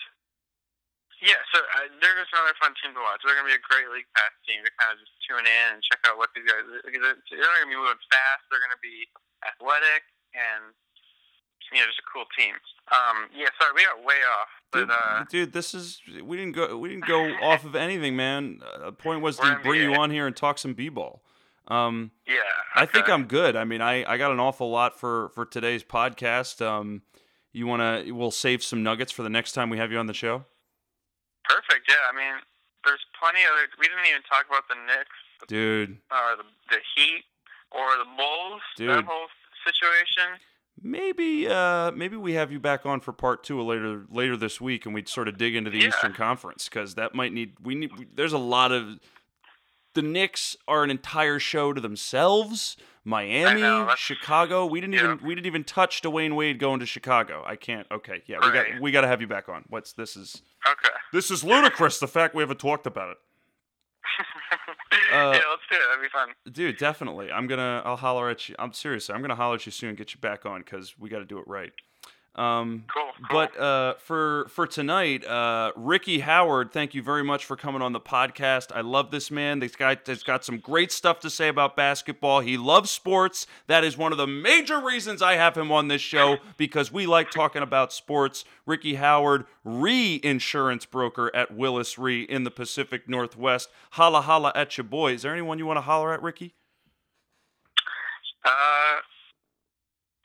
yeah, 1.18 1.42
so 1.50 1.58
uh, 1.82 1.90
they're 1.98 2.14
just 2.22 2.30
another 2.30 2.54
fun 2.62 2.78
team 2.78 2.94
to 2.94 3.02
watch. 3.02 3.26
They're 3.26 3.34
gonna 3.34 3.50
be 3.50 3.58
a 3.58 3.66
great 3.74 3.90
league 3.90 4.06
pass 4.14 4.38
team 4.46 4.62
to 4.62 4.70
kind 4.78 4.94
of 4.94 5.02
just 5.02 5.18
tune 5.26 5.50
in 5.50 5.66
and 5.74 5.82
check 5.82 5.98
out 6.06 6.22
what 6.22 6.30
these 6.38 6.46
guys. 6.46 6.62
Because 6.86 7.02
they're 7.34 7.42
not 7.42 7.58
gonna 7.66 7.74
be 7.74 7.82
moving 7.82 7.98
fast. 8.14 8.46
They're 8.54 8.62
gonna 8.62 8.78
be 8.86 9.10
athletic 9.42 10.06
and 10.38 10.78
you 11.72 11.80
know 11.80 11.86
just 11.86 12.00
a 12.00 12.08
cool 12.14 12.26
team. 12.38 12.54
Um, 12.92 13.30
yeah, 13.36 13.48
sorry, 13.60 13.74
we 13.76 13.84
got 13.86 14.04
way 14.06 14.16
off, 14.40 14.48
but 14.72 14.80
Dude, 14.80 14.92
uh, 14.92 15.26
dude, 15.30 15.54
this 15.54 15.74
is 15.74 16.02
we 16.24 16.38
didn't 16.38 16.54
go 16.56 16.78
we 16.78 16.90
didn't 16.90 17.06
go 17.08 17.26
off 17.42 17.66
of 17.66 17.76
anything, 17.76 18.16
man. 18.16 18.62
Uh, 18.66 18.86
The 18.86 18.92
point 18.94 19.22
was 19.22 19.38
to 19.38 19.60
bring 19.64 19.82
you 19.82 19.94
on 19.96 20.10
here 20.12 20.26
and 20.28 20.36
talk 20.36 20.58
some 20.58 20.74
b-ball. 20.74 21.22
Um, 21.68 22.12
yeah, 22.26 22.36
I 22.76 22.86
think. 22.86 23.10
I'm 23.10 23.26
good. 23.26 23.58
I 23.58 23.66
mean, 23.66 23.82
I, 23.82 24.10
I 24.10 24.18
got 24.18 24.32
an 24.32 24.40
awful 24.40 24.70
lot 24.72 24.98
for 24.98 25.30
for 25.36 25.46
today's 25.46 25.84
podcast. 25.84 26.66
Um, 26.66 27.02
you 27.52 27.68
wanna 27.68 28.04
we'll 28.08 28.32
save 28.32 28.64
some 28.64 28.84
nuggets 28.84 29.12
for 29.12 29.24
the 29.24 29.30
next 29.30 29.52
time 29.52 29.70
we 29.70 29.78
have 29.78 29.92
you 29.92 29.98
on 29.98 30.08
the 30.08 30.14
show. 30.14 30.46
perfect. 31.44 31.90
Yeah, 31.90 31.96
I 32.12 32.16
mean, 32.16 32.40
there's 32.86 33.04
plenty 33.20 33.44
of 33.44 33.52
other. 33.52 33.68
We 33.80 33.88
didn't 33.88 34.06
even 34.08 34.22
talk 34.24 34.46
about 34.48 34.64
the 34.70 34.76
Knicks. 34.88 35.18
Dude, 35.48 35.98
or 36.12 36.38
the, 36.38 36.44
the 36.70 36.80
Heat 36.96 37.24
or 37.72 37.86
the 38.00 38.08
Bulls. 38.16 38.62
Dude. 38.78 38.90
That 38.90 39.04
whole 39.04 39.28
situation. 39.66 40.40
Maybe 40.82 41.48
uh 41.48 41.92
maybe 41.92 42.18
we 42.18 42.34
have 42.34 42.52
you 42.52 42.60
back 42.60 42.86
on 42.86 43.00
for 43.00 43.12
part 43.12 43.44
two 43.44 43.62
later 43.62 44.06
later 44.12 44.38
this 44.38 44.62
week, 44.62 44.86
and 44.86 44.94
we'd 44.94 45.10
sort 45.10 45.28
of 45.28 45.38
dig 45.38 45.56
into 45.56 45.70
the 45.72 45.80
Yeah. 45.80 45.88
Eastern 45.88 46.14
Conference 46.14 46.70
because 46.70 46.96
that 46.96 47.16
might 47.16 47.34
need 47.34 47.54
we 47.62 47.76
need. 47.76 47.98
We, 47.98 48.08
there's 48.14 48.34
a 48.34 48.38
lot 48.38 48.72
of 48.72 49.00
the 49.94 50.02
Knicks 50.04 50.56
are 50.68 50.84
an 50.84 50.92
entire 50.92 51.40
show 51.40 51.74
to 51.74 51.82
themselves. 51.82 52.78
Miami, 53.04 53.62
know, 53.62 53.90
Chicago. 53.96 54.66
We 54.66 54.82
didn't 54.82 54.96
yeah. 54.96 55.04
even 55.14 55.20
we 55.26 55.34
didn't 55.34 55.48
even 55.48 55.64
touch 55.64 56.02
Dwyane 56.02 56.36
Wade 56.36 56.60
going 56.60 56.82
to 56.82 56.86
Chicago. 56.86 57.42
I 57.48 57.56
can't. 57.56 57.88
Okay, 57.90 58.22
yeah, 58.28 58.38
we 58.46 58.52
got 58.52 58.66
we 58.82 58.92
got 58.92 59.02
to 59.02 59.08
have 59.08 59.22
you 59.22 59.28
back 59.28 59.48
on. 59.50 59.64
What's 59.70 59.94
this 59.94 60.18
is 60.18 60.42
Okay. 60.70 60.94
this 61.14 61.32
is 61.32 61.44
ludicrous. 61.44 62.00
The 62.00 62.08
fact 62.08 62.36
we 62.36 62.44
haven't 62.44 62.60
talked 62.60 62.86
about 62.86 63.12
it. 63.12 63.18
Uh, 65.14 65.32
yeah, 65.34 65.42
let's 65.50 65.62
do 65.70 65.76
it. 65.76 65.82
That'd 65.90 66.02
be 66.02 66.10
fun. 66.10 66.30
Dude, 66.52 66.78
definitely. 66.78 67.32
I'm 67.32 67.48
gonna. 67.48 67.82
I'll 67.86 67.96
holler 67.96 68.30
at 68.30 68.50
you. 68.50 68.56
I'm 68.60 68.74
serious. 68.74 69.10
I'm 69.10 69.22
gonna 69.22 69.36
holler 69.36 69.56
at 69.56 69.66
you 69.66 69.72
soon. 69.72 69.96
Get 69.96 70.14
you 70.14 70.20
back 70.20 70.46
on 70.46 70.60
because 70.62 70.96
we 71.00 71.10
got 71.10 71.20
to 71.20 71.26
do 71.26 71.38
it 71.40 71.48
right. 71.48 71.72
Um, 72.38 72.84
Cool. 72.94 73.04
cool. 73.04 73.26
but 73.32 73.60
uh, 73.60 73.96
for 73.96 74.46
for 74.50 74.68
tonight, 74.68 75.26
uh, 75.26 75.72
Ricky 75.76 76.20
Howard, 76.20 76.72
thank 76.72 76.94
you 76.94 77.02
very 77.02 77.24
much 77.24 77.46
for 77.46 77.56
coming 77.56 77.82
on 77.82 77.94
the 77.94 78.00
podcast. 78.00 78.68
I 78.76 78.82
love 78.82 79.10
this 79.10 79.32
man. 79.32 79.58
This 79.60 79.76
guy 79.76 79.98
has 80.06 80.22
got 80.22 80.46
some 80.46 80.60
great 80.60 80.92
stuff 80.92 81.20
to 81.22 81.30
say 81.32 81.48
about 81.48 81.76
basketball. 81.76 82.42
He 82.42 82.56
loves 82.56 82.92
sports. 82.92 83.48
That 83.66 83.84
is 83.84 83.98
one 83.98 84.12
of 84.12 84.20
the 84.20 84.28
major 84.28 84.80
reasons 84.80 85.24
I 85.24 85.34
have 85.34 85.58
him 85.58 85.72
on 85.72 85.88
this 85.88 86.02
show 86.02 86.38
because 86.58 86.92
we 86.92 87.08
like 87.08 87.32
talking 87.32 87.64
about 87.64 87.92
sports. 87.92 88.46
Ricky 88.68 88.96
Howard, 88.96 89.46
re-insurance 89.64 90.86
broker 90.86 91.36
at 91.36 91.56
Willis 91.56 91.98
Re 91.98 92.22
in 92.22 92.44
the 92.44 92.52
Pacific 92.52 93.10
Northwest. 93.10 93.70
Holla 93.92 94.22
holla 94.22 94.52
at 94.54 94.78
your 94.78 94.84
boy. 94.84 95.14
Is 95.14 95.24
there 95.24 95.32
anyone 95.34 95.58
you 95.58 95.66
want 95.66 95.78
to 95.78 95.82
holler 95.82 96.14
at, 96.14 96.22
Ricky? 96.22 96.54
uh, 98.46 99.00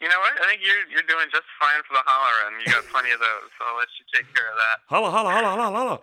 you 0.02 0.08
know 0.10 0.18
what? 0.18 0.34
I 0.42 0.50
think 0.50 0.60
you're 0.66 0.84
you're 0.90 1.06
doing 1.06 1.30
just 1.30 1.46
fine 1.62 1.80
for 1.86 1.94
the 1.94 2.02
holler, 2.04 2.50
and 2.50 2.60
you 2.60 2.72
got 2.72 2.84
plenty 2.90 3.14
of 3.14 3.20
those. 3.20 3.48
So 3.56 3.64
I'll 3.64 3.78
let 3.78 3.88
you 3.96 4.04
take 4.12 4.26
care 4.34 4.50
of 4.50 4.56
that. 4.58 4.76
Holla, 4.90 5.10
holla, 5.10 5.30
holla, 5.30 5.48
holla, 5.48 5.76
holla. 5.78 6.00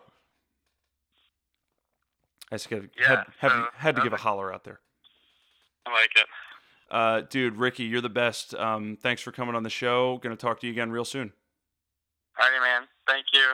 I 2.52 2.56
just 2.56 2.70
gotta, 2.70 2.90
Yeah, 3.00 3.08
had, 3.08 3.26
had, 3.38 3.50
so, 3.52 3.66
had 3.76 3.96
to 3.98 4.02
give 4.02 4.14
a 4.14 4.18
holler 4.18 4.52
out 4.52 4.64
there. 4.64 4.80
I 5.86 5.92
like 5.94 6.12
it. 6.16 6.26
Uh, 6.90 7.22
dude, 7.30 7.58
Ricky, 7.58 7.84
you're 7.84 8.02
the 8.02 8.10
best. 8.10 8.56
Um, 8.56 8.98
thanks 9.00 9.22
for 9.22 9.32
coming 9.32 9.54
on 9.54 9.62
the 9.62 9.70
show. 9.70 10.18
Gonna 10.18 10.36
talk 10.36 10.60
to 10.62 10.68
you 10.68 10.74
again 10.74 10.90
real 10.92 11.06
soon. 11.06 11.34
Alrighty, 12.40 12.62
man. 12.62 12.88
Thank 13.06 13.26
you. 13.34 13.52